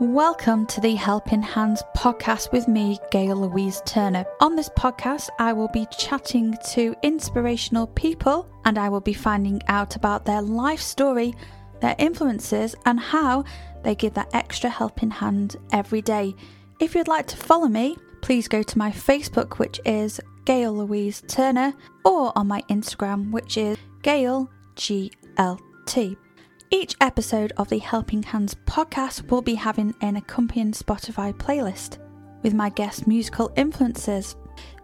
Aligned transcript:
Welcome 0.00 0.66
to 0.66 0.80
the 0.80 0.96
Helping 0.96 1.40
Hands 1.40 1.80
podcast 1.96 2.50
with 2.50 2.66
me, 2.66 2.98
Gail 3.12 3.36
Louise 3.36 3.80
Turner. 3.86 4.26
On 4.40 4.56
this 4.56 4.68
podcast, 4.70 5.28
I 5.38 5.52
will 5.52 5.68
be 5.68 5.86
chatting 5.96 6.58
to 6.70 6.96
inspirational 7.04 7.86
people 7.86 8.48
and 8.64 8.76
I 8.76 8.88
will 8.88 9.00
be 9.00 9.12
finding 9.12 9.62
out 9.68 9.94
about 9.94 10.24
their 10.24 10.42
life 10.42 10.80
story, 10.80 11.32
their 11.80 11.94
influences, 11.96 12.74
and 12.84 12.98
how 12.98 13.44
they 13.84 13.94
give 13.94 14.14
that 14.14 14.34
extra 14.34 14.68
helping 14.68 15.12
hand 15.12 15.54
every 15.70 16.02
day. 16.02 16.34
If 16.80 16.96
you'd 16.96 17.06
like 17.06 17.28
to 17.28 17.36
follow 17.36 17.68
me, 17.68 17.96
please 18.20 18.48
go 18.48 18.64
to 18.64 18.78
my 18.78 18.90
Facebook, 18.90 19.60
which 19.60 19.80
is 19.84 20.20
Gail 20.44 20.72
Louise 20.74 21.22
Turner, 21.28 21.72
or 22.04 22.36
on 22.36 22.48
my 22.48 22.62
Instagram, 22.62 23.30
which 23.30 23.56
is 23.56 23.78
Gail 24.02 24.50
GLT. 24.74 26.16
Each 26.70 26.96
episode 27.00 27.52
of 27.56 27.68
the 27.68 27.78
Helping 27.78 28.22
Hands 28.22 28.54
podcast 28.66 29.30
will 29.30 29.42
be 29.42 29.54
having 29.54 29.94
an 30.00 30.16
accompanying 30.16 30.72
Spotify 30.72 31.32
playlist 31.32 31.98
with 32.42 32.54
my 32.54 32.70
guest 32.70 33.06
musical 33.06 33.52
influences. 33.56 34.34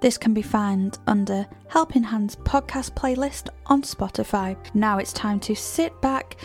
This 0.01 0.19
can 0.19 0.35
be 0.35 0.43
found 0.43 0.99
under 1.07 1.47
Helping 1.69 2.03
Hands 2.03 2.35
podcast 2.37 2.95
playlist 2.95 3.49
on 3.67 3.83
Spotify. 3.83 4.57
Now 4.75 4.99
it's 4.99 5.13
time 5.13 5.41
to 5.41 5.55
sit 5.55 6.01
back 6.01 6.37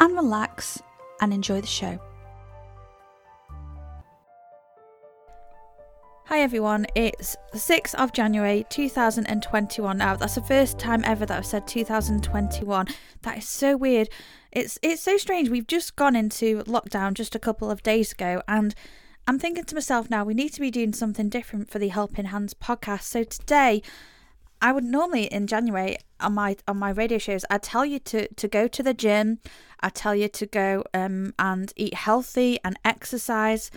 and 0.00 0.14
relax 0.14 0.82
and 1.20 1.32
enjoy 1.32 1.60
the 1.60 1.66
show. 1.66 1.98
Hi 6.26 6.42
everyone, 6.42 6.86
it's 6.94 7.36
the 7.52 7.58
6th 7.58 7.94
of 7.96 8.12
January 8.12 8.64
2021 8.70 9.98
now. 9.98 10.14
That's 10.14 10.36
the 10.36 10.42
first 10.42 10.78
time 10.78 11.02
ever 11.04 11.26
that 11.26 11.38
I've 11.38 11.46
said 11.46 11.66
2021. 11.66 12.86
That 13.22 13.38
is 13.38 13.48
so 13.48 13.76
weird. 13.76 14.08
It's 14.52 14.78
it's 14.82 15.02
so 15.02 15.16
strange. 15.16 15.48
We've 15.48 15.66
just 15.66 15.96
gone 15.96 16.16
into 16.16 16.62
lockdown 16.64 17.14
just 17.14 17.34
a 17.34 17.38
couple 17.38 17.70
of 17.70 17.82
days 17.82 18.12
ago 18.12 18.42
and 18.48 18.74
I'm 19.26 19.38
thinking 19.38 19.64
to 19.64 19.74
myself 19.74 20.10
now 20.10 20.24
we 20.24 20.34
need 20.34 20.52
to 20.54 20.60
be 20.60 20.70
doing 20.70 20.92
something 20.92 21.28
different 21.28 21.70
for 21.70 21.78
the 21.78 21.88
Helping 21.88 22.26
Hands 22.26 22.52
podcast. 22.54 23.02
So 23.02 23.24
today 23.24 23.82
I 24.62 24.72
would 24.72 24.84
normally 24.84 25.24
in 25.24 25.46
January 25.46 25.98
on 26.18 26.34
my 26.34 26.56
on 26.66 26.78
my 26.78 26.90
radio 26.90 27.18
shows 27.18 27.44
I'd 27.50 27.62
tell 27.62 27.84
you 27.84 27.98
to 28.00 28.26
to 28.28 28.48
go 28.48 28.66
to 28.68 28.82
the 28.82 28.94
gym, 28.94 29.38
I 29.80 29.90
tell 29.90 30.14
you 30.14 30.28
to 30.28 30.46
go 30.46 30.84
um 30.92 31.34
and 31.38 31.72
eat 31.76 31.94
healthy 31.94 32.58
and 32.64 32.78
exercise 32.84 33.70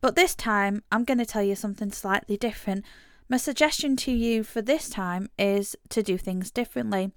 but 0.00 0.14
this 0.14 0.34
time, 0.34 0.82
I'm 0.92 1.04
going 1.04 1.18
to 1.18 1.26
tell 1.26 1.42
you 1.42 1.54
something 1.54 1.90
slightly 1.90 2.36
different. 2.36 2.84
My 3.28 3.36
suggestion 3.36 3.96
to 3.96 4.12
you 4.12 4.42
for 4.44 4.62
this 4.62 4.88
time 4.88 5.28
is 5.38 5.76
to 5.90 6.02
do 6.02 6.16
things 6.16 6.50
differently. 6.50 7.12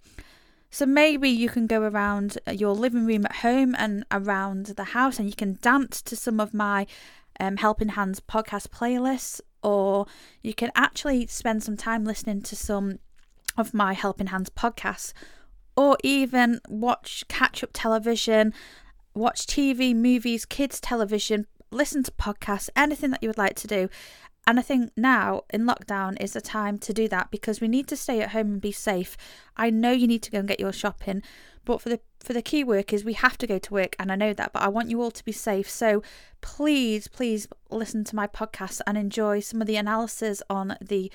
So 0.71 0.85
maybe 0.85 1.29
you 1.29 1.49
can 1.49 1.67
go 1.67 1.81
around 1.81 2.37
your 2.49 2.73
living 2.73 3.05
room 3.05 3.25
at 3.25 3.37
home 3.37 3.75
and 3.77 4.05
around 4.09 4.67
the 4.67 4.85
house 4.85 5.19
and 5.19 5.29
you 5.29 5.35
can 5.35 5.59
dance 5.61 6.01
to 6.03 6.15
some 6.15 6.39
of 6.39 6.53
my 6.53 6.87
um, 7.41 7.57
Helping 7.57 7.89
Hands 7.89 8.17
podcast 8.21 8.69
playlists, 8.69 9.41
or 9.61 10.05
you 10.41 10.53
can 10.53 10.71
actually 10.73 11.27
spend 11.27 11.61
some 11.61 11.75
time 11.75 12.05
listening 12.05 12.41
to 12.43 12.55
some 12.55 12.99
of 13.57 13.73
my 13.73 13.91
Helping 13.93 14.27
Hands 14.27 14.49
podcasts, 14.51 15.11
or 15.75 15.97
even 16.03 16.61
watch 16.69 17.25
catch 17.27 17.63
up 17.63 17.71
television, 17.73 18.53
watch 19.13 19.45
TV, 19.45 19.93
movies, 19.93 20.45
kids' 20.45 20.79
television, 20.79 21.47
listen 21.69 22.03
to 22.03 22.11
podcasts, 22.11 22.69
anything 22.77 23.11
that 23.11 23.21
you 23.21 23.29
would 23.29 23.37
like 23.37 23.55
to 23.55 23.67
do. 23.67 23.89
And 24.47 24.57
I 24.57 24.63
think 24.63 24.91
now 24.97 25.43
in 25.51 25.65
lockdown 25.65 26.21
is 26.21 26.33
the 26.33 26.41
time 26.41 26.77
to 26.79 26.93
do 26.93 27.07
that 27.09 27.29
because 27.29 27.61
we 27.61 27.67
need 27.67 27.87
to 27.89 27.95
stay 27.95 28.21
at 28.21 28.31
home 28.31 28.53
and 28.53 28.61
be 28.61 28.71
safe. 28.71 29.15
I 29.55 29.69
know 29.69 29.91
you 29.91 30.07
need 30.07 30.23
to 30.23 30.31
go 30.31 30.39
and 30.39 30.47
get 30.47 30.59
your 30.59 30.73
shopping, 30.73 31.21
but 31.63 31.79
for 31.79 31.89
the 31.89 31.99
for 32.19 32.33
the 32.33 32.41
key 32.41 32.63
workers, 32.63 33.03
we 33.03 33.13
have 33.13 33.37
to 33.39 33.47
go 33.47 33.57
to 33.57 33.73
work, 33.73 33.95
and 33.97 34.11
I 34.11 34.15
know 34.15 34.33
that. 34.33 34.53
But 34.53 34.63
I 34.63 34.67
want 34.67 34.89
you 34.89 35.01
all 35.01 35.11
to 35.11 35.25
be 35.25 35.31
safe. 35.31 35.69
So 35.69 36.03
please, 36.41 37.07
please 37.07 37.47
listen 37.69 38.03
to 38.05 38.15
my 38.15 38.27
podcast 38.27 38.81
and 38.85 38.97
enjoy 38.97 39.39
some 39.39 39.61
of 39.61 39.67
the 39.67 39.75
analysis 39.75 40.41
on 40.49 40.77
the 40.81 41.11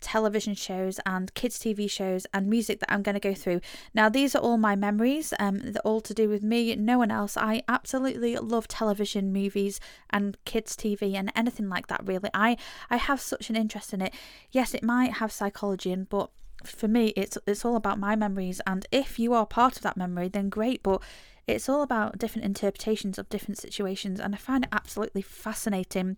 television 0.00 0.54
shows 0.54 1.00
and 1.06 1.32
kids 1.34 1.58
TV 1.58 1.90
shows 1.90 2.26
and 2.32 2.48
music 2.48 2.80
that 2.80 2.92
I'm 2.92 3.02
going 3.02 3.14
to 3.14 3.20
go 3.20 3.34
through. 3.34 3.60
Now 3.94 4.08
these 4.08 4.34
are 4.34 4.42
all 4.42 4.56
my 4.56 4.76
memories 4.76 5.32
um 5.38 5.58
they're 5.58 5.82
all 5.84 6.00
to 6.02 6.14
do 6.14 6.28
with 6.28 6.42
me 6.42 6.74
no 6.76 6.98
one 6.98 7.10
else. 7.10 7.36
I 7.36 7.62
absolutely 7.68 8.36
love 8.36 8.68
television 8.68 9.32
movies 9.32 9.80
and 10.10 10.36
kids 10.44 10.76
TV 10.76 11.14
and 11.14 11.32
anything 11.36 11.68
like 11.68 11.86
that 11.88 12.06
really. 12.06 12.30
I 12.34 12.56
I 12.88 12.96
have 12.96 13.20
such 13.20 13.50
an 13.50 13.56
interest 13.56 13.92
in 13.92 14.00
it. 14.00 14.14
Yes, 14.50 14.74
it 14.74 14.82
might 14.82 15.14
have 15.14 15.32
psychology 15.32 15.92
in 15.92 16.04
but 16.04 16.30
for 16.64 16.88
me 16.88 17.08
it's 17.16 17.38
it's 17.46 17.64
all 17.64 17.76
about 17.76 17.98
my 17.98 18.14
memories 18.14 18.60
and 18.66 18.86
if 18.92 19.18
you 19.18 19.32
are 19.32 19.46
part 19.46 19.76
of 19.76 19.82
that 19.82 19.96
memory 19.96 20.28
then 20.28 20.48
great 20.48 20.82
but 20.82 21.00
it's 21.46 21.68
all 21.68 21.82
about 21.82 22.18
different 22.18 22.44
interpretations 22.44 23.18
of 23.18 23.28
different 23.28 23.58
situations 23.58 24.20
and 24.20 24.34
I 24.34 24.38
find 24.38 24.64
it 24.64 24.70
absolutely 24.72 25.22
fascinating 25.22 26.16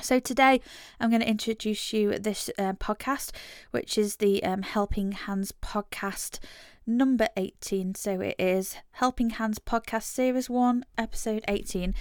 so, 0.00 0.18
today 0.18 0.60
I'm 0.98 1.10
going 1.10 1.22
to 1.22 1.28
introduce 1.28 1.92
you 1.92 2.18
this 2.18 2.50
uh, 2.58 2.72
podcast, 2.74 3.30
which 3.70 3.96
is 3.96 4.16
the 4.16 4.42
um, 4.42 4.62
Helping 4.62 5.12
Hands 5.12 5.52
podcast 5.62 6.40
number 6.86 7.28
18. 7.36 7.94
So, 7.94 8.20
it 8.20 8.34
is 8.38 8.76
Helping 8.92 9.30
Hands 9.30 9.58
podcast 9.58 10.02
series 10.04 10.50
1, 10.50 10.84
episode 10.98 11.44
18. 11.48 11.94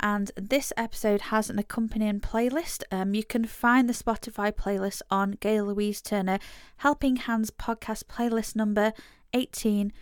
And 0.00 0.30
this 0.36 0.72
episode 0.76 1.22
has 1.22 1.48
an 1.48 1.58
accompanying 1.58 2.20
playlist. 2.20 2.82
Um, 2.90 3.14
you 3.14 3.24
can 3.24 3.46
find 3.46 3.88
the 3.88 3.94
Spotify 3.94 4.52
playlist 4.52 5.00
on 5.10 5.32
Gail 5.40 5.66
Louise 5.66 6.02
Turner 6.02 6.38
Helping 6.78 7.16
Hands 7.16 7.50
podcast 7.52 8.04
playlist 8.04 8.56
number 8.56 8.92
18 9.32 9.92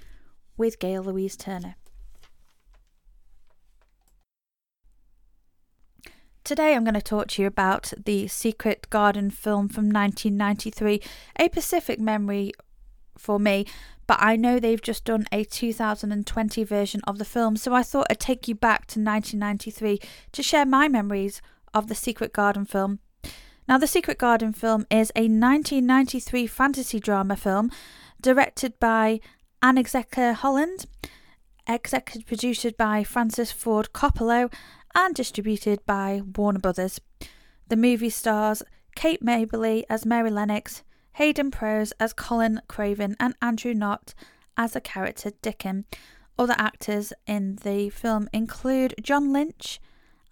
with 0.56 0.78
Gail 0.78 1.04
Louise 1.04 1.36
Turner. 1.36 1.76
Today 6.44 6.74
I'm 6.74 6.84
going 6.84 6.92
to 6.92 7.00
talk 7.00 7.28
to 7.28 7.42
you 7.42 7.48
about 7.48 7.94
the 8.04 8.28
Secret 8.28 8.90
Garden 8.90 9.30
film 9.30 9.66
from 9.66 9.88
1993, 9.88 11.00
a 11.38 11.48
Pacific 11.48 11.98
memory 11.98 12.52
for 13.16 13.40
me, 13.40 13.64
but 14.06 14.18
I 14.20 14.36
know 14.36 14.58
they've 14.58 14.82
just 14.82 15.06
done 15.06 15.24
a 15.32 15.44
2020 15.44 16.62
version 16.64 17.00
of 17.06 17.16
the 17.16 17.24
film, 17.24 17.56
so 17.56 17.72
I 17.72 17.82
thought 17.82 18.08
I'd 18.10 18.20
take 18.20 18.46
you 18.46 18.54
back 18.54 18.80
to 18.88 19.00
1993 19.00 19.98
to 20.32 20.42
share 20.42 20.66
my 20.66 20.86
memories 20.86 21.40
of 21.72 21.86
the 21.86 21.94
Secret 21.94 22.34
Garden 22.34 22.66
film. 22.66 22.98
Now, 23.66 23.78
the 23.78 23.86
Secret 23.86 24.18
Garden 24.18 24.52
film 24.52 24.86
is 24.90 25.10
a 25.16 25.22
1993 25.22 26.46
fantasy 26.46 27.00
drama 27.00 27.36
film 27.36 27.70
directed 28.20 28.78
by 28.78 29.20
Anne-Executive 29.62 30.36
Holland, 30.36 30.84
executive 31.66 32.26
produced 32.26 32.76
by 32.76 33.02
Francis 33.02 33.50
Ford 33.50 33.94
Coppola, 33.94 34.52
and 34.94 35.14
distributed 35.14 35.84
by 35.86 36.22
Warner 36.36 36.58
Brothers. 36.58 37.00
The 37.68 37.76
movie 37.76 38.10
stars 38.10 38.62
Kate 38.94 39.24
Maberly 39.24 39.84
as 39.90 40.06
Mary 40.06 40.30
Lennox, 40.30 40.82
Heydon 41.18 41.50
Prowse 41.50 41.92
as 42.00 42.12
Colin 42.12 42.60
Craven, 42.68 43.16
and 43.18 43.34
Andrew 43.42 43.74
Knott 43.74 44.14
as 44.56 44.72
the 44.72 44.80
character 44.80 45.32
Dickon. 45.42 45.84
Other 46.38 46.54
actors 46.58 47.12
in 47.26 47.56
the 47.56 47.90
film 47.90 48.28
include 48.32 48.94
John 49.00 49.32
Lynch 49.32 49.80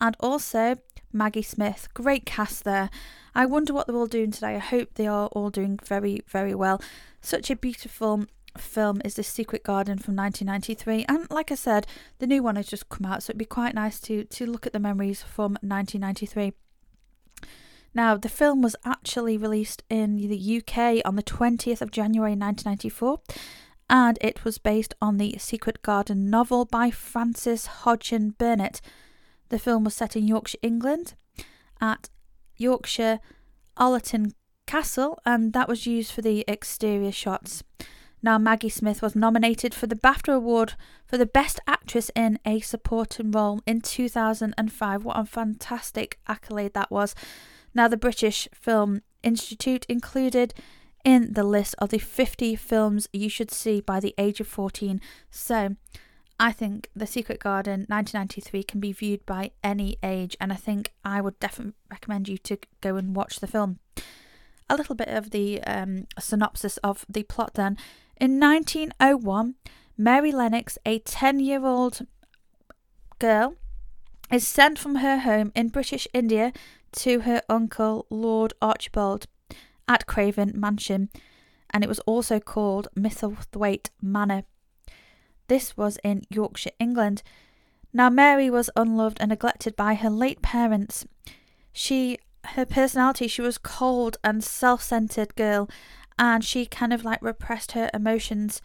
and 0.00 0.16
also 0.20 0.76
Maggie 1.12 1.42
Smith. 1.42 1.88
Great 1.94 2.26
cast 2.26 2.64
there. 2.64 2.90
I 3.34 3.46
wonder 3.46 3.72
what 3.72 3.86
they're 3.86 3.96
all 3.96 4.06
doing 4.06 4.30
today. 4.30 4.56
I 4.56 4.58
hope 4.58 4.94
they 4.94 5.06
are 5.06 5.28
all 5.28 5.50
doing 5.50 5.78
very, 5.84 6.22
very 6.26 6.54
well. 6.54 6.82
Such 7.20 7.50
a 7.50 7.56
beautiful 7.56 8.26
film 8.56 9.00
is 9.04 9.14
The 9.14 9.22
Secret 9.22 9.62
Garden 9.62 9.98
from 9.98 10.16
1993 10.16 11.04
and 11.08 11.30
like 11.30 11.50
I 11.50 11.54
said 11.54 11.86
the 12.18 12.26
new 12.26 12.42
one 12.42 12.56
has 12.56 12.66
just 12.66 12.88
come 12.88 13.06
out 13.06 13.22
so 13.22 13.30
it'd 13.30 13.38
be 13.38 13.44
quite 13.44 13.74
nice 13.74 14.00
to 14.00 14.24
to 14.24 14.46
look 14.46 14.66
at 14.66 14.72
the 14.72 14.78
memories 14.78 15.22
from 15.22 15.52
1993 15.62 16.52
now 17.94 18.16
the 18.16 18.28
film 18.28 18.62
was 18.62 18.76
actually 18.84 19.36
released 19.36 19.82
in 19.90 20.16
the 20.16 20.58
UK 20.58 21.02
on 21.04 21.16
the 21.16 21.22
20th 21.22 21.82
of 21.82 21.90
January 21.90 22.32
1994 22.32 23.20
and 23.90 24.16
it 24.22 24.44
was 24.44 24.56
based 24.56 24.94
on 25.02 25.18
the 25.18 25.36
Secret 25.38 25.82
Garden 25.82 26.30
novel 26.30 26.64
by 26.64 26.90
Frances 26.90 27.66
Hodgson 27.66 28.30
Burnett. 28.38 28.80
The 29.50 29.58
film 29.58 29.84
was 29.84 29.94
set 29.94 30.16
in 30.16 30.26
Yorkshire 30.26 30.58
England 30.62 31.12
at 31.78 32.08
Yorkshire 32.56 33.20
Allerton 33.76 34.32
Castle 34.66 35.18
and 35.26 35.52
that 35.52 35.68
was 35.68 35.86
used 35.86 36.12
for 36.12 36.22
the 36.22 36.42
exterior 36.48 37.12
shots 37.12 37.62
now, 38.22 38.38
Maggie 38.38 38.68
Smith 38.68 39.02
was 39.02 39.16
nominated 39.16 39.74
for 39.74 39.88
the 39.88 39.96
BAFTA 39.96 40.34
Award 40.34 40.74
for 41.04 41.18
the 41.18 41.26
Best 41.26 41.58
Actress 41.66 42.08
in 42.14 42.38
a 42.46 42.60
Supporting 42.60 43.32
Role 43.32 43.60
in 43.66 43.80
2005. 43.80 45.04
What 45.04 45.18
a 45.18 45.24
fantastic 45.24 46.20
accolade 46.28 46.72
that 46.74 46.92
was. 46.92 47.16
Now, 47.74 47.88
the 47.88 47.96
British 47.96 48.46
Film 48.54 49.02
Institute 49.24 49.84
included 49.88 50.54
in 51.04 51.32
the 51.32 51.42
list 51.42 51.74
of 51.78 51.88
the 51.88 51.98
50 51.98 52.54
films 52.54 53.08
you 53.12 53.28
should 53.28 53.50
see 53.50 53.80
by 53.80 53.98
the 53.98 54.14
age 54.16 54.38
of 54.38 54.46
14. 54.46 55.00
So, 55.28 55.74
I 56.38 56.52
think 56.52 56.90
The 56.94 57.08
Secret 57.08 57.40
Garden 57.40 57.86
1993 57.88 58.62
can 58.62 58.78
be 58.78 58.92
viewed 58.92 59.26
by 59.26 59.50
any 59.64 59.96
age, 60.00 60.36
and 60.40 60.52
I 60.52 60.56
think 60.56 60.92
I 61.04 61.20
would 61.20 61.40
definitely 61.40 61.74
recommend 61.90 62.28
you 62.28 62.38
to 62.38 62.58
go 62.80 62.94
and 62.96 63.16
watch 63.16 63.40
the 63.40 63.48
film. 63.48 63.80
A 64.70 64.76
little 64.76 64.94
bit 64.94 65.08
of 65.08 65.30
the 65.30 65.60
um, 65.64 66.06
synopsis 66.20 66.76
of 66.78 67.04
the 67.08 67.24
plot 67.24 67.54
then. 67.54 67.76
In 68.22 68.38
1901, 68.38 69.56
Mary 69.98 70.30
Lennox, 70.30 70.78
a 70.86 71.00
10 71.00 71.40
year 71.40 71.66
old 71.66 72.06
girl, 73.18 73.56
is 74.30 74.46
sent 74.46 74.78
from 74.78 74.94
her 74.94 75.18
home 75.18 75.50
in 75.56 75.70
British 75.70 76.06
India 76.14 76.52
to 76.92 77.22
her 77.22 77.42
uncle 77.48 78.06
Lord 78.10 78.52
Archibald 78.62 79.26
at 79.88 80.06
Craven 80.06 80.52
Mansion, 80.54 81.08
and 81.70 81.82
it 81.82 81.88
was 81.88 81.98
also 82.06 82.38
called 82.38 82.86
Misselthwaite 82.96 83.90
Manor. 84.00 84.44
This 85.48 85.76
was 85.76 85.98
in 86.04 86.22
Yorkshire, 86.30 86.70
England. 86.78 87.24
Now, 87.92 88.08
Mary 88.08 88.48
was 88.48 88.70
unloved 88.76 89.18
and 89.20 89.30
neglected 89.30 89.74
by 89.74 89.94
her 89.94 90.10
late 90.10 90.42
parents. 90.42 91.04
She, 91.72 92.18
her 92.54 92.66
personality, 92.66 93.26
she 93.26 93.42
was 93.42 93.58
cold 93.58 94.16
and 94.22 94.44
self-centered 94.44 95.34
girl, 95.34 95.68
and 96.18 96.44
she 96.44 96.66
kind 96.66 96.92
of 96.92 97.04
like 97.04 97.22
repressed 97.22 97.72
her 97.72 97.90
emotions 97.94 98.60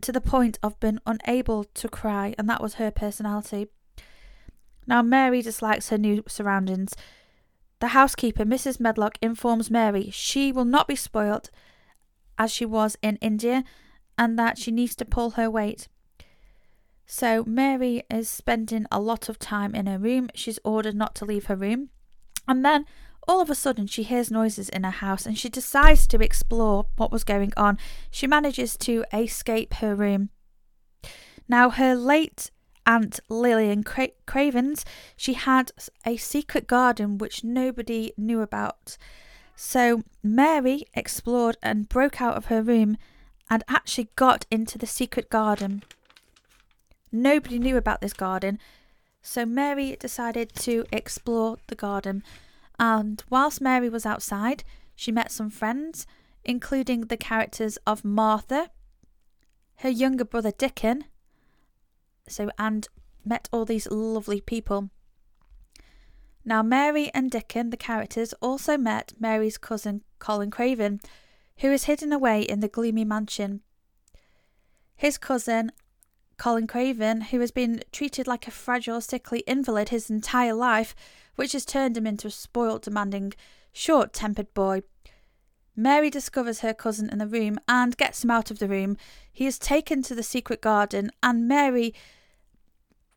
to 0.00 0.12
the 0.12 0.20
point 0.20 0.58
of 0.62 0.78
being 0.80 0.98
unable 1.06 1.64
to 1.64 1.88
cry, 1.88 2.34
and 2.38 2.48
that 2.48 2.62
was 2.62 2.74
her 2.74 2.90
personality. 2.90 3.68
Now, 4.86 5.02
Mary 5.02 5.40
dislikes 5.42 5.88
her 5.88 5.98
new 5.98 6.22
surroundings. 6.28 6.94
The 7.80 7.88
housekeeper, 7.88 8.44
Mrs. 8.44 8.78
Medlock, 8.78 9.18
informs 9.22 9.70
Mary 9.70 10.10
she 10.10 10.52
will 10.52 10.64
not 10.64 10.88
be 10.88 10.96
spoilt 10.96 11.50
as 12.38 12.52
she 12.52 12.64
was 12.64 12.96
in 13.02 13.16
India 13.16 13.64
and 14.18 14.38
that 14.38 14.58
she 14.58 14.70
needs 14.70 14.94
to 14.96 15.04
pull 15.04 15.30
her 15.30 15.50
weight. 15.50 15.88
So, 17.06 17.44
Mary 17.44 18.02
is 18.10 18.28
spending 18.28 18.86
a 18.90 19.00
lot 19.00 19.28
of 19.28 19.38
time 19.38 19.74
in 19.74 19.86
her 19.86 19.98
room. 19.98 20.30
She's 20.34 20.58
ordered 20.64 20.94
not 20.94 21.14
to 21.16 21.24
leave 21.24 21.46
her 21.46 21.56
room. 21.56 21.90
And 22.48 22.64
then, 22.64 22.86
all 23.26 23.40
of 23.40 23.50
a 23.50 23.54
sudden, 23.54 23.86
she 23.86 24.02
hears 24.02 24.30
noises 24.30 24.68
in 24.68 24.84
her 24.84 24.90
house 24.90 25.26
and 25.26 25.38
she 25.38 25.48
decides 25.48 26.06
to 26.08 26.22
explore 26.22 26.86
what 26.96 27.12
was 27.12 27.24
going 27.24 27.52
on. 27.56 27.78
She 28.10 28.26
manages 28.26 28.76
to 28.78 29.04
escape 29.12 29.74
her 29.74 29.94
room. 29.94 30.30
Now, 31.48 31.70
her 31.70 31.94
late 31.94 32.50
Aunt 32.86 33.20
Lillian 33.28 33.82
Cra- 33.82 34.10
Cravens, 34.26 34.84
she 35.16 35.34
had 35.34 35.72
a 36.04 36.16
secret 36.16 36.66
garden 36.66 37.18
which 37.18 37.44
nobody 37.44 38.12
knew 38.16 38.40
about. 38.40 38.96
So 39.56 40.02
Mary 40.22 40.84
explored 40.94 41.56
and 41.62 41.88
broke 41.88 42.20
out 42.20 42.36
of 42.36 42.46
her 42.46 42.62
room 42.62 42.96
and 43.48 43.62
actually 43.68 44.08
got 44.16 44.46
into 44.50 44.78
the 44.78 44.86
secret 44.86 45.30
garden. 45.30 45.82
Nobody 47.12 47.58
knew 47.58 47.76
about 47.76 48.00
this 48.00 48.12
garden, 48.12 48.58
so 49.22 49.46
Mary 49.46 49.96
decided 49.98 50.52
to 50.56 50.84
explore 50.90 51.58
the 51.68 51.76
garden. 51.76 52.24
And 52.78 53.22
whilst 53.30 53.60
Mary 53.60 53.88
was 53.88 54.06
outside, 54.06 54.64
she 54.96 55.12
met 55.12 55.30
some 55.30 55.50
friends, 55.50 56.06
including 56.44 57.02
the 57.02 57.16
characters 57.16 57.78
of 57.86 58.04
Martha, 58.04 58.70
her 59.76 59.88
younger 59.88 60.24
brother 60.24 60.50
Dickon, 60.50 61.04
so 62.28 62.50
and 62.58 62.88
met 63.24 63.48
all 63.52 63.64
these 63.64 63.90
lovely 63.90 64.40
people. 64.40 64.90
Now, 66.44 66.62
Mary 66.62 67.10
and 67.14 67.30
Dickon, 67.30 67.70
the 67.70 67.76
characters, 67.76 68.34
also 68.34 68.76
met 68.76 69.14
Mary's 69.18 69.56
cousin 69.56 70.02
Colin 70.18 70.50
Craven, 70.50 71.00
who 71.58 71.70
is 71.70 71.84
hidden 71.84 72.12
away 72.12 72.42
in 72.42 72.60
the 72.60 72.68
gloomy 72.68 73.04
mansion. 73.04 73.62
His 74.96 75.16
cousin, 75.16 75.72
Colin 76.36 76.66
Craven, 76.66 77.22
who 77.22 77.40
has 77.40 77.50
been 77.50 77.82
treated 77.92 78.26
like 78.26 78.46
a 78.46 78.50
fragile, 78.50 79.00
sickly 79.00 79.40
invalid 79.46 79.88
his 79.88 80.10
entire 80.10 80.54
life, 80.54 80.94
which 81.36 81.52
has 81.52 81.64
turned 81.64 81.96
him 81.96 82.06
into 82.06 82.28
a 82.28 82.30
spoilt, 82.30 82.82
demanding, 82.82 83.32
short 83.72 84.12
tempered 84.12 84.52
boy. 84.54 84.82
Mary 85.76 86.10
discovers 86.10 86.60
her 86.60 86.72
cousin 86.72 87.08
in 87.10 87.18
the 87.18 87.26
room 87.26 87.58
and 87.66 87.96
gets 87.96 88.22
him 88.22 88.30
out 88.30 88.50
of 88.50 88.58
the 88.58 88.68
room. 88.68 88.96
He 89.32 89.46
is 89.46 89.58
taken 89.58 90.02
to 90.02 90.14
the 90.14 90.22
secret 90.22 90.60
garden, 90.60 91.10
and 91.22 91.48
Mary 91.48 91.94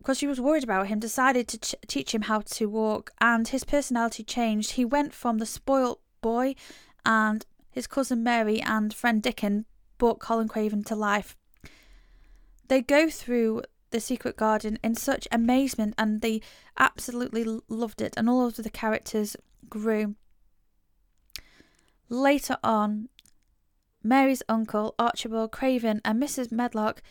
because 0.08 0.20
she 0.20 0.28
was 0.28 0.40
worried 0.40 0.64
about 0.64 0.88
him, 0.88 1.00
decided 1.00 1.50
to 1.50 1.58
ch- 1.58 1.76
teach 1.86 2.16
him 2.16 2.24
how 2.24 2.40
to 2.40 2.70
walk, 2.70 3.12
and 3.20 3.46
his 3.50 3.66
personality 3.66 4.24
changed. 4.24 4.72
He 4.72 4.86
went 4.86 5.14
from 5.14 5.38
the 5.38 5.46
spoilt 5.46 6.00
boy, 6.22 6.56
and 7.06 7.46
his 7.70 7.88
cousin 7.88 8.24
Mary 8.24 8.62
and 8.62 8.94
friend 8.94 9.22
Dickon 9.22 9.66
brought 9.98 10.20
Colin 10.20 10.48
Craven 10.48 10.86
to 10.86 10.96
life. 10.96 11.36
They 12.68 12.82
go 12.82 13.10
through 13.10 13.64
the 13.92 14.00
secret 14.00 14.36
garden 14.36 14.78
in 14.84 14.96
such 14.96 15.28
amazement, 15.32 15.94
and 15.98 16.22
they 16.22 16.42
absolutely 16.78 17.46
loved 17.70 18.02
it, 18.02 18.14
and 18.18 18.30
all 18.30 18.48
of 18.48 18.56
the 18.56 18.70
characters 18.70 19.36
grew. 19.70 20.16
Later 22.10 22.58
on, 22.64 23.10
Mary's 24.04 24.44
uncle, 24.48 24.96
Archibald 25.00 25.52
Craven, 25.52 26.02
and 26.04 26.22
Mrs. 26.22 26.52
Medlock 26.52 27.02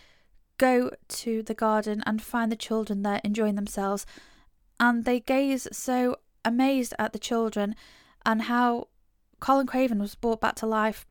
go 0.58 0.90
to 1.08 1.42
the 1.42 1.54
garden 1.54 2.02
and 2.06 2.22
find 2.22 2.50
the 2.50 2.56
children 2.56 3.02
there 3.02 3.20
enjoying 3.22 3.56
themselves. 3.56 4.06
And 4.80 5.04
they 5.04 5.20
gaze 5.20 5.68
so 5.72 6.16
amazed 6.44 6.94
at 6.98 7.12
the 7.12 7.18
children 7.18 7.74
and 8.24 8.42
how 8.42 8.88
Colin 9.40 9.66
Craven 9.66 9.98
was 9.98 10.14
brought 10.14 10.40
back 10.40 10.54
to 10.56 10.66
life. 10.66 11.06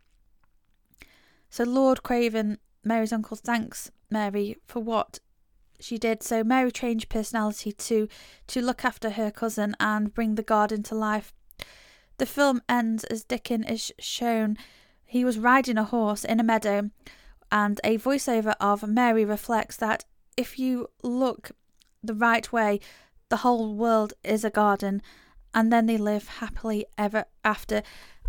So 1.49 1.63
Lord 1.63 2.01
Craven, 2.01 2.57
Mary's 2.83 3.13
uncle, 3.13 3.37
thanks 3.37 3.91
Mary 4.09 4.57
for 4.65 4.79
what 4.79 5.19
she 5.79 5.97
did. 5.97 6.23
So 6.23 6.43
Mary 6.43 6.71
changed 6.71 7.09
personality 7.09 7.71
to 7.71 8.07
to 8.47 8.61
look 8.61 8.85
after 8.85 9.11
her 9.11 9.31
cousin 9.31 9.75
and 9.79 10.13
bring 10.13 10.35
the 10.35 10.43
garden 10.43 10.83
to 10.83 10.95
life. 10.95 11.33
The 12.17 12.25
film 12.25 12.61
ends 12.69 13.03
as 13.05 13.23
Dickon 13.23 13.63
is 13.63 13.91
shown. 13.99 14.57
He 15.05 15.25
was 15.25 15.37
riding 15.37 15.77
a 15.77 15.83
horse 15.83 16.23
in 16.23 16.39
a 16.39 16.43
meadow 16.43 16.89
and 17.51 17.79
a 17.83 17.97
voiceover 17.97 18.55
of 18.59 18.87
Mary 18.87 19.25
reflects 19.25 19.77
that 19.77 20.05
if 20.37 20.59
you 20.59 20.89
look 21.03 21.51
the 22.03 22.13
right 22.13 22.51
way, 22.51 22.79
the 23.29 23.37
whole 23.37 23.73
world 23.73 24.13
is 24.23 24.43
a 24.43 24.49
garden, 24.49 25.01
and 25.53 25.71
then 25.71 25.85
they 25.85 25.97
live 25.97 26.27
happily 26.27 26.85
ever 26.97 27.25
after. 27.43 27.81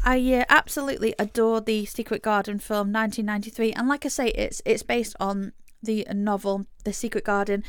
I 0.04 0.18
uh, 0.34 0.44
absolutely 0.48 1.14
adore 1.18 1.60
the 1.60 1.84
Secret 1.86 2.22
Garden 2.22 2.58
film 2.58 2.92
1993, 2.92 3.72
and 3.72 3.88
like 3.88 4.04
I 4.04 4.08
say, 4.08 4.28
it's 4.28 4.62
it's 4.64 4.82
based 4.82 5.16
on 5.18 5.52
the 5.86 6.06
novel 6.12 6.66
The 6.84 6.92
Secret 6.92 7.24
Garden. 7.24 7.64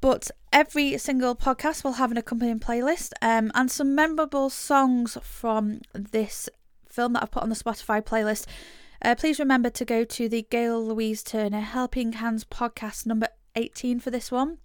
But 0.00 0.30
every 0.52 0.96
single 0.98 1.34
podcast 1.34 1.84
will 1.84 1.94
have 1.94 2.10
an 2.10 2.16
accompanying 2.16 2.60
playlist 2.60 3.12
um, 3.20 3.50
and 3.54 3.70
some 3.70 3.94
memorable 3.94 4.50
songs 4.50 5.18
from 5.22 5.80
this 5.92 6.48
film 6.88 7.14
that 7.14 7.22
I've 7.22 7.30
put 7.30 7.42
on 7.42 7.48
the 7.48 7.54
Spotify 7.54 8.02
playlist. 8.02 8.46
Uh, 9.02 9.14
please 9.14 9.38
remember 9.38 9.68
to 9.70 9.84
go 9.84 10.04
to 10.04 10.28
the 10.28 10.46
Gail 10.48 10.82
Louise 10.82 11.22
Turner 11.22 11.60
Helping 11.60 12.14
Hands 12.14 12.44
podcast 12.44 13.04
number 13.04 13.28
18 13.56 14.00
for 14.00 14.10
this 14.10 14.30
one. 14.30 14.58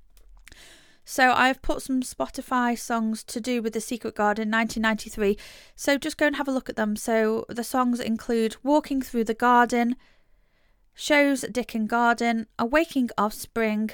So 1.04 1.32
I've 1.32 1.64
put 1.64 1.82
some 1.82 2.02
Spotify 2.02 2.78
songs 2.78 3.24
to 3.24 3.42
do 3.42 3.64
with 3.64 3.74
the 3.74 3.82
Secret 3.82 4.14
Garden 4.14 4.52
1993. 4.52 5.38
So 5.76 5.98
just 5.98 6.18
go 6.18 6.28
and 6.28 6.36
have 6.36 6.48
a 6.48 6.52
look 6.52 6.70
at 6.70 6.76
them. 6.76 6.96
So 6.96 7.46
the 7.50 7.64
songs 7.64 8.00
include 8.00 8.58
Walking 8.62 9.02
Through 9.02 9.24
the 9.24 9.34
Garden, 9.34 9.96
Shows 11.02 11.44
Dick 11.44 11.54
Dickon 11.54 11.88
Garden, 11.88 12.48
Awaking 12.60 13.10
of 13.18 13.34
Spring, 13.34 13.90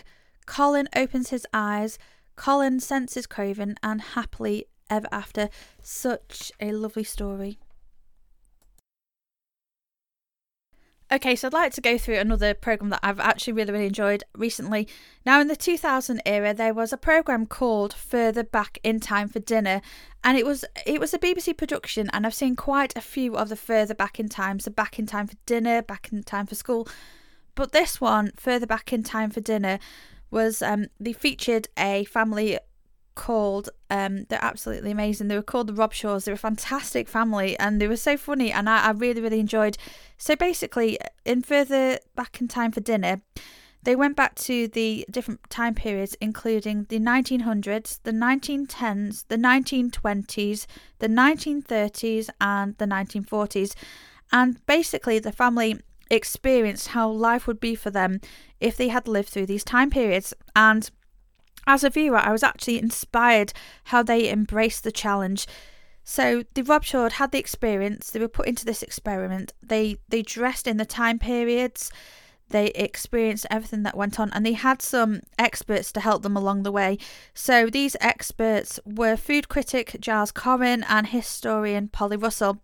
Colin 0.47 0.89
Opens 0.95 1.29
His 1.29 1.45
Eyes, 1.53 1.99
Colin 2.35 2.79
Senses 2.79 3.27
Craven, 3.27 3.75
and 3.83 4.01
Happily 4.01 4.65
Ever 4.89 5.07
After. 5.11 5.49
Such 5.83 6.51
a 6.59 6.71
lovely 6.71 7.03
story. 7.03 7.59
Okay, 11.11 11.35
so 11.35 11.47
I'd 11.47 11.53
like 11.53 11.73
to 11.73 11.81
go 11.81 11.99
through 11.99 12.15
another 12.17 12.55
program 12.55 12.89
that 12.89 12.99
I've 13.03 13.19
actually 13.19 13.53
really, 13.53 13.71
really 13.71 13.85
enjoyed 13.85 14.23
recently. 14.35 14.87
Now, 15.23 15.39
in 15.39 15.47
the 15.47 15.55
2000 15.55 16.19
era, 16.25 16.51
there 16.51 16.73
was 16.73 16.91
a 16.91 16.97
program 16.97 17.45
called 17.45 17.93
Further 17.93 18.43
Back 18.43 18.79
in 18.83 18.99
Time 18.99 19.27
for 19.27 19.39
Dinner, 19.39 19.81
and 20.23 20.35
it 20.35 20.47
was 20.47 20.65
it 20.83 20.99
was 20.99 21.13
a 21.13 21.19
BBC 21.19 21.55
production. 21.55 22.09
And 22.11 22.25
I've 22.25 22.33
seen 22.33 22.55
quite 22.55 22.97
a 22.97 23.01
few 23.01 23.37
of 23.37 23.49
the 23.49 23.55
Further 23.55 23.93
Back 23.93 24.19
in 24.19 24.29
Time, 24.29 24.59
so 24.59 24.71
Back 24.71 24.97
in 24.97 25.05
Time 25.05 25.27
for 25.27 25.35
Dinner, 25.45 25.83
Back 25.83 26.09
in 26.11 26.23
Time 26.23 26.47
for 26.47 26.55
School. 26.55 26.87
But 27.53 27.71
this 27.71 28.01
one, 28.01 28.31
Further 28.35 28.65
Back 28.65 28.91
in 28.91 29.03
Time 29.03 29.29
for 29.29 29.41
Dinner, 29.41 29.77
was 30.31 30.63
um, 30.63 30.87
they 30.99 31.13
featured 31.13 31.67
a 31.77 32.05
family 32.05 32.57
called 33.15 33.69
um 33.89 34.25
they're 34.29 34.43
absolutely 34.43 34.91
amazing. 34.91 35.27
They 35.27 35.35
were 35.35 35.41
called 35.41 35.67
the 35.67 35.73
robshaws 35.73 36.25
they're 36.25 36.33
a 36.33 36.37
fantastic 36.37 37.07
family 37.07 37.57
and 37.59 37.81
they 37.81 37.87
were 37.87 37.97
so 37.97 38.17
funny 38.17 38.51
and 38.51 38.69
I, 38.69 38.87
I 38.87 38.91
really 38.91 39.21
really 39.21 39.39
enjoyed. 39.39 39.77
So 40.17 40.35
basically 40.35 40.99
in 41.25 41.41
further 41.41 41.99
back 42.15 42.39
in 42.41 42.47
time 42.47 42.71
for 42.71 42.81
dinner 42.81 43.21
they 43.83 43.95
went 43.95 44.15
back 44.15 44.33
to 44.33 44.67
the 44.67 45.05
different 45.11 45.39
time 45.49 45.75
periods 45.75 46.15
including 46.19 46.85
the 46.89 46.99
1900s 46.99 47.99
the 48.03 48.11
1910s 48.11 49.25
the 49.27 49.37
1920s 49.37 50.65
the 50.99 51.07
1930s 51.07 52.29
and 52.41 52.77
the 52.77 52.85
1940s 52.85 53.75
and 54.31 54.65
basically 54.65 55.19
the 55.19 55.31
family 55.31 55.79
experienced 56.09 56.89
how 56.89 57.09
life 57.09 57.47
would 57.47 57.59
be 57.59 57.75
for 57.75 57.89
them 57.89 58.19
if 58.59 58.77
they 58.77 58.89
had 58.89 59.07
lived 59.07 59.29
through 59.29 59.45
these 59.45 59.63
time 59.63 59.89
periods. 59.89 60.33
And 60.55 60.89
as 61.67 61.83
a 61.83 61.89
viewer, 61.89 62.17
I 62.17 62.31
was 62.31 62.43
actually 62.43 62.79
inspired 62.79 63.53
how 63.85 64.03
they 64.03 64.29
embraced 64.29 64.83
the 64.83 64.91
challenge. 64.91 65.47
So 66.03 66.43
the 66.53 66.61
Robshaw 66.61 67.11
had 67.11 67.31
the 67.31 67.39
experience. 67.39 68.11
They 68.11 68.19
were 68.19 68.27
put 68.27 68.47
into 68.47 68.65
this 68.65 68.83
experiment. 68.83 69.53
They 69.63 69.97
they 70.07 70.21
dressed 70.21 70.67
in 70.67 70.77
the 70.77 70.85
time 70.85 71.19
periods. 71.19 71.91
they 72.49 72.67
experienced 72.67 73.45
everything 73.49 73.83
that 73.83 73.97
went 73.97 74.19
on 74.19 74.31
and 74.31 74.45
they 74.45 74.53
had 74.53 74.81
some 74.81 75.21
experts 75.37 75.91
to 75.91 75.99
help 75.99 76.21
them 76.21 76.37
along 76.37 76.63
the 76.63 76.71
way. 76.71 76.97
So 77.33 77.69
these 77.69 77.95
experts 77.99 78.79
were 78.85 79.17
food 79.17 79.49
critic 79.49 79.97
Giles 79.99 80.31
Coren 80.31 80.83
and 80.87 81.07
historian 81.07 81.87
Polly 81.87 82.17
Russell. 82.17 82.61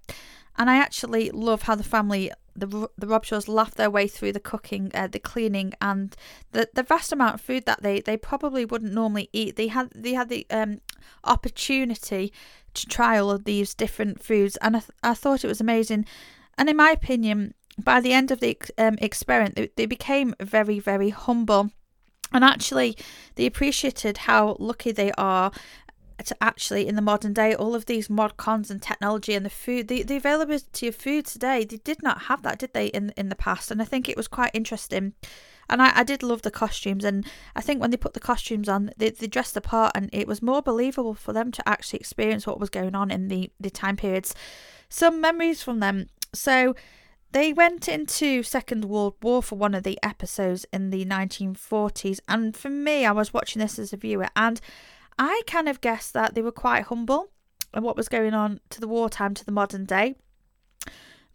And 0.58 0.70
I 0.70 0.76
actually 0.76 1.32
love 1.32 1.64
how 1.64 1.76
the 1.76 1.84
family, 1.84 2.32
the 2.56 2.90
the 2.98 3.08
Robshaws, 3.08 3.48
laughed 3.48 3.78
their 3.78 3.90
way 3.90 4.08
through 4.08 4.34
the 4.34 4.40
cooking, 4.40 4.92
uh, 4.94 5.08
the 5.08 5.20
cleaning, 5.20 5.74
and 5.82 6.16
the 6.52 6.70
the 6.74 6.84
vast 6.84 7.12
amount 7.12 7.36
of 7.36 7.42
food 7.42 7.66
that 7.66 7.82
they 7.82 8.02
they 8.02 8.18
probably 8.18 8.66
wouldn't 8.66 8.94
normally 8.94 9.30
eat. 9.34 9.56
They 9.56 9.68
had 9.68 9.90
they 9.96 10.14
had 10.14 10.30
the 10.30 10.46
um 10.50 10.82
opportunity 11.24 12.34
to 12.74 12.86
try 12.88 13.18
all 13.18 13.32
of 13.32 13.44
these 13.44 13.74
different 13.74 14.24
foods, 14.24 14.58
and 14.58 14.78
I 14.78 14.80
th- 14.80 14.92
I 15.04 15.14
thought 15.14 15.44
it 15.44 15.48
was 15.48 15.62
amazing. 15.62 16.06
And 16.58 16.70
in 16.70 16.78
my 16.78 16.92
opinion, 16.92 17.54
by 17.78 18.02
the 18.02 18.14
end 18.14 18.32
of 18.32 18.40
the 18.40 18.58
um, 18.78 18.98
experiment, 19.02 19.56
they, 19.56 19.70
they 19.76 19.86
became 19.86 20.36
very, 20.40 20.80
very 20.80 21.10
humble. 21.10 21.72
And 22.34 22.46
actually, 22.46 22.98
they 23.36 23.46
appreciated 23.46 24.20
how 24.20 24.56
lucky 24.60 24.92
they 24.92 25.12
are 25.18 25.52
to 26.26 26.36
actually, 26.42 26.88
in 26.88 26.96
the 26.96 27.02
modern 27.02 27.34
day, 27.34 27.54
all 27.54 27.76
of 27.76 27.86
these 27.86 28.10
mod 28.10 28.38
cons 28.38 28.72
and 28.72 28.82
technology 28.82 29.34
and 29.34 29.46
the 29.46 29.50
food, 29.50 29.88
the, 29.88 30.04
the 30.04 30.18
availability 30.18 30.88
of 30.88 30.96
food 30.96 31.26
today, 31.26 31.66
they 31.66 31.78
did 31.78 32.02
not 32.04 32.24
have 32.24 32.42
that, 32.44 32.60
did 32.60 32.74
they, 32.74 32.88
in, 32.88 33.14
in 33.18 33.30
the 33.30 33.36
past? 33.36 33.72
And 33.72 33.82
I 33.82 33.86
think 33.86 34.08
it 34.08 34.18
was 34.18 34.28
quite 34.28 34.52
interesting. 34.54 35.14
And 35.70 35.82
I, 35.82 36.00
I 36.00 36.04
did 36.04 36.24
love 36.24 36.42
the 36.42 36.52
costumes. 36.52 37.06
And 37.06 37.26
I 37.56 37.62
think 37.62 37.82
when 37.82 37.92
they 37.92 37.98
put 37.98 38.14
the 38.14 38.20
costumes 38.20 38.68
on, 38.68 38.92
they, 38.98 39.10
they 39.10 39.28
dressed 39.28 39.54
the 39.54 39.62
part, 39.62 39.92
and 39.96 40.10
it 40.12 40.28
was 40.28 40.42
more 40.42 40.62
believable 40.62 41.14
for 41.14 41.34
them 41.34 41.52
to 41.52 41.68
actually 41.68 42.00
experience 42.00 42.46
what 42.46 42.60
was 42.60 42.70
going 42.70 42.96
on 42.96 43.12
in 43.12 43.28
the, 43.28 43.52
the 43.60 43.70
time 43.70 43.98
periods. 43.98 44.36
Some 44.90 45.22
memories 45.22 45.64
from 45.64 45.80
them. 45.80 46.08
So, 46.34 46.76
they 47.34 47.54
went 47.54 47.88
into 47.88 48.44
Second 48.44 48.86
World 48.86 49.16
War 49.22 49.42
for 49.42 49.56
one 49.56 49.74
of 49.74 49.84
the 49.84 49.98
episodes 50.04 50.66
in 50.74 50.90
the 50.90 51.06
1940s, 51.06 52.20
and 52.28 52.56
for 52.58 52.70
me, 52.70 53.06
I 53.06 53.14
was 53.14 53.34
watching 53.34 53.62
this 53.62 53.80
as 53.80 53.94
a 53.94 53.98
viewer, 53.98 54.28
and 54.36 54.60
I 55.18 55.42
kind 55.48 55.70
of 55.70 55.82
guessed 55.82 56.14
that 56.14 56.36
they 56.36 56.42
were 56.42 56.52
quite 56.52 56.84
humble 56.84 57.32
and 57.74 57.84
what 57.84 57.96
was 57.96 58.10
going 58.10 58.34
on 58.34 58.60
to 58.70 58.82
the 58.82 58.88
wartime 58.88 59.34
to 59.36 59.46
the 59.46 59.52
modern 59.52 59.86
day. 59.86 60.16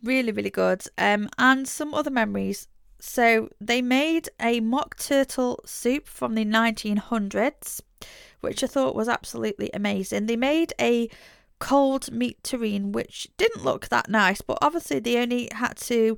Really, 0.03 0.33
really 0.33 0.51
good. 0.51 0.85
Um, 0.99 1.29
and 1.39 1.67
some 1.67 1.95
other 1.95 2.11
memories. 2.11 2.69
So 2.99 3.51
they 3.61 3.83
made 3.83 4.29
a 4.41 4.61
mock 4.61 4.97
turtle 4.97 5.61
soup 5.65 6.07
from 6.07 6.35
the 6.35 6.45
1900s, 6.45 7.81
which 8.41 8.63
I 8.63 8.67
thought 8.67 8.95
was 8.95 9.09
absolutely 9.09 9.71
amazing. 9.73 10.27
They 10.27 10.37
made 10.37 10.73
a 10.81 11.09
cold 11.59 12.13
meat 12.13 12.43
terrine, 12.43 12.93
which 12.93 13.29
didn't 13.37 13.65
look 13.65 13.89
that 13.89 14.09
nice, 14.09 14.41
but 14.41 14.59
obviously 14.63 14.99
they 15.01 15.19
only 15.19 15.49
had 15.53 15.77
to, 15.77 16.17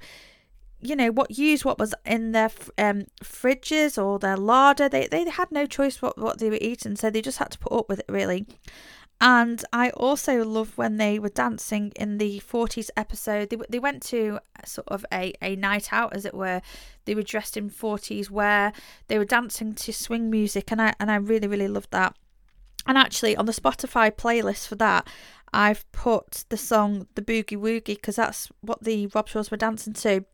you 0.80 0.94
know, 0.94 1.10
what 1.10 1.36
used 1.36 1.64
what 1.64 1.78
was 1.78 1.94
in 2.04 2.32
their 2.32 2.50
um, 2.76 3.06
fridges 3.22 4.02
or 4.02 4.18
their 4.18 4.36
larder. 4.36 4.88
They 4.88 5.06
they 5.08 5.28
had 5.28 5.50
no 5.50 5.66
choice 5.66 6.00
what 6.00 6.18
what 6.18 6.38
they 6.38 6.50
were 6.50 6.58
eating, 6.60 6.96
so 6.96 7.10
they 7.10 7.22
just 7.22 7.38
had 7.38 7.50
to 7.52 7.58
put 7.58 7.72
up 7.72 7.88
with 7.88 8.00
it 8.00 8.06
really. 8.08 8.46
And 9.20 9.64
I 9.72 9.90
also 9.90 10.44
love 10.44 10.78
when 10.78 10.96
they 10.96 11.18
were 11.18 11.28
dancing 11.28 11.92
in 11.96 12.18
the 12.18 12.40
40s 12.40 12.88
episode. 12.96 13.50
They, 13.50 13.56
they 13.68 13.80
went 13.80 14.00
to 14.04 14.38
sort 14.64 14.86
of 14.86 15.04
a, 15.12 15.34
a 15.42 15.56
night 15.56 15.92
out, 15.92 16.14
as 16.14 16.24
it 16.24 16.34
were. 16.34 16.62
They 17.04 17.16
were 17.16 17.24
dressed 17.24 17.56
in 17.56 17.68
40s 17.68 18.30
wear. 18.30 18.72
They 19.08 19.18
were 19.18 19.24
dancing 19.24 19.74
to 19.74 19.92
swing 19.92 20.30
music, 20.30 20.70
and 20.70 20.80
I 20.80 20.94
and 21.00 21.10
I 21.10 21.16
really 21.16 21.48
really 21.48 21.68
loved 21.68 21.90
that. 21.90 22.16
And 22.86 22.96
actually, 22.96 23.36
on 23.36 23.46
the 23.46 23.52
Spotify 23.52 24.10
playlist 24.10 24.68
for 24.68 24.76
that, 24.76 25.08
I've 25.52 25.90
put 25.92 26.44
the 26.48 26.56
song 26.56 27.06
The 27.16 27.22
Boogie 27.22 27.58
Woogie 27.58 27.84
because 27.84 28.16
that's 28.16 28.48
what 28.60 28.84
the 28.84 29.08
rob 29.08 29.28
Robshaws 29.28 29.50
were 29.50 29.56
dancing 29.56 29.94
to. 29.94 30.24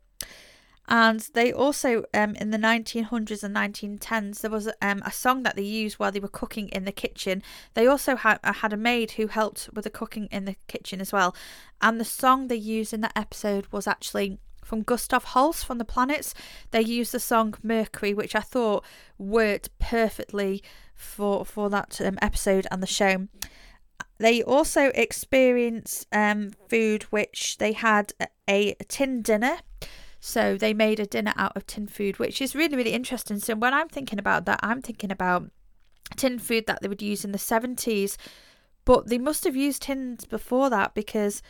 And 0.87 1.19
they 1.33 1.51
also, 1.51 2.03
um, 2.13 2.35
in 2.35 2.51
the 2.51 2.59
1900s 2.59 3.43
and 3.43 3.55
1910s, 3.55 4.41
there 4.41 4.51
was 4.51 4.69
um, 4.81 5.01
a 5.03 5.11
song 5.11 5.41
that 5.43 5.55
they 5.55 5.63
used 5.63 5.97
while 5.97 6.11
they 6.11 6.19
were 6.19 6.27
cooking 6.27 6.69
in 6.69 6.85
the 6.85 6.91
kitchen. 6.91 7.41
They 7.73 7.87
also 7.87 8.15
had, 8.15 8.39
uh, 8.43 8.53
had 8.53 8.71
a 8.71 8.77
maid 8.77 9.11
who 9.11 9.27
helped 9.27 9.69
with 9.73 9.85
the 9.85 9.89
cooking 9.89 10.27
in 10.31 10.45
the 10.45 10.55
kitchen 10.67 11.01
as 11.01 11.11
well. 11.11 11.35
And 11.81 11.99
the 11.99 12.05
song 12.05 12.47
they 12.47 12.55
used 12.55 12.93
in 12.93 13.01
that 13.01 13.13
episode 13.15 13.65
was 13.71 13.87
actually 13.87 14.37
from 14.63 14.83
Gustav 14.83 15.23
Holst 15.23 15.65
from 15.65 15.79
the 15.79 15.85
Planets. 15.85 16.33
They 16.71 16.81
used 16.81 17.11
the 17.11 17.19
song 17.19 17.55
Mercury, 17.63 18.13
which 18.13 18.35
I 18.35 18.41
thought 18.41 18.83
worked 19.17 19.77
perfectly 19.79 20.63
for 20.95 21.45
for 21.45 21.69
that 21.69 21.99
um, 22.01 22.17
episode 22.21 22.67
and 22.71 22.81
the 22.81 22.87
show. 22.87 23.27
They 24.17 24.41
also 24.41 24.91
experienced 24.95 26.07
um, 26.11 26.51
food 26.69 27.03
which 27.03 27.57
they 27.57 27.73
had 27.73 28.13
a, 28.49 28.75
a 28.79 28.83
tin 28.87 29.21
dinner. 29.21 29.57
So 30.27 30.57
they 30.57 30.73
made 30.73 30.99
a 30.99 31.05
dinner 31.05 31.33
out 31.37 31.55
of 31.55 31.67
tin 31.67 31.85
food, 31.85 32.17
which 32.17 32.41
is 32.41 32.55
really, 32.55 32.75
really 32.75 32.93
interesting. 32.93 33.37
So 33.37 33.53
when 33.53 33.75
I'm 33.75 33.87
thinking 33.87 34.17
about 34.17 34.45
that, 34.45 34.59
I'm 34.63 34.81
thinking 34.81 35.11
about 35.11 35.51
tin 36.15 36.39
food 36.39 36.65
that 36.65 36.81
they 36.81 36.87
would 36.87 37.03
use 37.03 37.23
in 37.23 37.31
the 37.31 37.37
70s, 37.37 38.17
but 38.85 39.07
they 39.07 39.19
must 39.19 39.43
have 39.43 39.55
used 39.55 39.83
tins 39.83 40.25
before 40.25 40.71
that 40.71 40.95
because 40.95 41.43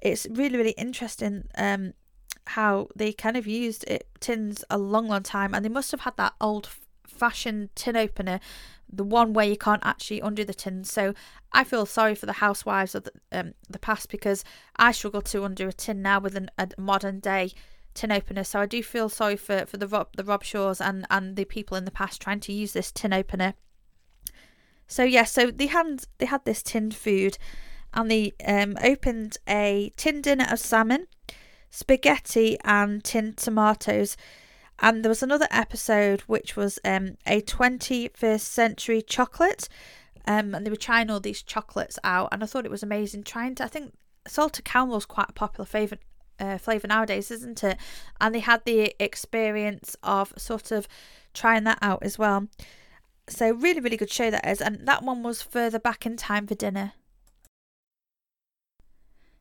it's 0.00 0.26
really, 0.30 0.56
really 0.56 0.70
interesting 0.70 1.48
um, 1.58 1.92
how 2.46 2.88
they 2.96 3.12
kind 3.12 3.36
of 3.36 3.46
used 3.46 3.84
it, 3.86 4.08
tins 4.20 4.64
a 4.70 4.78
long, 4.78 5.06
long 5.06 5.22
time, 5.22 5.54
and 5.54 5.62
they 5.62 5.68
must 5.68 5.90
have 5.90 6.00
had 6.00 6.16
that 6.16 6.32
old 6.40 6.70
fashioned 7.06 7.76
tin 7.76 7.94
opener 7.94 8.40
the 8.90 9.04
one 9.04 9.34
where 9.34 9.46
you 9.46 9.56
can't 9.58 9.84
actually 9.84 10.20
undo 10.20 10.46
the 10.46 10.54
tin. 10.54 10.84
So 10.84 11.12
I 11.52 11.62
feel 11.62 11.84
sorry 11.84 12.14
for 12.14 12.24
the 12.24 12.32
housewives 12.34 12.94
of 12.94 13.04
the, 13.04 13.12
um, 13.32 13.52
the 13.68 13.78
past 13.78 14.08
because 14.08 14.44
I 14.76 14.92
struggle 14.92 15.20
to 15.22 15.44
undo 15.44 15.68
a 15.68 15.74
tin 15.74 16.00
now 16.00 16.20
with 16.20 16.36
an, 16.36 16.50
a 16.56 16.68
modern 16.78 17.20
day 17.20 17.52
tin 17.94 18.12
opener. 18.12 18.44
So 18.44 18.60
I 18.60 18.66
do 18.66 18.82
feel 18.82 19.08
sorry 19.08 19.36
for, 19.36 19.66
for 19.66 19.76
the 19.76 19.86
Rob 19.86 20.08
the 20.16 20.24
Robshaws 20.24 20.84
and 20.84 21.06
and 21.10 21.36
the 21.36 21.44
people 21.44 21.76
in 21.76 21.84
the 21.84 21.90
past 21.90 22.20
trying 22.20 22.40
to 22.40 22.52
use 22.52 22.72
this 22.72 22.92
tin 22.92 23.12
opener. 23.12 23.54
So 24.86 25.02
yeah, 25.02 25.24
so 25.24 25.50
they 25.50 25.66
had 25.66 26.04
they 26.18 26.26
had 26.26 26.44
this 26.44 26.62
tinned 26.62 26.94
food, 26.94 27.38
and 27.92 28.10
they 28.10 28.32
um, 28.46 28.76
opened 28.82 29.38
a 29.48 29.92
tin 29.96 30.20
dinner 30.20 30.46
of 30.50 30.58
salmon, 30.58 31.06
spaghetti, 31.70 32.58
and 32.64 33.02
tinned 33.02 33.36
tomatoes. 33.36 34.16
And 34.80 35.04
there 35.04 35.08
was 35.08 35.22
another 35.22 35.46
episode 35.50 36.22
which 36.22 36.56
was 36.56 36.80
um, 36.84 37.16
a 37.26 37.40
21st 37.40 38.40
century 38.40 39.02
chocolate. 39.02 39.68
Um, 40.26 40.54
and 40.54 40.66
they 40.66 40.70
were 40.70 40.76
trying 40.76 41.10
all 41.10 41.20
these 41.20 41.42
chocolates 41.42 41.98
out, 42.02 42.30
and 42.32 42.42
I 42.42 42.46
thought 42.46 42.64
it 42.64 42.70
was 42.70 42.82
amazing. 42.82 43.24
Trying 43.24 43.54
to, 43.56 43.64
I 43.64 43.68
think 43.68 43.92
salted 44.26 44.64
caramel 44.64 44.96
is 44.96 45.06
quite 45.06 45.28
a 45.28 45.34
popular 45.34 45.66
flavour 45.66 45.98
uh, 46.38 46.58
flavour 46.58 46.88
nowadays, 46.88 47.30
isn't 47.30 47.62
it? 47.64 47.78
And 48.20 48.34
they 48.34 48.40
had 48.40 48.64
the 48.64 48.94
experience 48.98 49.96
of 50.02 50.32
sort 50.36 50.70
of 50.70 50.88
trying 51.32 51.64
that 51.64 51.78
out 51.82 52.02
as 52.02 52.18
well. 52.18 52.48
So 53.28 53.52
really, 53.52 53.80
really 53.80 53.96
good 53.96 54.12
show 54.12 54.30
that 54.30 54.46
is, 54.46 54.60
and 54.60 54.86
that 54.86 55.02
one 55.02 55.22
was 55.22 55.42
further 55.42 55.78
back 55.78 56.04
in 56.04 56.16
time 56.16 56.46
for 56.46 56.54
dinner. 56.54 56.92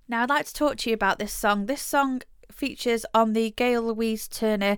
Now 0.08 0.24
I'd 0.24 0.30
like 0.30 0.46
to 0.46 0.54
talk 0.54 0.78
to 0.78 0.90
you 0.90 0.94
about 0.94 1.20
this 1.20 1.34
song. 1.34 1.66
This 1.66 1.82
song 1.82 2.22
features 2.52 3.06
on 3.14 3.34
the 3.34 3.52
Gail 3.52 3.84
Louise 3.84 4.28
Turner 4.28 4.78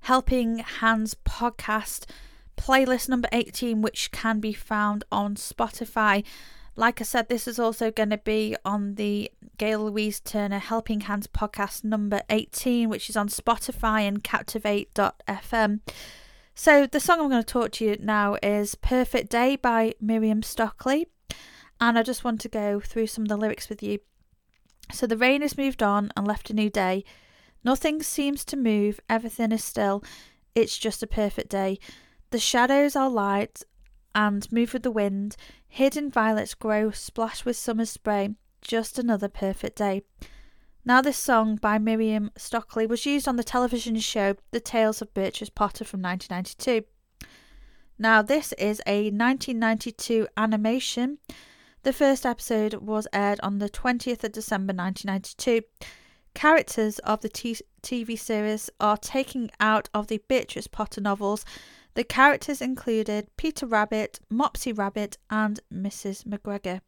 Helping 0.00 0.58
Hands 0.58 1.16
podcast 1.24 2.04
playlist 2.56 3.08
number 3.08 3.28
18, 3.32 3.82
which 3.82 4.10
can 4.10 4.40
be 4.40 4.52
found 4.52 5.04
on 5.10 5.34
Spotify. 5.34 6.24
Like 6.76 7.00
I 7.00 7.04
said, 7.04 7.28
this 7.28 7.46
is 7.46 7.60
also 7.60 7.92
going 7.92 8.10
to 8.10 8.18
be 8.18 8.56
on 8.64 8.96
the 8.96 9.30
Gail 9.58 9.84
Louise 9.84 10.18
Turner 10.18 10.58
Helping 10.58 11.02
Hands 11.02 11.26
podcast 11.28 11.84
number 11.84 12.22
18, 12.30 12.88
which 12.88 13.08
is 13.08 13.16
on 13.16 13.28
Spotify 13.28 14.00
and 14.00 14.24
Captivate.fm. 14.24 15.80
So, 16.56 16.86
the 16.86 16.98
song 16.98 17.20
I'm 17.20 17.28
going 17.28 17.42
to 17.42 17.46
talk 17.46 17.70
to 17.72 17.84
you 17.84 17.96
now 18.00 18.36
is 18.42 18.74
Perfect 18.74 19.30
Day 19.30 19.54
by 19.54 19.94
Miriam 20.00 20.42
Stockley. 20.42 21.06
And 21.80 21.96
I 21.96 22.02
just 22.02 22.24
want 22.24 22.40
to 22.40 22.48
go 22.48 22.80
through 22.80 23.06
some 23.06 23.22
of 23.22 23.28
the 23.28 23.36
lyrics 23.36 23.68
with 23.68 23.80
you. 23.80 24.00
So, 24.92 25.06
the 25.06 25.16
rain 25.16 25.42
has 25.42 25.56
moved 25.56 25.82
on 25.82 26.10
and 26.16 26.26
left 26.26 26.50
a 26.50 26.54
new 26.54 26.70
day. 26.70 27.04
Nothing 27.62 28.02
seems 28.02 28.44
to 28.46 28.56
move, 28.56 28.98
everything 29.08 29.52
is 29.52 29.62
still. 29.62 30.02
It's 30.56 30.76
just 30.76 31.04
a 31.04 31.08
perfect 31.08 31.50
day. 31.50 31.78
The 32.30 32.38
shadows 32.40 32.96
are 32.96 33.08
light 33.08 33.62
and 34.14 34.50
move 34.52 34.72
with 34.72 34.82
the 34.82 34.90
wind. 34.90 35.36
Hidden 35.66 36.10
violets 36.10 36.54
grow, 36.54 36.90
splash 36.90 37.44
with 37.44 37.56
summer 37.56 37.84
spray. 37.84 38.30
Just 38.62 38.98
another 38.98 39.28
perfect 39.28 39.76
day. 39.76 40.02
Now, 40.84 41.00
this 41.00 41.16
song 41.16 41.56
by 41.56 41.78
Miriam 41.78 42.30
Stockley 42.36 42.86
was 42.86 43.06
used 43.06 43.26
on 43.26 43.36
the 43.36 43.44
television 43.44 43.98
show 43.98 44.36
The 44.50 44.60
Tales 44.60 45.00
of 45.00 45.14
Beatrix 45.14 45.50
Potter 45.50 45.84
from 45.84 46.02
1992. 46.02 46.86
Now, 47.98 48.22
this 48.22 48.52
is 48.54 48.82
a 48.86 49.04
1992 49.10 50.28
animation. 50.36 51.18
The 51.84 51.92
first 51.92 52.26
episode 52.26 52.74
was 52.74 53.06
aired 53.12 53.40
on 53.42 53.58
the 53.58 53.70
20th 53.70 54.24
of 54.24 54.32
December 54.32 54.74
1992 54.74 55.62
characters 56.34 56.98
of 57.00 57.20
the 57.20 57.28
t- 57.28 57.56
TV 57.82 58.18
series 58.18 58.68
are 58.80 58.96
taken 58.96 59.50
out 59.60 59.88
of 59.94 60.08
the 60.08 60.20
Beatrix 60.28 60.66
Potter 60.66 61.00
novels. 61.00 61.44
The 61.94 62.04
characters 62.04 62.60
included 62.60 63.28
Peter 63.36 63.66
Rabbit, 63.66 64.20
Mopsy 64.30 64.76
Rabbit, 64.76 65.16
and 65.30 65.60
Mrs. 65.72 66.24
McGregor. 66.24 66.80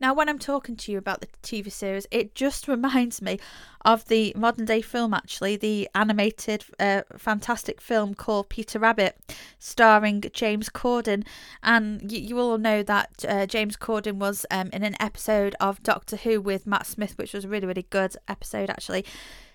Now, 0.00 0.12
when 0.12 0.28
I'm 0.28 0.40
talking 0.40 0.76
to 0.76 0.92
you 0.92 0.98
about 0.98 1.20
the 1.20 1.28
TV 1.42 1.70
series, 1.70 2.06
it 2.10 2.34
just 2.34 2.66
reminds 2.74 3.22
me 3.22 3.38
of 3.84 4.06
the 4.06 4.34
modern 4.36 4.64
day 4.64 4.82
film, 4.82 5.14
actually, 5.14 5.56
the 5.56 5.88
animated 5.94 6.64
uh, 6.80 7.02
fantastic 7.16 7.80
film 7.80 8.14
called 8.14 8.48
Peter 8.48 8.78
Rabbit, 8.78 9.16
starring 9.58 10.22
James 10.32 10.68
Corden. 10.68 11.24
And 11.62 12.10
you, 12.10 12.18
you 12.18 12.38
all 12.40 12.58
know 12.58 12.82
that 12.82 13.24
uh, 13.26 13.46
James 13.46 13.76
Corden 13.76 14.16
was 14.16 14.44
um, 14.50 14.68
in 14.72 14.82
an 14.82 14.96
episode 15.00 15.54
of 15.60 15.82
Doctor 15.82 16.16
Who 16.16 16.40
with 16.40 16.66
Matt 16.66 16.86
Smith, 16.86 17.16
which 17.16 17.32
was 17.32 17.44
a 17.44 17.48
really, 17.48 17.66
really 17.66 17.86
good 17.88 18.16
episode, 18.26 18.68
actually. 18.68 19.04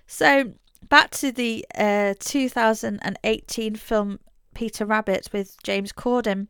So, 0.08 0.54
back 0.88 1.12
to 1.12 1.32
the 1.32 1.66
uh, 1.76 2.14
2018 2.20 3.76
film 3.76 4.20
Peter 4.54 4.86
Rabbit 4.86 5.30
with 5.32 5.62
James 5.64 5.92
Corden. 5.92 6.48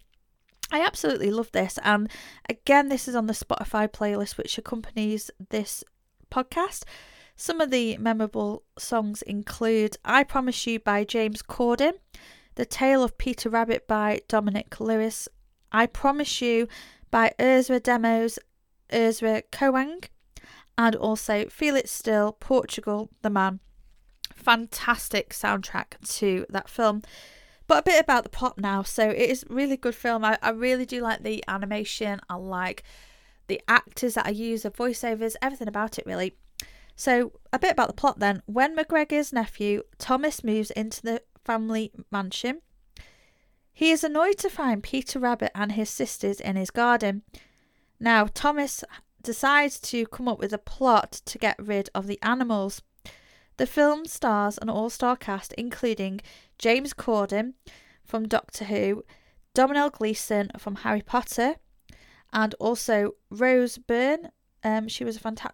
I 0.71 0.81
absolutely 0.81 1.31
love 1.31 1.51
this. 1.51 1.79
And 1.83 2.09
again, 2.48 2.89
this 2.89 3.07
is 3.07 3.15
on 3.15 3.27
the 3.27 3.33
Spotify 3.33 3.88
playlist 3.88 4.38
which 4.38 4.57
accompanies 4.57 5.31
this 5.50 5.83
podcast. 6.31 6.83
Some 7.36 7.62
of 7.62 7.71
the 7.71 7.98
memorable 7.98 8.63
songs 8.77 9.21
include 9.21 9.98
I 10.03 10.24
Promise 10.24 10.67
You 10.67 10.79
by 10.79 11.03
James 11.05 11.41
Corden, 11.41 11.93
The 12.55 12.65
Tale 12.65 13.03
of 13.03 13.17
Peter 13.17 13.50
Rabbit 13.50 13.88
by 13.88 14.21
Dominic 14.27 14.79
Lewis, 14.79 15.27
I 15.71 15.86
Promise 15.86 16.41
You 16.41 16.67
by 17.09 17.31
Ezra 17.39 17.79
Demos, 17.79 18.38
Ezra 18.89 19.41
Koenig, 19.51 20.09
and 20.77 20.95
also 20.95 21.45
Feel 21.48 21.75
It 21.75 21.89
Still, 21.89 22.33
Portugal, 22.33 23.09
The 23.21 23.29
Man. 23.29 23.59
Fantastic 24.43 25.31
soundtrack 25.31 26.00
to 26.17 26.46
that 26.50 26.69
film. 26.69 27.03
But 27.67 27.79
a 27.79 27.84
bit 27.84 28.03
about 28.03 28.24
the 28.24 28.29
plot 28.29 28.58
now. 28.58 28.81
So 28.84 29.10
it 29.10 29.29
is 29.29 29.46
really 29.50 29.77
good 29.77 29.96
film. 29.96 30.25
I, 30.25 30.38
I 30.41 30.50
really 30.50 30.86
do 30.86 31.01
like 31.01 31.24
the 31.24 31.43
animation. 31.48 32.19
I 32.29 32.36
like 32.36 32.84
the 33.48 33.62
actors 33.67 34.13
that 34.13 34.25
I 34.25 34.29
use, 34.29 34.63
the 34.63 34.72
voiceovers, 34.72 35.36
everything 35.41 35.67
about 35.67 36.00
it 36.00 36.05
really. 36.05 36.36
So 36.96 37.34
a 37.51 37.60
bit 37.60 37.72
about 37.72 37.88
the 37.88 37.93
plot 37.93 38.19
then. 38.19 38.41
When 38.46 38.75
McGregor's 38.75 39.34
nephew 39.34 39.84
Thomas 39.98 40.43
moves 40.43 40.72
into 40.72 41.01
the 41.01 41.22
family 41.43 41.91
mansion, 42.12 42.62
he 43.74 43.91
is 43.91 44.03
annoyed 44.03 44.38
to 44.39 44.50
find 44.50 44.84
Peter 44.84 45.19
Rabbit 45.19 45.51
and 45.53 45.74
his 45.74 45.89
sisters 45.89 46.39
in 46.39 46.55
his 46.55 46.72
garden. 46.72 47.24
Now 48.00 48.27
Thomas 48.34 48.84
decides 49.22 49.79
to 49.81 50.05
come 50.08 50.27
up 50.27 50.39
with 50.39 50.53
a 50.53 50.58
plot 50.58 51.22
to 51.25 51.38
get 51.38 51.58
rid 51.58 51.89
of 51.93 52.08
the 52.08 52.19
animals. 52.22 52.81
The 53.60 53.68
film 53.68 54.06
stars 54.06 54.58
an 54.58 54.70
all 54.70 54.89
star 54.89 55.18
cast 55.18 55.51
including 55.51 56.22
James 56.58 56.94
Corden 56.94 57.56
from 58.06 58.25
Doctor 58.25 58.63
Who, 58.63 59.04
Domhnall 59.54 59.89
Gleeson 59.89 60.50
from 60.58 60.75
Harry 60.75 61.01
Potter, 61.01 61.56
and 62.32 62.56
also 62.58 63.16
Rose 63.30 63.78
Byrne. 63.78 64.30
Um, 64.63 64.88
she 64.88 65.04
was 65.04 65.18
a 65.18 65.20
fanta- 65.20 65.51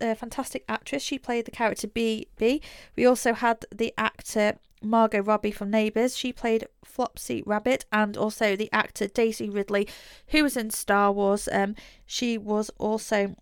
fantastic 0.00 0.64
actress. 0.68 1.04
She 1.04 1.16
played 1.16 1.44
the 1.44 1.52
character 1.52 1.86
B. 1.86 2.26
B. 2.36 2.60
We 2.96 3.06
also 3.06 3.34
had 3.34 3.64
the 3.72 3.94
actor 3.96 4.58
Margot 4.82 5.22
Robbie 5.22 5.52
from 5.52 5.70
Neighbours. 5.70 6.16
She 6.16 6.32
played 6.32 6.66
Flopsy 6.84 7.44
Rabbit, 7.46 7.84
and 7.92 8.16
also 8.16 8.56
the 8.56 8.68
actor 8.72 9.06
Daisy 9.06 9.48
Ridley, 9.48 9.86
who 10.30 10.42
was 10.42 10.56
in 10.56 10.70
Star 10.70 11.12
Wars. 11.12 11.48
Um, 11.52 11.76
she 12.04 12.36
was 12.36 12.72
also 12.78 13.36